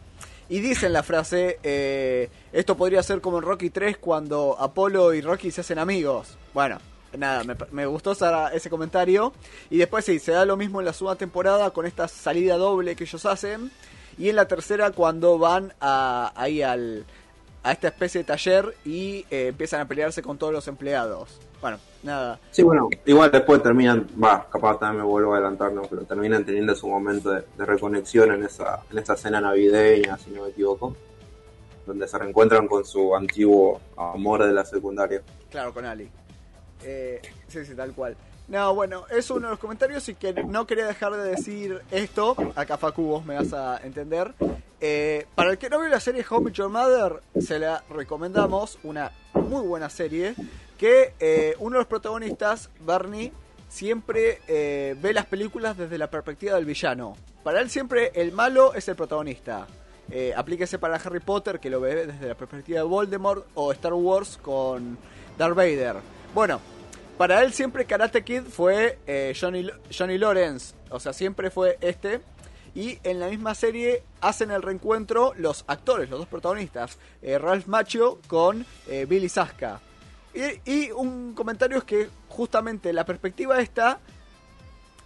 Y 0.48 0.60
dicen 0.60 0.92
la 0.92 1.02
frase, 1.02 1.58
eh, 1.62 2.30
esto 2.52 2.76
podría 2.76 3.02
ser 3.02 3.20
como 3.20 3.38
en 3.38 3.44
Rocky 3.44 3.70
3 3.70 3.98
cuando 3.98 4.56
Apolo 4.58 5.12
y 5.12 5.20
Rocky 5.20 5.50
se 5.50 5.62
hacen 5.62 5.78
amigos. 5.78 6.36
Bueno, 6.54 6.78
nada, 7.18 7.42
me, 7.72 7.86
gustó 7.86 8.12
ese 8.52 8.70
comentario. 8.70 9.32
Y 9.70 9.78
después 9.78 10.04
sí, 10.04 10.18
se 10.18 10.32
da 10.32 10.44
lo 10.44 10.56
mismo 10.56 10.80
en 10.80 10.86
la 10.86 10.92
segunda 10.92 11.16
temporada 11.16 11.70
con 11.70 11.86
esta 11.86 12.06
salida 12.06 12.56
doble 12.56 12.94
que 12.94 13.04
ellos 13.04 13.26
hacen. 13.26 13.72
Y 14.18 14.28
en 14.28 14.36
la 14.36 14.46
tercera 14.46 14.92
cuando 14.92 15.38
van 15.38 15.74
a, 15.80 16.32
ahí 16.36 16.62
al, 16.62 17.04
a 17.62 17.72
esta 17.72 17.88
especie 17.88 18.20
de 18.20 18.24
taller 18.24 18.76
y 18.84 19.26
eh, 19.30 19.48
empiezan 19.48 19.80
a 19.80 19.88
pelearse 19.88 20.22
con 20.22 20.38
todos 20.38 20.52
los 20.52 20.68
empleados. 20.68 21.40
Bueno, 21.60 21.78
nada. 22.02 22.38
Sí, 22.50 22.62
bueno, 22.62 22.88
igual 23.04 23.30
después 23.30 23.62
terminan, 23.62 24.06
va, 24.22 24.48
capaz 24.50 24.78
también 24.78 25.02
me 25.02 25.08
vuelvo 25.08 25.32
a 25.32 25.36
adelantar, 25.36 25.72
¿no? 25.72 25.82
pero 25.82 26.02
terminan 26.02 26.44
teniendo 26.44 26.74
su 26.74 26.88
momento 26.88 27.30
de, 27.30 27.44
reconexión 27.58 28.32
en 28.32 28.44
esa, 28.44 28.82
en 28.90 28.98
esa 28.98 29.16
cena 29.16 29.40
navideña, 29.40 30.18
si 30.18 30.30
no 30.30 30.42
me 30.42 30.50
equivoco, 30.50 30.94
donde 31.86 32.06
se 32.06 32.18
reencuentran 32.18 32.68
con 32.68 32.84
su 32.84 33.14
antiguo 33.14 33.80
amor 33.96 34.44
de 34.44 34.52
la 34.52 34.64
secundaria. 34.64 35.22
Claro, 35.50 35.72
con 35.72 35.84
Ali. 35.84 36.08
Eh, 36.82 37.20
sí, 37.48 37.64
sí, 37.64 37.74
tal 37.74 37.92
cual. 37.92 38.16
No, 38.48 38.74
bueno, 38.74 39.06
es 39.10 39.28
uno 39.30 39.48
de 39.48 39.50
los 39.52 39.58
comentarios 39.58 40.08
y 40.08 40.14
que 40.14 40.32
no 40.32 40.66
quería 40.66 40.86
dejar 40.86 41.16
de 41.16 41.30
decir 41.30 41.80
esto. 41.90 42.36
Acá 42.54 42.76
Facu 42.76 43.02
vos 43.02 43.24
me 43.24 43.34
vas 43.34 43.52
a 43.52 43.80
entender. 43.82 44.34
Eh, 44.80 45.26
para 45.34 45.50
el 45.50 45.58
que 45.58 45.68
no 45.68 45.80
vio 45.80 45.88
la 45.88 45.98
serie 45.98 46.24
Home 46.30 46.52
Your 46.52 46.68
Mother, 46.68 47.22
se 47.40 47.58
la 47.58 47.82
recomendamos. 47.90 48.78
Una 48.84 49.10
muy 49.34 49.66
buena 49.66 49.90
serie 49.90 50.36
que 50.76 51.14
eh, 51.18 51.54
uno 51.58 51.76
de 51.76 51.80
los 51.80 51.86
protagonistas, 51.86 52.70
Bernie, 52.80 53.32
siempre 53.68 54.40
eh, 54.46 54.94
ve 55.00 55.12
las 55.12 55.26
películas 55.26 55.76
desde 55.76 55.98
la 55.98 56.08
perspectiva 56.10 56.54
del 56.54 56.64
villano. 56.64 57.16
Para 57.42 57.60
él 57.60 57.70
siempre 57.70 58.12
el 58.14 58.32
malo 58.32 58.74
es 58.74 58.88
el 58.88 58.96
protagonista. 58.96 59.66
Eh, 60.10 60.32
aplíquese 60.36 60.78
para 60.78 60.96
Harry 60.96 61.20
Potter, 61.20 61.58
que 61.58 61.70
lo 61.70 61.80
ve 61.80 62.06
desde 62.06 62.28
la 62.28 62.34
perspectiva 62.34 62.78
de 62.78 62.84
Voldemort, 62.84 63.46
o 63.54 63.72
Star 63.72 63.94
Wars 63.94 64.38
con 64.40 64.98
Darth 65.36 65.56
Vader. 65.56 65.96
Bueno, 66.34 66.60
para 67.18 67.42
él 67.42 67.52
siempre 67.52 67.86
Karate 67.86 68.22
Kid 68.22 68.42
fue 68.42 68.98
Johnny, 69.38 69.68
Johnny 69.96 70.18
Lawrence, 70.18 70.74
o 70.90 71.00
sea, 71.00 71.12
siempre 71.12 71.50
fue 71.50 71.78
este. 71.80 72.20
Y 72.74 72.98
en 73.04 73.20
la 73.20 73.28
misma 73.28 73.54
serie 73.54 74.02
hacen 74.20 74.50
el 74.50 74.62
reencuentro 74.62 75.32
los 75.36 75.64
actores, 75.66 76.10
los 76.10 76.18
dos 76.20 76.28
protagonistas, 76.28 76.98
Ralph 77.22 77.66
Macchio 77.66 78.20
con 78.28 78.66
Billy 79.08 79.30
Saska. 79.30 79.80
Y, 80.66 80.90
un 80.90 81.32
comentario 81.34 81.78
es 81.78 81.84
que 81.84 82.10
justamente 82.28 82.92
la 82.92 83.06
perspectiva 83.06 83.58
esta 83.58 84.00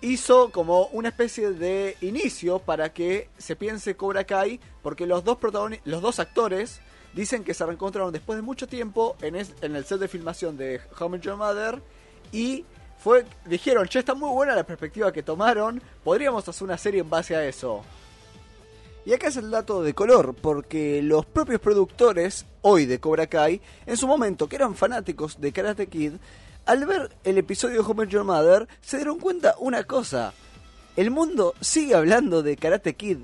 hizo 0.00 0.50
como 0.50 0.86
una 0.86 1.10
especie 1.10 1.52
de 1.52 1.96
inicio 2.00 2.58
para 2.58 2.92
que 2.92 3.28
se 3.38 3.54
piense 3.54 3.96
Cobra 3.96 4.24
Kai, 4.24 4.58
porque 4.82 5.06
los 5.06 5.22
dos, 5.22 5.38
los 5.84 6.02
dos 6.02 6.18
actores 6.18 6.80
dicen 7.14 7.44
que 7.44 7.54
se 7.54 7.64
reencontraron 7.64 8.12
después 8.12 8.36
de 8.36 8.42
mucho 8.42 8.66
tiempo 8.66 9.16
en, 9.22 9.36
en 9.36 9.76
el 9.76 9.84
set 9.84 10.00
de 10.00 10.08
filmación 10.08 10.56
de 10.56 10.80
How 10.98 11.16
Your 11.16 11.36
Mother 11.36 11.80
y 12.32 12.64
fue 12.98 13.24
dijeron, 13.46 13.86
che, 13.86 14.00
está 14.00 14.14
muy 14.14 14.30
buena 14.30 14.54
la 14.54 14.64
perspectiva 14.64 15.12
que 15.12 15.22
tomaron, 15.22 15.80
podríamos 16.02 16.48
hacer 16.48 16.64
una 16.64 16.76
serie 16.76 17.00
en 17.00 17.10
base 17.10 17.36
a 17.36 17.44
eso. 17.46 17.84
Y 19.04 19.14
acá 19.14 19.28
es 19.28 19.36
el 19.36 19.50
dato 19.50 19.82
de 19.82 19.94
color, 19.94 20.34
porque 20.34 21.02
los 21.02 21.24
propios 21.24 21.60
productores, 21.60 22.44
hoy 22.60 22.84
de 22.84 23.00
Cobra 23.00 23.26
Kai, 23.26 23.60
en 23.86 23.96
su 23.96 24.06
momento 24.06 24.48
que 24.48 24.56
eran 24.56 24.74
fanáticos 24.74 25.40
de 25.40 25.52
Karate 25.52 25.86
Kid, 25.86 26.12
al 26.66 26.86
ver 26.86 27.16
el 27.24 27.38
episodio 27.38 27.82
de 27.82 27.90
Homer 27.90 28.08
Your 28.08 28.24
Mother, 28.24 28.68
se 28.82 28.98
dieron 28.98 29.18
cuenta 29.18 29.54
una 29.58 29.84
cosa. 29.84 30.34
El 30.96 31.10
mundo 31.10 31.54
sigue 31.60 31.94
hablando 31.94 32.42
de 32.42 32.56
Karate 32.56 32.94
Kid. 32.94 33.18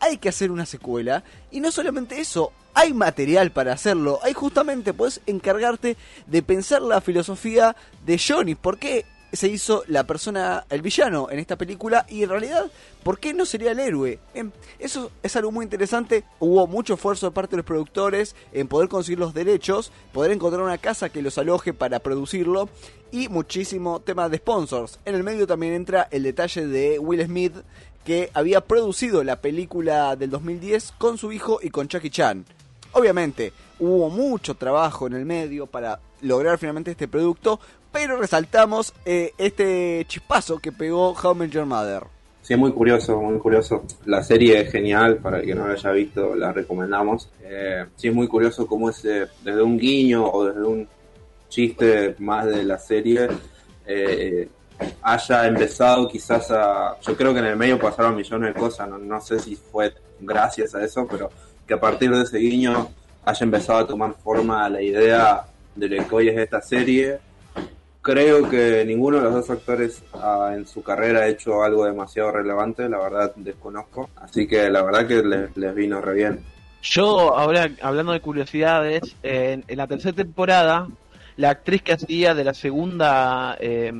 Hay 0.00 0.16
que 0.16 0.30
hacer 0.30 0.50
una 0.50 0.64
secuela. 0.64 1.22
Y 1.50 1.60
no 1.60 1.70
solamente 1.70 2.18
eso, 2.18 2.52
hay 2.72 2.94
material 2.94 3.52
para 3.52 3.74
hacerlo. 3.74 4.20
Hay 4.22 4.32
justamente, 4.32 4.94
puedes 4.94 5.20
encargarte 5.26 5.98
de 6.26 6.42
pensar 6.42 6.80
la 6.80 7.02
filosofía 7.02 7.76
de 8.06 8.18
Johnny. 8.18 8.54
¿Por 8.54 8.78
qué 8.78 9.04
se 9.32 9.48
hizo 9.48 9.84
la 9.86 10.04
persona, 10.04 10.64
el 10.70 10.82
villano 10.82 11.28
en 11.30 11.38
esta 11.38 11.56
película 11.56 12.06
y 12.08 12.22
en 12.22 12.30
realidad, 12.30 12.70
¿por 13.02 13.18
qué 13.18 13.32
no 13.32 13.46
sería 13.46 13.72
el 13.72 13.78
héroe? 13.78 14.18
Em, 14.34 14.50
eso 14.78 15.10
es 15.22 15.36
algo 15.36 15.52
muy 15.52 15.64
interesante. 15.64 16.24
Hubo 16.38 16.66
mucho 16.66 16.94
esfuerzo 16.94 17.26
de 17.26 17.32
parte 17.32 17.52
de 17.52 17.58
los 17.58 17.66
productores 17.66 18.34
en 18.52 18.68
poder 18.68 18.88
conseguir 18.88 19.18
los 19.18 19.34
derechos, 19.34 19.92
poder 20.12 20.32
encontrar 20.32 20.62
una 20.62 20.78
casa 20.78 21.08
que 21.08 21.22
los 21.22 21.38
aloje 21.38 21.72
para 21.72 22.00
producirlo 22.00 22.68
y 23.12 23.28
muchísimo 23.28 24.00
tema 24.00 24.28
de 24.28 24.38
sponsors. 24.38 24.98
En 25.04 25.14
el 25.14 25.22
medio 25.22 25.46
también 25.46 25.74
entra 25.74 26.08
el 26.10 26.22
detalle 26.22 26.66
de 26.66 26.98
Will 26.98 27.24
Smith 27.24 27.54
que 28.04 28.30
había 28.34 28.62
producido 28.62 29.22
la 29.24 29.40
película 29.40 30.16
del 30.16 30.30
2010 30.30 30.92
con 30.98 31.18
su 31.18 31.32
hijo 31.32 31.58
y 31.62 31.70
con 31.70 31.88
Chucky 31.88 32.10
Chan. 32.10 32.44
Obviamente, 32.92 33.52
hubo 33.78 34.10
mucho 34.10 34.54
trabajo 34.54 35.06
en 35.06 35.12
el 35.12 35.24
medio 35.24 35.66
para 35.66 36.00
lograr 36.22 36.58
finalmente 36.58 36.90
este 36.90 37.08
producto, 37.08 37.60
pero 37.92 38.16
resaltamos 38.16 38.94
eh, 39.04 39.32
este 39.38 40.04
chispazo 40.08 40.58
que 40.58 40.72
pegó 40.72 41.12
How 41.12 41.44
I 41.44 41.48
Your 41.48 41.66
Mother. 41.66 42.04
Sí, 42.42 42.56
muy 42.56 42.72
curioso, 42.72 43.20
muy 43.20 43.38
curioso. 43.38 43.84
La 44.06 44.22
serie 44.22 44.60
es 44.60 44.72
genial, 44.72 45.18
para 45.18 45.38
el 45.38 45.46
que 45.46 45.54
no 45.54 45.66
la 45.66 45.74
haya 45.74 45.90
visto, 45.92 46.34
la 46.34 46.52
recomendamos. 46.52 47.28
Eh, 47.42 47.84
sí, 47.96 48.08
es 48.08 48.14
muy 48.14 48.26
curioso 48.28 48.66
cómo 48.66 48.90
eh, 48.90 49.26
desde 49.42 49.62
un 49.62 49.78
guiño 49.78 50.26
o 50.26 50.46
desde 50.46 50.62
un 50.62 50.88
chiste 51.48 52.14
más 52.18 52.46
de 52.46 52.64
la 52.64 52.78
serie, 52.78 53.28
haya 55.02 55.46
empezado 55.46 56.08
quizás 56.08 56.50
a... 56.50 56.96
Yo 57.00 57.16
creo 57.16 57.32
que 57.32 57.40
en 57.40 57.46
el 57.46 57.56
medio 57.56 57.78
pasaron 57.78 58.16
millones 58.16 58.54
de 58.54 58.60
cosas, 58.60 58.88
no, 58.88 58.98
no 58.98 59.20
sé 59.20 59.38
si 59.38 59.56
fue 59.56 59.92
gracias 60.20 60.74
a 60.74 60.84
eso, 60.84 61.06
pero 61.10 61.30
que 61.66 61.74
a 61.74 61.80
partir 61.80 62.10
de 62.10 62.22
ese 62.22 62.38
guiño 62.38 62.88
haya 63.24 63.44
empezado 63.44 63.78
a 63.80 63.86
tomar 63.86 64.14
forma 64.14 64.68
la 64.68 64.82
idea 64.82 65.44
de 65.74 65.88
lo 65.88 66.08
que 66.08 66.14
hoy 66.14 66.28
es 66.28 66.38
esta 66.38 66.60
serie. 66.60 67.18
Creo 68.10 68.48
que 68.48 68.84
ninguno 68.84 69.18
de 69.18 69.22
los 69.22 69.34
dos 69.34 69.50
actores 69.50 70.02
ah, 70.14 70.50
en 70.54 70.66
su 70.66 70.82
carrera 70.82 71.20
ha 71.20 71.28
hecho 71.28 71.62
algo 71.62 71.84
demasiado 71.84 72.32
relevante, 72.32 72.88
la 72.88 72.98
verdad 72.98 73.32
desconozco. 73.36 74.10
Así 74.16 74.48
que 74.48 74.68
la 74.68 74.82
verdad 74.82 75.06
que 75.06 75.22
les, 75.22 75.56
les 75.56 75.74
vino 75.74 76.00
re 76.00 76.14
bien. 76.14 76.40
Yo, 76.82 77.36
ahora 77.36 77.70
hablando 77.82 78.12
de 78.12 78.20
curiosidades, 78.20 79.14
en, 79.22 79.64
en 79.68 79.76
la 79.78 79.86
tercera 79.86 80.16
temporada, 80.16 80.88
la 81.36 81.50
actriz 81.50 81.82
que 81.82 81.92
hacía 81.92 82.34
de 82.34 82.42
la 82.42 82.52
segunda 82.54 83.56
eh, 83.60 83.92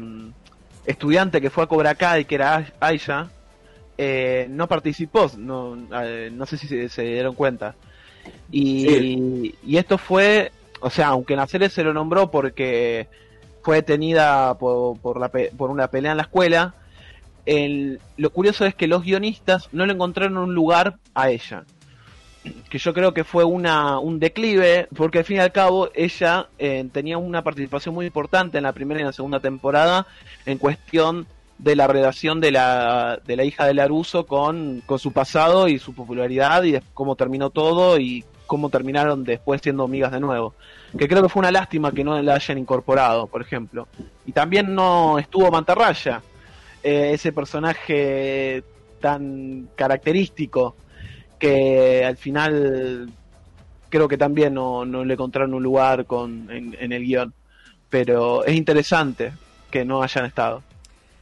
estudiante 0.86 1.40
que 1.40 1.50
fue 1.50 1.64
a 1.64 1.66
Cobra 1.68 1.94
Kai, 1.94 2.24
que 2.24 2.34
era 2.34 2.72
Aisha, 2.80 3.30
eh, 3.96 4.46
no 4.50 4.66
participó, 4.66 5.30
no, 5.36 5.76
eh, 6.02 6.30
no 6.32 6.46
sé 6.46 6.56
si 6.56 6.66
se, 6.66 6.88
se 6.88 7.02
dieron 7.02 7.34
cuenta. 7.34 7.76
Y, 8.50 8.86
Sí. 8.88 9.54
y 9.66 9.76
esto 9.76 9.98
fue, 9.98 10.50
o 10.80 10.90
sea, 10.90 11.08
aunque 11.08 11.34
en 11.34 11.38
la 11.40 11.46
serie 11.46 11.68
se 11.68 11.84
lo 11.84 11.92
nombró 11.92 12.30
porque 12.30 13.06
fue 13.62 13.76
detenida 13.76 14.54
por, 14.58 14.98
por, 15.00 15.18
la, 15.20 15.28
por 15.30 15.70
una 15.70 15.88
pelea 15.88 16.12
en 16.12 16.16
la 16.18 16.22
escuela, 16.24 16.74
el- 17.46 18.00
lo 18.16 18.30
curioso 18.30 18.64
es 18.66 18.74
que 18.74 18.86
los 18.86 19.02
guionistas 19.02 19.68
no 19.72 19.86
le 19.86 19.92
encontraron 19.94 20.36
un 20.38 20.54
lugar 20.54 20.96
a 21.14 21.30
ella. 21.30 21.64
Que 22.70 22.78
yo 22.78 22.94
creo 22.94 23.12
que 23.12 23.22
fue 23.22 23.44
una, 23.44 23.98
un 23.98 24.18
declive, 24.18 24.88
porque 24.96 25.18
al 25.18 25.24
fin 25.24 25.36
y 25.36 25.40
al 25.40 25.52
cabo 25.52 25.90
ella 25.94 26.48
eh, 26.58 26.88
tenía 26.90 27.18
una 27.18 27.42
participación 27.44 27.94
muy 27.94 28.06
importante 28.06 28.56
en 28.56 28.64
la 28.64 28.72
primera 28.72 28.98
y 29.00 29.02
en 29.02 29.08
la 29.08 29.12
segunda 29.12 29.40
temporada 29.40 30.06
en 30.46 30.56
cuestión 30.56 31.26
de 31.58 31.76
la 31.76 31.86
relación 31.86 32.40
de 32.40 32.52
la, 32.52 33.20
de 33.26 33.36
la 33.36 33.44
hija 33.44 33.66
de 33.66 33.74
Laruso 33.74 34.24
con, 34.24 34.82
con 34.86 34.98
su 34.98 35.12
pasado 35.12 35.68
y 35.68 35.78
su 35.78 35.94
popularidad 35.94 36.62
y 36.62 36.78
cómo 36.94 37.14
terminó 37.16 37.50
todo 37.50 37.98
y 37.98 38.24
cómo 38.46 38.70
terminaron 38.70 39.22
después 39.24 39.60
siendo 39.60 39.84
amigas 39.84 40.10
de 40.10 40.20
nuevo. 40.20 40.54
Que 40.96 41.08
creo 41.08 41.22
que 41.22 41.28
fue 41.28 41.40
una 41.40 41.52
lástima 41.52 41.92
que 41.92 42.02
no 42.02 42.20
la 42.20 42.34
hayan 42.34 42.58
incorporado, 42.58 43.26
por 43.26 43.42
ejemplo. 43.42 43.86
Y 44.26 44.32
también 44.32 44.74
no 44.74 45.18
estuvo 45.18 45.50
Mantarraya, 45.50 46.20
eh, 46.82 47.10
ese 47.12 47.32
personaje 47.32 48.62
tan 49.00 49.68
característico 49.76 50.76
que 51.38 52.04
al 52.04 52.16
final 52.16 53.10
creo 53.88 54.08
que 54.08 54.18
también 54.18 54.54
no, 54.54 54.84
no 54.84 55.04
le 55.04 55.14
encontraron 55.14 55.54
un 55.54 55.62
lugar 55.62 56.06
con, 56.06 56.50
en, 56.50 56.76
en 56.78 56.92
el 56.92 57.04
guion. 57.04 57.32
Pero 57.88 58.44
es 58.44 58.54
interesante 58.54 59.32
que 59.70 59.84
no 59.84 60.02
hayan 60.02 60.26
estado. 60.26 60.62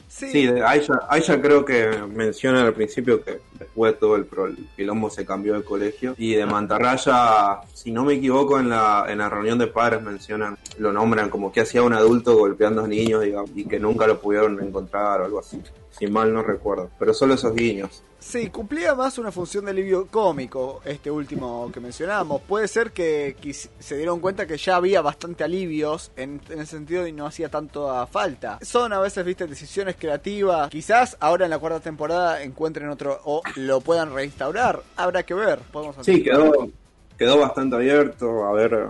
Sí, 0.08 0.30
Sí, 0.32 0.48
Aisha, 0.48 0.94
Aisha 1.08 1.40
creo 1.40 1.64
que 1.64 1.88
menciona 2.14 2.62
al 2.62 2.72
principio 2.72 3.22
que 3.22 3.40
después 3.58 3.92
de 3.92 3.98
todo 3.98 4.16
el, 4.16 4.24
pro- 4.24 4.46
el 4.46 4.66
se 5.10 5.24
cambió 5.26 5.54
de 5.54 5.62
colegio. 5.62 6.14
Y 6.16 6.34
de 6.34 6.46
Mantarraya, 6.46 7.60
si 7.74 7.92
no 7.92 8.04
me 8.04 8.14
equivoco, 8.14 8.58
en 8.58 8.70
la, 8.70 9.04
en 9.08 9.18
la 9.18 9.28
reunión 9.28 9.58
de 9.58 9.66
padres 9.66 10.02
mencionan, 10.02 10.56
lo 10.78 10.92
nombran 10.92 11.28
como 11.28 11.52
que 11.52 11.60
hacía 11.60 11.82
un 11.82 11.92
adulto 11.92 12.36
golpeando 12.36 12.84
a 12.84 12.88
niños 12.88 13.22
digamos, 13.22 13.50
y 13.54 13.64
que 13.66 13.78
nunca 13.78 14.06
lo 14.06 14.20
pudieron 14.20 14.60
encontrar 14.62 15.20
o 15.20 15.24
algo 15.26 15.40
así. 15.40 15.60
Si 15.90 16.06
mal 16.06 16.32
no 16.32 16.42
recuerdo. 16.42 16.90
Pero 16.98 17.12
solo 17.14 17.34
esos 17.34 17.54
guiños. 17.54 18.02
Sí, 18.20 18.50
cumplía 18.50 18.96
más 18.96 19.16
una 19.18 19.30
función 19.30 19.64
de 19.64 19.70
alivio 19.70 20.08
cómico, 20.08 20.80
este 20.84 21.08
último 21.08 21.70
que 21.72 21.78
mencionamos. 21.78 22.42
Puede 22.42 22.66
ser 22.66 22.90
que 22.90 23.36
se 23.78 23.96
dieron 23.96 24.18
cuenta 24.18 24.46
que 24.46 24.56
ya 24.56 24.74
había 24.74 25.02
bastante 25.02 25.44
alivios 25.44 26.10
en, 26.16 26.40
en 26.50 26.60
ese 26.60 26.72
sentido 26.72 27.06
y 27.06 27.12
no 27.12 27.26
hacía 27.26 27.48
tanto 27.48 27.90
a 27.90 28.08
falta. 28.08 28.58
Son 28.62 28.92
a 28.92 28.98
veces, 28.98 29.24
viste, 29.24 29.46
decisiones 29.46 29.94
creativas. 29.96 30.68
Quizás 30.68 31.16
ahora 31.20 31.44
en 31.44 31.50
la 31.50 31.60
cuarta 31.60 31.78
temporada 31.78 32.42
encuentren 32.42 32.88
otro 32.88 33.20
o 33.24 33.40
lo 33.54 33.80
puedan 33.80 34.12
reinstaurar. 34.12 34.82
Habrá 34.96 35.22
que 35.22 35.34
ver. 35.34 35.60
Podemos 35.72 35.94
Sí, 36.02 36.22
quedó, 36.22 36.68
quedó 37.16 37.38
bastante 37.38 37.76
abierto. 37.76 38.46
A 38.46 38.52
ver, 38.52 38.88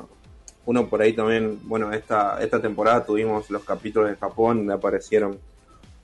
uno 0.65 0.89
por 0.89 1.03
ahí 1.03 1.13
también, 1.13 1.61
bueno, 1.65 1.93
esta, 1.93 2.43
esta 2.43 2.63
temporada 2.63 3.05
tuvimos 3.05 3.51
los 3.51 3.63
capítulos 3.63 4.09
de 4.09 4.17
Japón 4.17 4.59
donde 4.59 4.73
aparecieron 4.75 5.39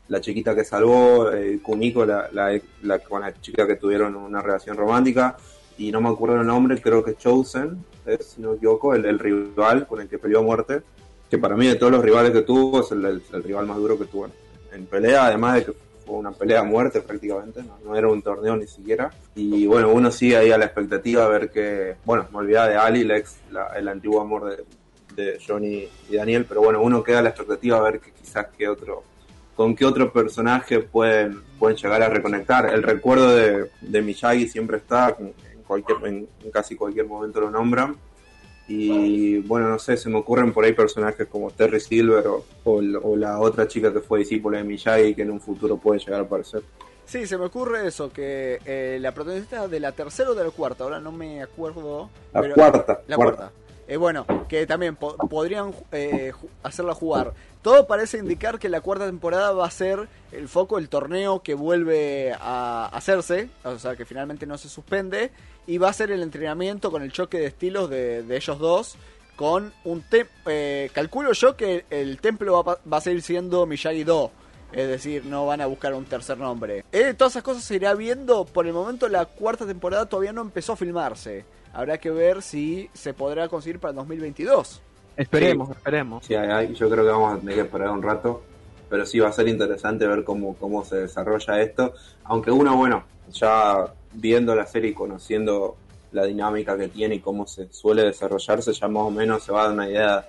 la 0.08 0.20
chiquita 0.20 0.54
que 0.54 0.64
salvó, 0.64 1.30
eh, 1.32 1.58
Kumiko, 1.62 2.04
la, 2.04 2.28
la, 2.32 2.58
la- 2.82 2.98
con 2.98 3.22
la 3.22 3.32
chica 3.40 3.66
que 3.66 3.76
tuvieron 3.76 4.14
una 4.16 4.42
relación 4.42 4.76
romántica, 4.76 5.36
y 5.78 5.90
no 5.90 6.00
me 6.00 6.08
acuerdo 6.08 6.40
el 6.40 6.46
nombre, 6.46 6.80
creo 6.80 7.02
que 7.02 7.16
Chosen, 7.16 7.84
es, 8.06 8.26
si 8.26 8.40
no 8.42 8.50
me 8.50 8.56
equivoco, 8.56 8.94
el, 8.94 9.18
rival 9.18 9.86
con 9.86 10.00
el 10.00 10.08
que 10.08 10.18
peleó 10.18 10.40
a 10.40 10.42
muerte, 10.42 10.82
que 11.30 11.38
para 11.38 11.56
mí 11.56 11.66
de 11.66 11.74
todos 11.76 11.90
los 11.90 12.04
rivales 12.04 12.32
que 12.32 12.42
tuvo 12.42 12.80
es 12.82 12.90
el, 12.92 13.22
rival 13.42 13.66
más 13.66 13.78
duro 13.78 13.98
que 13.98 14.04
tuvo 14.04 14.28
en, 14.72 14.86
pelea, 14.86 15.26
además 15.26 15.54
de 15.54 15.64
que 15.64 15.72
fue 16.04 16.16
una 16.16 16.32
pelea 16.32 16.60
a 16.60 16.64
muerte 16.64 17.00
prácticamente, 17.00 17.62
no, 17.84 17.96
era 17.96 18.08
un 18.08 18.20
torneo 18.22 18.56
ni 18.56 18.66
siquiera. 18.66 19.10
Y 19.34 19.66
bueno, 19.66 19.88
uno 19.90 20.10
sigue 20.10 20.36
ahí 20.36 20.50
a 20.52 20.58
la 20.58 20.66
expectativa 20.66 21.24
a 21.24 21.28
ver 21.28 21.50
que, 21.50 21.96
bueno, 22.04 22.26
me 22.30 22.38
olvidaba 22.38 22.68
de 22.68 22.76
Ali, 22.76 23.04
la 23.04 23.16
ex, 23.16 23.36
la- 23.50 23.68
el 23.76 23.88
antiguo 23.88 24.20
amor 24.20 24.56
de, 25.16 25.38
Johnny 25.46 25.88
y 26.10 26.16
Daniel, 26.16 26.44
pero 26.48 26.60
bueno, 26.60 26.82
uno 26.82 27.02
queda 27.04 27.20
a 27.20 27.22
la 27.22 27.28
expectativa 27.28 27.78
a 27.78 27.82
ver 27.82 28.00
que 28.00 28.10
quizás 28.10 28.48
qué 28.58 28.68
otro, 28.68 29.04
con 29.56 29.74
qué 29.76 29.84
otro 29.84 30.12
personaje 30.12 30.80
pueden, 30.80 31.40
pueden 31.58 31.76
llegar 31.76 32.02
a 32.02 32.08
reconectar. 32.08 32.72
El 32.72 32.82
recuerdo 32.82 33.34
de, 33.34 33.70
de 33.80 34.02
Miyagi 34.02 34.48
siempre 34.48 34.78
está, 34.78 35.16
en, 35.18 35.32
cualquier, 35.66 35.98
en, 36.06 36.28
en 36.42 36.50
casi 36.50 36.74
cualquier 36.76 37.06
momento 37.06 37.40
lo 37.40 37.50
nombran. 37.50 37.96
Y 38.66 39.38
bueno, 39.40 39.68
no 39.68 39.78
sé, 39.78 39.96
se 39.96 40.08
me 40.08 40.16
ocurren 40.18 40.52
por 40.52 40.64
ahí 40.64 40.72
personajes 40.72 41.26
como 41.28 41.50
Terry 41.50 41.80
Silver 41.80 42.26
o, 42.28 42.44
o, 42.64 42.80
la- 42.80 42.98
o 43.00 43.14
la 43.16 43.38
otra 43.38 43.68
chica 43.68 43.92
que 43.92 44.00
fue 44.00 44.20
discípula 44.20 44.58
de 44.58 44.64
Miyagi 44.64 45.14
que 45.14 45.22
en 45.22 45.30
un 45.30 45.40
futuro 45.40 45.76
puede 45.76 46.00
llegar 46.00 46.20
a 46.20 46.24
aparecer. 46.24 46.62
Sí, 47.04 47.26
se 47.26 47.36
me 47.36 47.44
ocurre 47.44 47.86
eso, 47.86 48.10
que 48.10 48.58
eh, 48.64 48.96
la 48.98 49.12
protagonista 49.12 49.68
de 49.68 49.78
la 49.80 49.92
tercera 49.92 50.30
o 50.30 50.34
de 50.34 50.44
la 50.44 50.50
cuarta, 50.50 50.84
ahora 50.84 50.98
no 51.00 51.12
me 51.12 51.42
acuerdo. 51.42 52.08
La 52.32 52.40
cuarta. 52.54 53.00
La 53.06 53.16
cuarta. 53.16 53.36
cuarta. 53.36 53.52
Eh, 53.86 53.96
bueno, 53.98 54.24
que 54.48 54.66
también 54.66 54.96
po- 54.96 55.16
podrían 55.16 55.74
eh, 55.92 56.32
hacerla 56.62 56.94
jugar. 56.94 57.34
Todo 57.60 57.86
parece 57.86 58.18
indicar 58.18 58.58
que 58.58 58.68
la 58.68 58.80
cuarta 58.80 59.06
temporada 59.06 59.52
va 59.52 59.66
a 59.66 59.70
ser 59.70 60.08
el 60.32 60.48
foco, 60.48 60.78
el 60.78 60.88
torneo 60.88 61.42
que 61.42 61.54
vuelve 61.54 62.34
a 62.40 62.86
hacerse, 62.92 63.50
o 63.62 63.78
sea 63.78 63.94
que 63.96 64.04
finalmente 64.04 64.46
no 64.46 64.56
se 64.58 64.68
suspende, 64.68 65.30
y 65.66 65.78
va 65.78 65.88
a 65.88 65.92
ser 65.92 66.10
el 66.10 66.22
entrenamiento 66.22 66.90
con 66.90 67.02
el 67.02 67.12
choque 67.12 67.38
de 67.38 67.46
estilos 67.46 67.88
de, 67.90 68.24
ellos 68.36 68.58
dos, 68.58 68.96
con 69.36 69.72
un 69.84 70.02
tem 70.02 70.26
eh, 70.46 70.90
calculo 70.94 71.32
yo 71.32 71.56
que 71.56 71.84
el 71.90 72.20
templo 72.20 72.52
va, 72.52 72.60
a 72.60 72.64
pa- 72.76 72.80
va 72.90 72.96
a 72.98 73.00
seguir 73.00 73.22
siendo 73.22 73.66
Miyagi-Do. 73.66 74.30
Es 74.72 74.88
decir, 74.88 75.24
no 75.24 75.46
van 75.46 75.60
a 75.60 75.66
buscar 75.66 75.94
un 75.94 76.04
tercer 76.04 76.36
nombre. 76.36 76.84
Eh, 76.90 77.14
todas 77.14 77.34
esas 77.34 77.44
cosas 77.44 77.62
se 77.62 77.76
irá 77.76 77.94
viendo. 77.94 78.44
Por 78.44 78.66
el 78.66 78.72
momento 78.72 79.08
la 79.08 79.24
cuarta 79.24 79.64
temporada 79.66 80.06
todavía 80.06 80.32
no 80.32 80.40
empezó 80.42 80.72
a 80.72 80.76
filmarse. 80.76 81.44
Habrá 81.74 81.98
que 81.98 82.10
ver 82.10 82.40
si 82.42 82.88
se 82.92 83.12
podrá 83.14 83.48
conseguir 83.48 83.78
para 83.80 83.90
el 83.90 83.96
2022. 83.96 84.80
Esperemos, 85.16 85.70
esperemos. 85.70 86.24
Sí, 86.24 86.34
hay- 86.34 86.48
hay- 86.50 86.74
yo 86.74 86.88
creo 86.90 87.04
que 87.04 87.10
vamos 87.10 87.34
a 87.36 87.40
tener 87.40 87.54
que 87.56 87.60
esperar 87.62 87.90
un 87.90 88.02
rato, 88.02 88.42
pero 88.88 89.04
sí 89.06 89.18
va 89.20 89.28
a 89.28 89.32
ser 89.32 89.48
interesante 89.48 90.06
ver 90.06 90.24
cómo, 90.24 90.54
cómo 90.56 90.84
se 90.84 90.96
desarrolla 90.96 91.60
esto. 91.60 91.94
Aunque 92.24 92.50
uno, 92.50 92.76
bueno, 92.76 93.04
ya 93.32 93.86
viendo 94.12 94.54
la 94.54 94.66
serie 94.66 94.90
y 94.90 94.94
conociendo 94.94 95.76
la 96.12 96.24
dinámica 96.24 96.76
que 96.76 96.88
tiene 96.88 97.16
y 97.16 97.20
cómo 97.20 97.46
se 97.46 97.72
suele 97.72 98.02
desarrollarse, 98.02 98.72
ya 98.72 98.88
más 98.88 99.02
o 99.02 99.10
menos 99.10 99.42
se 99.42 99.52
va 99.52 99.62
a 99.62 99.64
dar 99.64 99.72
una 99.72 99.88
idea 99.88 100.26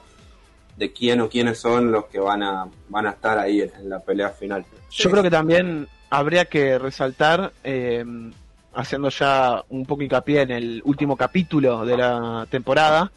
de 0.78 0.91
quién 0.91 1.22
o 1.22 1.30
quiénes 1.30 1.59
son 1.59 1.91
los 1.91 2.05
que 2.05 2.19
van 2.19 2.43
a, 2.43 2.67
van 2.89 3.07
a 3.07 3.11
estar 3.11 3.38
ahí 3.38 3.61
en, 3.61 3.72
en 3.80 3.89
la 3.89 3.99
pelea 3.99 4.30
final. 4.30 4.65
Yo 4.91 5.09
creo 5.11 5.24
que 5.24 5.30
también 5.32 5.88
habría 6.09 6.45
que 6.45 6.78
resaltar, 6.80 7.53
eh, 7.63 8.03
haciendo 8.76 9.09
ya 9.09 9.63
un 9.69 9.86
poco 9.86 10.03
hincapié 10.03 10.41
en 10.41 10.51
el 10.51 10.82
último 10.86 11.15
capítulo 11.15 11.86
de 11.86 11.97
la 11.97 12.45
temporada, 12.49 13.11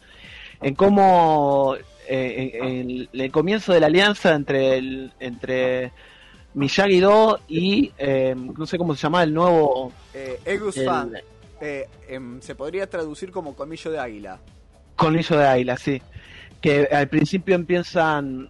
en 0.61 0.75
cómo 0.75 1.75
eh, 2.07 2.59
en, 2.61 3.07
el 3.13 3.31
comienzo 3.31 3.73
de 3.73 3.79
la 3.79 3.87
alianza 3.87 4.33
entre 4.33 4.77
el, 4.77 5.11
entre 5.19 5.91
Miyagi-Do 6.55 7.41
y 7.47 7.91
eh, 7.97 8.35
no 8.35 8.65
sé 8.65 8.77
cómo 8.77 8.95
se 8.95 9.01
llama 9.01 9.23
el 9.23 9.33
nuevo 9.33 9.91
eh, 10.13 10.39
Egus 10.45 10.83
Fan. 10.83 11.13
Em, 11.61 12.41
se 12.41 12.55
podría 12.55 12.89
traducir 12.89 13.31
como 13.31 13.53
colmillo 13.53 13.91
de 13.91 13.99
águila 13.99 14.39
colmillo 14.95 15.37
de 15.37 15.45
águila 15.45 15.77
sí. 15.77 16.01
Que 16.61 16.87
al 16.91 17.09
principio 17.09 17.55
empiezan 17.55 18.49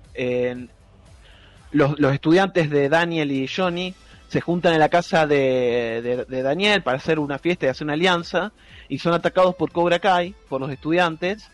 los, 1.72 2.00
los 2.00 2.14
estudiantes 2.14 2.70
de 2.70 2.90
Daniel 2.90 3.32
y 3.32 3.48
Johnny 3.48 3.94
se 4.30 4.42
juntan 4.42 4.74
en 4.74 4.80
la 4.80 4.90
casa 4.90 5.26
de, 5.26 6.26
Daniel 6.30 6.84
para 6.84 6.98
hacer 6.98 7.20
una 7.20 7.40
fiesta 7.40 7.66
y 7.66 7.70
hacer 7.70 7.86
una 7.86 7.94
alianza 7.94 8.52
y 8.88 9.00
son 9.00 9.14
atacados 9.14 9.56
por 9.56 9.72
Cobra 9.72 10.00
Kai, 10.00 10.36
por 10.48 10.62
los 10.62 10.72
estudiantes 10.72 11.50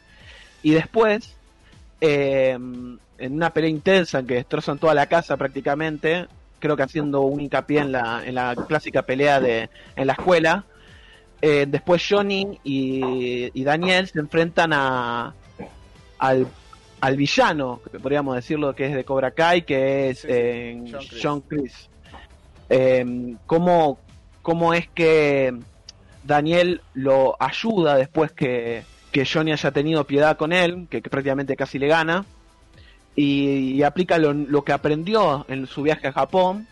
y 0.61 0.71
después 0.71 1.36
eh, 2.01 2.51
en 2.51 3.34
una 3.34 3.49
pelea 3.51 3.69
intensa 3.69 4.19
en 4.19 4.28
que 4.28 4.36
destrozan 4.36 4.78
toda 4.78 4.93
la 4.93 5.07
casa 5.07 5.38
prácticamente 5.38 6.28
creo 6.59 6.76
que 6.76 6.84
haciendo 6.84 7.21
un 7.21 7.39
hincapié 7.39 7.80
en 7.80 7.93
la, 7.93 8.23
en 8.26 8.36
la 8.36 8.55
clásica 8.67 9.03
pelea 9.03 9.39
de 9.39 9.69
en 9.95 10.07
la 10.07 10.13
escuela 10.13 10.65
eh, 11.41 11.65
después 11.67 12.05
Johnny 12.07 12.59
y, 12.63 13.63
Daniel 13.63 14.07
se 14.07 14.19
enfrentan 14.19 14.73
a 14.73 15.34
al, 16.17 16.47
al 17.01 17.17
villano, 17.17 17.82
podríamos 18.01 18.36
decirlo, 18.36 18.73
que 18.73 18.88
es 18.88 18.95
de 18.95 19.03
Cobra 19.03 19.32
Kai, 19.32 19.63
que 19.63 20.09
es 20.09 20.26
eh, 20.28 20.82
John 21.21 21.41
Chris 21.41 21.89
eh, 22.70 23.36
cómo, 23.45 23.99
cómo 24.41 24.74
es 24.74 24.88
que 24.88 25.53
Daniel 26.24 26.82
lo 26.93 27.36
ayuda 27.39 27.95
después 27.95 28.32
que, 28.32 28.84
que 29.11 29.26
Johnny 29.26 29.51
haya 29.51 29.72
tenido 29.72 30.03
piedad 30.05 30.38
con 30.38 30.51
él, 30.51 30.88
que, 30.89 31.01
prácticamente 31.01 31.55
casi 31.55 31.80
le 31.80 31.88
gana, 31.88 32.26
y, 33.16 33.82
aplica 33.84 34.18
lo, 34.18 34.34
lo, 34.34 34.63
que 34.63 34.74
aprendió 34.74 35.45
en 35.47 35.68
su 35.68 35.84
viaje 35.84 36.07
a 36.07 36.11
Japón, 36.11 36.68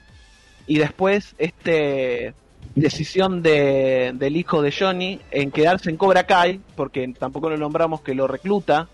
y 0.68 0.78
después 0.78 1.36
este 1.38 2.34
decisión 2.76 3.44
de, 3.44 4.12
del 4.16 4.36
hijo 4.36 4.62
de 4.62 4.72
Johnny 4.72 5.20
en 5.32 5.52
quedarse 5.52 5.90
en 5.90 5.98
Cobra 5.98 6.26
Kai, 6.26 6.60
porque 6.76 7.14
tampoco 7.18 7.50
lo 7.50 7.58
nombramos 7.58 8.02
que 8.02 8.16
lo 8.16 8.28
recluta 8.28 8.88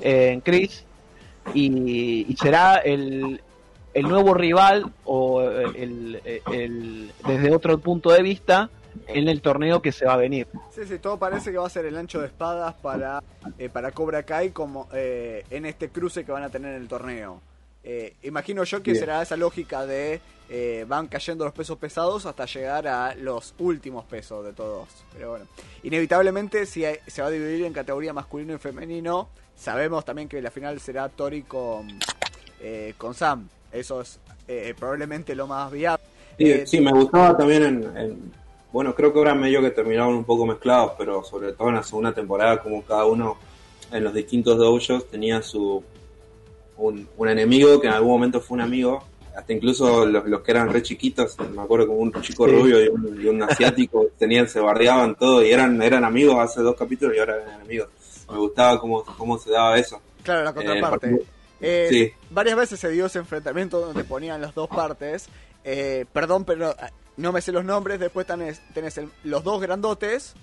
eh, 0.00 0.30
en 0.32 0.40
Chris, 0.40 0.84
y, 1.54 2.26
y 2.28 2.36
será 2.36 2.76
el, 2.76 3.40
el 3.98 4.08
nuevo 4.08 4.34
rival 4.34 4.92
o 5.04 5.42
el, 5.42 7.12
desde 7.26 7.54
otro 7.54 7.78
punto 7.78 8.10
de 8.10 8.22
vista 8.22 8.70
en 9.06 9.28
el 9.28 9.40
torneo 9.40 9.80
que 9.82 9.92
se 9.92 10.06
va 10.06 10.14
a 10.14 10.16
venir. 10.16 10.46
Sí, 10.70 10.82
sí, 10.86 10.98
todo 10.98 11.18
parece 11.18 11.50
que 11.50 11.58
va 11.58 11.66
a 11.66 11.70
ser 11.70 11.86
el 11.86 11.96
ancho 11.96 12.20
de 12.20 12.26
espadas 12.26 12.74
para, 12.74 13.22
eh, 13.58 13.68
para 13.68 13.92
Cobra 13.92 14.22
Kai 14.22 14.50
como 14.50 14.88
eh, 14.92 15.44
en 15.50 15.66
este 15.66 15.88
cruce 15.88 16.24
que 16.24 16.32
van 16.32 16.42
a 16.42 16.50
tener 16.50 16.74
en 16.74 16.82
el 16.82 16.88
torneo. 16.88 17.40
Eh, 17.84 18.16
imagino 18.22 18.64
yo 18.64 18.82
que 18.82 18.94
será 18.94 19.22
esa 19.22 19.36
lógica 19.36 19.86
de 19.86 20.20
van 20.86 21.08
cayendo 21.08 21.44
los 21.44 21.52
pesos 21.52 21.76
pesados 21.76 22.24
hasta 22.24 22.46
llegar 22.46 22.88
a 22.88 23.14
los 23.14 23.54
últimos 23.58 24.06
pesos 24.06 24.44
de 24.44 24.54
todos. 24.54 24.88
Pero 25.12 25.30
bueno, 25.30 25.46
inevitablemente 25.82 26.64
si 26.64 26.84
se 27.06 27.22
va 27.22 27.28
a 27.28 27.30
dividir 27.30 27.66
en 27.66 27.74
categoría 27.74 28.14
masculino 28.14 28.54
y 28.54 28.58
femenino, 28.58 29.28
sabemos 29.54 30.06
también 30.06 30.26
que 30.26 30.40
la 30.40 30.50
final 30.50 30.80
será 30.80 31.10
Tori 31.10 31.42
con, 31.42 31.86
con 32.96 33.14
Sam. 33.14 33.48
Eso 33.72 34.00
es 34.00 34.18
eh, 34.46 34.74
probablemente 34.78 35.34
lo 35.34 35.46
más 35.46 35.70
viable. 35.70 36.04
Sí, 36.66 36.80
me 36.80 36.92
gustaba 36.92 37.36
también 37.36 37.62
en, 37.96 38.32
Bueno, 38.72 38.94
creo 38.94 39.12
que 39.12 39.18
ahora 39.18 39.34
medio 39.34 39.60
que 39.60 39.70
terminaron 39.70 40.14
un 40.14 40.24
poco 40.24 40.46
mezclados, 40.46 40.92
pero 40.96 41.24
sobre 41.24 41.52
todo 41.52 41.68
en 41.68 41.74
la 41.76 41.82
segunda 41.82 42.12
temporada, 42.12 42.62
como 42.62 42.82
cada 42.82 43.04
uno 43.06 43.36
en 43.92 44.04
los 44.04 44.14
distintos 44.14 44.56
dojos 44.56 45.08
tenía 45.10 45.42
su. 45.42 45.82
Un, 46.76 47.08
enemigo 47.28 47.80
que 47.80 47.88
en 47.88 47.92
algún 47.92 48.12
momento 48.12 48.40
fue 48.40 48.54
un 48.54 48.60
amigo, 48.60 49.02
hasta 49.36 49.52
incluso 49.52 50.06
los, 50.06 50.42
que 50.42 50.50
eran 50.52 50.72
re 50.72 50.80
chiquitos, 50.80 51.36
me 51.52 51.60
acuerdo 51.60 51.88
como 51.88 51.98
un 51.98 52.12
chico 52.22 52.46
rubio 52.46 52.80
y 52.84 53.26
un, 53.26 53.42
asiático, 53.42 54.06
tenían, 54.18 54.48
se 54.48 54.60
bardeaban 54.60 55.16
todo 55.16 55.44
y 55.44 55.50
eran, 55.50 55.82
eran 55.82 56.04
amigos 56.04 56.36
hace 56.38 56.62
dos 56.62 56.76
capítulos 56.76 57.16
y 57.16 57.18
ahora 57.18 57.36
eran 57.42 57.56
enemigos. 57.56 57.88
Me 58.30 58.38
gustaba 58.38 58.78
cómo, 58.78 59.02
cómo 59.16 59.38
se 59.38 59.50
daba 59.50 59.76
eso. 59.76 60.00
Claro, 60.22 60.44
la 60.44 60.52
contraparte. 60.52 61.10
Eh, 61.10 61.22
varias 62.30 62.56
veces 62.56 62.80
se 62.80 62.90
dio 62.90 63.06
ese 63.06 63.18
enfrentamiento 63.18 63.80
donde 63.80 64.04
ponían 64.04 64.40
las 64.40 64.54
dos 64.54 64.68
partes. 64.68 65.28
Eh, 65.64 66.06
perdón, 66.12 66.44
pero 66.44 66.74
ah, 66.78 66.90
no 67.16 67.32
me 67.32 67.40
sé 67.40 67.52
los 67.52 67.64
nombres. 67.64 68.00
Después 68.00 68.26
tenés, 68.26 68.62
tenés 68.72 69.00
los 69.24 69.44
dos 69.44 69.60
grandotes. 69.60 70.34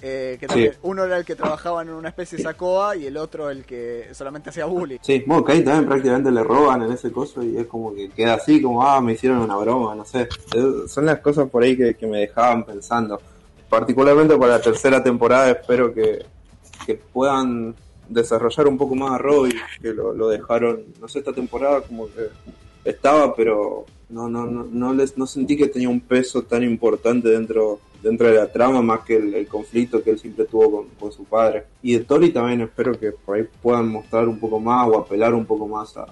Eh, 0.00 0.38
que 0.38 0.76
uno 0.82 1.04
era 1.04 1.16
el 1.16 1.24
que 1.24 1.34
trabajaba 1.34 1.82
en 1.82 1.90
una 1.90 2.10
especie 2.10 2.38
de 2.38 2.44
sacoa 2.44 2.94
y 2.94 3.06
el 3.06 3.16
otro 3.16 3.50
el 3.50 3.64
que 3.64 4.08
solamente 4.12 4.50
hacía 4.50 4.64
bullying. 4.64 4.98
Sí, 5.00 5.24
bueno, 5.26 5.44
que 5.44 5.52
ahí 5.52 5.64
también 5.64 5.86
prácticamente 5.88 6.30
le 6.30 6.44
roban 6.44 6.82
en 6.82 6.92
ese 6.92 7.10
coso 7.10 7.42
y 7.42 7.56
es 7.56 7.66
como 7.66 7.92
que 7.92 8.08
queda 8.10 8.34
así, 8.34 8.62
como, 8.62 8.86
ah, 8.86 9.00
me 9.00 9.14
hicieron 9.14 9.38
una 9.38 9.56
broma, 9.56 9.96
no 9.96 10.04
sé. 10.04 10.28
Son 10.86 11.04
las 11.04 11.18
cosas 11.18 11.50
por 11.50 11.64
ahí 11.64 11.76
que, 11.76 11.94
que 11.94 12.06
me 12.06 12.18
dejaban 12.18 12.64
pensando. 12.64 13.20
Particularmente 13.68 14.36
para 14.36 14.52
la 14.52 14.60
tercera 14.60 15.02
temporada 15.02 15.50
espero 15.50 15.92
que, 15.92 16.24
que 16.86 16.94
puedan 16.94 17.74
desarrollar 18.08 18.66
un 18.66 18.78
poco 18.78 18.94
más 18.94 19.12
a 19.12 19.18
Robbie, 19.18 19.54
que 19.80 19.92
lo, 19.92 20.28
dejaron, 20.28 20.84
no 21.00 21.08
sé, 21.08 21.20
esta 21.20 21.32
temporada 21.32 21.80
como 21.82 22.06
que 22.06 22.28
estaba, 22.84 23.34
pero 23.34 23.84
no, 24.08 24.28
no, 24.28 24.46
no, 24.46 24.64
no, 24.64 24.94
les, 24.94 25.16
no 25.18 25.26
sentí 25.26 25.56
que 25.56 25.68
tenía 25.68 25.88
un 25.88 26.00
peso 26.00 26.42
tan 26.42 26.62
importante 26.62 27.28
dentro, 27.28 27.80
dentro 28.02 28.28
de 28.28 28.34
la 28.34 28.50
trama, 28.50 28.80
más 28.82 29.00
que 29.00 29.16
el, 29.16 29.46
conflicto 29.46 30.02
que 30.02 30.10
él 30.10 30.18
siempre 30.18 30.46
tuvo 30.46 30.86
con, 30.98 31.12
su 31.12 31.24
padre. 31.24 31.64
Y 31.82 31.94
de 31.94 32.04
Tori 32.04 32.30
también 32.30 32.62
espero 32.62 32.98
que 32.98 33.12
por 33.12 33.36
ahí 33.36 33.44
puedan 33.62 33.88
mostrar 33.88 34.28
un 34.28 34.38
poco 34.38 34.58
más 34.58 34.88
o 34.88 34.98
apelar 34.98 35.34
un 35.34 35.44
poco 35.44 35.68
más 35.68 35.96
a, 35.96 36.06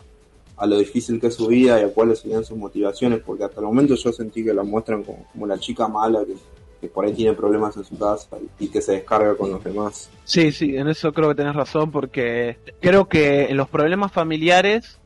a 0.56 0.66
lo 0.66 0.78
difícil 0.78 1.20
que 1.20 1.28
es 1.28 1.34
su 1.34 1.46
vida 1.46 1.80
y 1.80 1.84
a 1.84 1.92
cuáles 1.92 2.20
serían 2.20 2.44
sus 2.44 2.56
motivaciones, 2.56 3.20
porque 3.20 3.44
hasta 3.44 3.60
el 3.60 3.66
momento 3.66 3.94
yo 3.94 4.12
sentí 4.12 4.44
que 4.44 4.54
la 4.54 4.62
muestran 4.62 5.02
como, 5.02 5.26
como 5.32 5.46
la 5.46 5.58
chica 5.58 5.88
mala 5.88 6.24
que 6.24 6.34
que 6.86 6.92
por 6.92 7.04
ahí 7.04 7.12
tiene 7.12 7.34
problemas 7.34 7.76
en 7.76 7.84
su 7.84 7.98
casa 7.98 8.36
y 8.58 8.68
que 8.68 8.80
se 8.80 8.92
descarga 8.92 9.34
con 9.34 9.50
los 9.50 9.62
demás. 9.62 10.08
Sí, 10.24 10.52
sí, 10.52 10.76
en 10.76 10.88
eso 10.88 11.12
creo 11.12 11.30
que 11.30 11.34
tenés 11.34 11.54
razón 11.54 11.90
porque 11.90 12.58
creo 12.80 13.06
que 13.06 13.46
en 13.46 13.56
los 13.56 13.68
problemas 13.68 14.12
familiares 14.12 14.98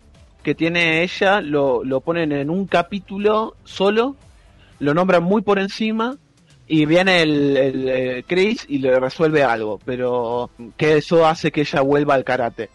que 0.42 0.54
tiene 0.54 1.02
ella 1.02 1.40
lo, 1.40 1.84
lo 1.84 2.00
ponen 2.00 2.32
en 2.32 2.50
un 2.50 2.66
capítulo 2.66 3.56
solo, 3.64 4.16
lo 4.78 4.94
nombran 4.94 5.22
muy 5.22 5.42
por 5.42 5.58
encima 5.58 6.16
y 6.66 6.86
viene 6.86 7.22
el, 7.22 7.56
el, 7.56 8.24
Chris 8.24 8.64
y 8.68 8.78
le 8.78 8.98
resuelve 9.00 9.42
algo, 9.42 9.80
pero 9.84 10.50
que 10.76 10.98
eso 10.98 11.26
hace 11.26 11.50
que 11.50 11.62
ella 11.62 11.80
vuelva 11.80 12.14
al 12.14 12.24
karate. 12.24 12.70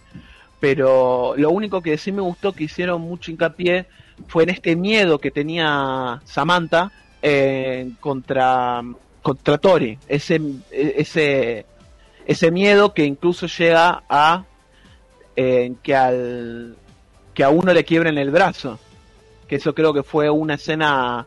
Pero 0.60 1.36
lo 1.38 1.52
único 1.52 1.82
que 1.82 1.98
sí 1.98 2.12
me 2.12 2.22
gustó 2.22 2.54
que 2.54 2.66
hicieron 2.66 3.02
mucho 3.02 3.32
hincapié 3.32 3.86
fue 4.28 4.44
en 4.44 4.50
este 4.50 4.76
miedo 4.76 5.20
que 5.20 5.32
tenía 5.32 6.22
Samantha 6.26 6.92
eh, 7.28 7.90
contra, 8.00 8.84
contra 9.24 9.58
Tori. 9.58 9.98
Ese, 10.08 10.40
ese, 10.70 11.66
ese 12.28 12.52
miedo 12.52 12.94
que 12.94 13.04
incluso 13.04 13.48
llega 13.48 14.04
a 14.08 14.46
eh, 15.36 15.74
que, 15.82 15.96
al, 15.96 16.78
que 17.34 17.44
a 17.44 17.50
uno 17.50 17.74
le 17.74 17.84
quiebren 17.84 18.20
el 18.20 18.30
brazo. 18.30 18.78
Que 19.48 19.56
eso 19.56 19.74
creo 19.74 19.92
que 19.92 20.04
fue 20.04 20.30
una 20.30 20.54
escena 20.54 21.26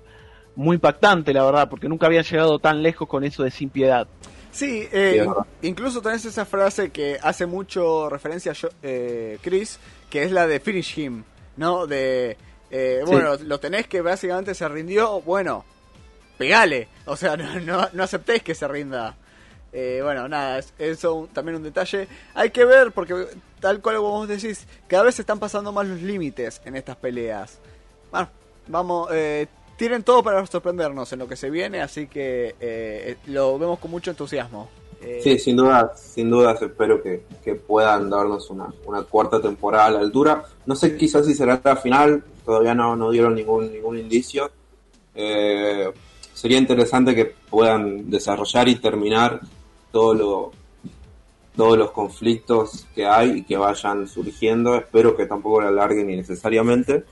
muy 0.54 0.76
impactante, 0.76 1.32
la 1.32 1.44
verdad, 1.44 1.68
porque 1.68 1.88
nunca 1.88 2.06
habían 2.06 2.22
llegado 2.22 2.60
tan 2.60 2.80
lejos 2.80 3.08
con 3.08 3.24
eso 3.24 3.42
de 3.42 3.50
sin 3.50 3.68
piedad. 3.68 4.06
Sí, 4.52 4.88
eh, 4.92 5.26
incluso 5.62 6.00
tenés 6.00 6.24
esa 6.24 6.44
frase 6.44 6.90
que 6.90 7.18
hace 7.20 7.46
mucho 7.46 8.08
referencia 8.08 8.52
a 8.52 9.38
Chris, 9.40 9.80
que 10.08 10.22
es 10.22 10.30
la 10.30 10.46
de 10.46 10.60
Finish 10.60 10.98
Him, 10.98 11.24
¿no? 11.56 11.88
De, 11.88 12.36
bueno, 13.04 13.34
lo 13.42 13.58
tenés 13.58 13.88
que 13.88 14.00
básicamente 14.00 14.54
se 14.54 14.68
rindió, 14.68 15.20
bueno, 15.22 15.64
pegale. 16.38 16.88
O 17.04 17.16
sea, 17.16 17.36
no, 17.96 18.02
aceptéis 18.02 18.42
que 18.42 18.54
se 18.54 18.66
rinda. 18.66 19.16
Eh, 19.72 20.00
bueno, 20.02 20.28
nada, 20.28 20.60
eso 20.78 21.28
también 21.32 21.56
un 21.56 21.62
detalle. 21.62 22.08
Hay 22.34 22.50
que 22.50 22.64
ver, 22.64 22.92
porque 22.92 23.26
tal 23.60 23.82
cual 23.82 23.96
como 23.96 24.10
vos 24.10 24.28
decís, 24.28 24.66
cada 24.86 25.02
vez 25.02 25.16
se 25.16 25.22
están 25.22 25.38
pasando 25.38 25.72
más 25.72 25.86
los 25.86 26.00
límites 26.00 26.62
en 26.64 26.76
estas 26.76 26.96
peleas. 26.96 27.58
Bueno, 28.10 28.28
vamos, 28.68 29.08
eh, 29.12 29.46
tienen 29.76 30.02
todo 30.02 30.22
para 30.22 30.44
sorprendernos 30.46 31.12
en 31.12 31.18
lo 31.18 31.28
que 31.28 31.36
se 31.36 31.50
viene, 31.50 31.82
así 31.82 32.06
que 32.06 32.54
eh, 32.60 33.16
lo 33.26 33.58
vemos 33.58 33.78
con 33.78 33.90
mucho 33.90 34.10
entusiasmo. 34.10 34.70
Eh, 35.00 35.20
sí, 35.22 35.38
sin 35.38 35.56
duda, 35.56 35.92
sin 35.96 36.28
dudas 36.28 36.60
espero 36.60 37.00
que, 37.00 37.22
que, 37.44 37.54
puedan 37.54 38.10
darnos 38.10 38.50
una, 38.50 38.66
una 38.84 39.02
cuarta 39.04 39.40
temporada 39.40 39.86
a 39.86 39.90
la 39.90 40.00
altura. 40.00 40.44
No 40.66 40.74
sé 40.74 40.96
quizás 40.96 41.24
si 41.26 41.34
será 41.34 41.60
la 41.62 41.76
final, 41.76 42.24
todavía 42.44 42.74
no, 42.74 42.96
no 42.96 43.10
dieron 43.10 43.36
ningún, 43.36 43.72
ningún 43.72 43.98
indicio. 43.98 44.50
Eh, 45.14 45.92
sería 46.38 46.58
interesante 46.58 47.16
que 47.16 47.24
puedan 47.24 48.08
desarrollar 48.08 48.68
y 48.68 48.76
terminar 48.76 49.40
todo 49.90 50.14
lo, 50.14 50.52
todos 51.56 51.76
los 51.76 51.90
conflictos 51.90 52.86
que 52.94 53.06
hay 53.06 53.38
y 53.38 53.42
que 53.42 53.56
vayan 53.56 54.06
surgiendo. 54.06 54.76
Espero 54.76 55.16
que 55.16 55.26
tampoco 55.26 55.62
la 55.62 55.68
alarguen 55.68 56.08
innecesariamente. 56.08 57.02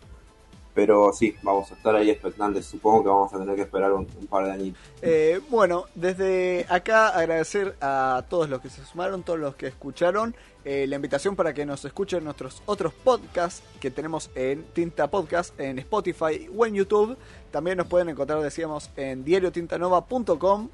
Pero 0.77 1.11
sí, 1.15 1.35
vamos 1.43 1.73
a 1.73 1.75
estar 1.75 1.97
ahí 1.97 2.11
expectantes. 2.11 2.67
Supongo 2.67 3.03
que 3.03 3.09
vamos 3.09 3.33
a 3.33 3.39
tener 3.39 3.57
que 3.57 3.63
esperar 3.63 3.95
un, 3.95 4.05
par 4.05 4.45
de 4.45 4.53
años. 4.53 4.77
Eh, 5.01 5.41
bueno, 5.49 5.87
desde 5.95 6.67
acá 6.69 7.09
agradecer 7.09 7.75
a 7.81 8.23
todos 8.29 8.51
los 8.51 8.61
que 8.61 8.69
se 8.69 8.85
sumaron, 8.85 9.23
todos 9.23 9.39
los 9.39 9.57
que 9.57 9.69
escucharon. 9.69 10.37
Eh, 10.67 10.87
la 10.87 10.97
invitación 10.97 11.35
para 11.35 11.55
que 11.55 11.65
nos 11.65 11.83
escuchen 11.87 12.25
nuestros 12.25 12.63
otros 12.67 12.93
podcasts 12.93 13.63
que 13.81 13.91
tenemos 13.91 14.31
en 14.35 14.65
Tinta 14.65 15.09
Podcast, 15.09 15.59
en 15.59 15.79
Spotify 15.79 16.47
o 16.55 16.67
en 16.67 16.75
YouTube. 16.75 17.17
También 17.51 17.79
nos 17.79 17.87
pueden 17.87 18.11
encontrar, 18.11 18.43
decíamos, 18.43 18.91
en 18.99 19.25
diariotintanova.com. 19.25 20.69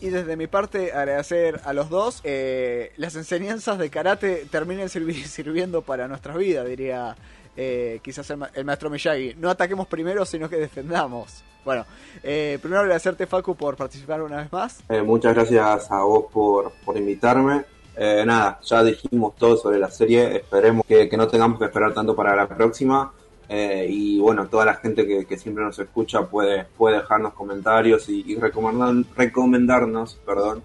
Y 0.00 0.08
desde 0.08 0.38
mi 0.38 0.46
parte 0.46 0.92
agradecer 0.92 1.60
a 1.64 1.74
los 1.74 1.90
dos. 1.90 2.22
Eh, 2.24 2.92
las 2.96 3.14
enseñanzas 3.14 3.76
de 3.76 3.90
karate 3.90 4.46
terminen 4.50 4.88
sirviendo 4.88 5.82
para 5.82 6.08
nuestra 6.08 6.34
vida, 6.34 6.64
diría 6.64 7.14
eh, 7.56 8.00
quizás 8.02 8.28
el, 8.30 8.64
maestro 8.64 8.90
Miyagi. 8.90 9.34
No 9.38 9.50
ataquemos 9.50 9.86
primero, 9.86 10.24
sino 10.24 10.48
que 10.48 10.56
defendamos. 10.56 11.42
Bueno, 11.64 11.86
eh, 12.22 12.58
primero 12.60 12.82
agradecerte 12.82 13.26
Facu 13.26 13.54
por 13.54 13.76
participar 13.76 14.22
una 14.22 14.38
vez 14.38 14.52
más. 14.52 14.80
Eh, 14.88 15.02
muchas 15.02 15.34
gracias 15.34 15.90
a 15.90 16.02
vos 16.02 16.26
por, 16.30 16.72
por 16.84 16.96
invitarme. 16.96 17.64
Eh, 17.96 18.24
nada, 18.26 18.58
ya 18.62 18.82
dijimos 18.82 19.34
todo 19.36 19.56
sobre 19.56 19.78
la 19.78 19.90
serie. 19.90 20.36
Esperemos 20.36 20.84
que, 20.86 21.08
no 21.16 21.26
tengamos 21.28 21.58
que 21.58 21.66
esperar 21.66 21.94
tanto 21.94 22.14
para 22.14 22.36
la 22.36 22.48
próxima. 22.48 23.12
y 23.48 24.18
bueno, 24.18 24.46
toda 24.48 24.64
la 24.64 24.74
gente 24.74 25.06
que, 25.06 25.38
siempre 25.38 25.64
nos 25.64 25.78
escucha 25.78 26.26
puede, 26.26 26.64
puede 26.64 26.96
dejarnos 26.96 27.34
comentarios 27.34 28.08
y, 28.08 28.24
y 28.26 28.36
recomendarnos 28.36 30.16
perdón, 30.26 30.62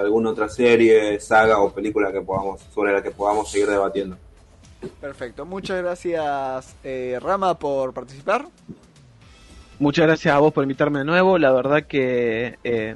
alguna 0.00 0.30
otra 0.30 0.48
serie, 0.48 1.20
saga 1.20 1.58
o 1.60 1.70
película 1.72 2.10
que 2.12 2.20
podamos, 2.22 2.60
sobre 2.74 2.92
la 2.92 3.02
que 3.02 3.12
podamos 3.12 3.50
seguir 3.50 3.68
debatiendo. 3.68 4.16
Perfecto, 5.00 5.46
muchas 5.46 5.82
gracias 5.82 6.76
eh, 6.84 7.18
Rama 7.20 7.58
por 7.58 7.92
participar. 7.92 8.46
Muchas 9.78 10.06
gracias 10.06 10.34
a 10.34 10.38
vos 10.38 10.52
por 10.52 10.62
invitarme 10.62 11.00
de 11.00 11.04
nuevo, 11.04 11.38
la 11.38 11.52
verdad 11.52 11.84
que 11.86 12.58
eh, 12.62 12.94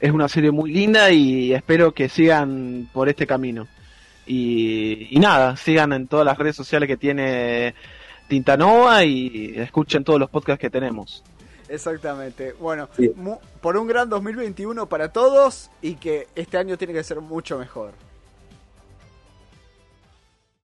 es 0.00 0.10
una 0.10 0.28
serie 0.28 0.50
muy 0.50 0.72
linda 0.72 1.10
y 1.10 1.52
espero 1.52 1.92
que 1.92 2.08
sigan 2.08 2.88
por 2.92 3.08
este 3.08 3.26
camino. 3.26 3.68
Y, 4.26 5.18
nada, 5.20 5.56
sigan 5.56 5.92
en 5.92 6.06
todas 6.06 6.24
las 6.24 6.38
redes 6.38 6.56
sociales 6.56 6.86
que 6.86 6.96
tiene 6.96 7.74
Tintanova 8.28 9.04
y 9.04 9.52
escuchen 9.56 10.02
todos 10.02 10.18
los 10.18 10.30
podcasts 10.30 10.60
que 10.60 10.70
tenemos. 10.70 11.22
Exactamente. 11.68 12.54
Bueno, 12.58 12.88
por 13.60 13.76
un 13.76 13.86
gran 13.86 14.08
2021 14.08 14.88
para 14.88 15.10
todos 15.10 15.70
y 15.82 15.96
que 15.96 16.28
este 16.34 16.56
año 16.56 16.78
tiene 16.78 16.94
que 16.94 17.04
ser 17.04 17.20
mucho 17.20 17.58
mejor. 17.58 17.92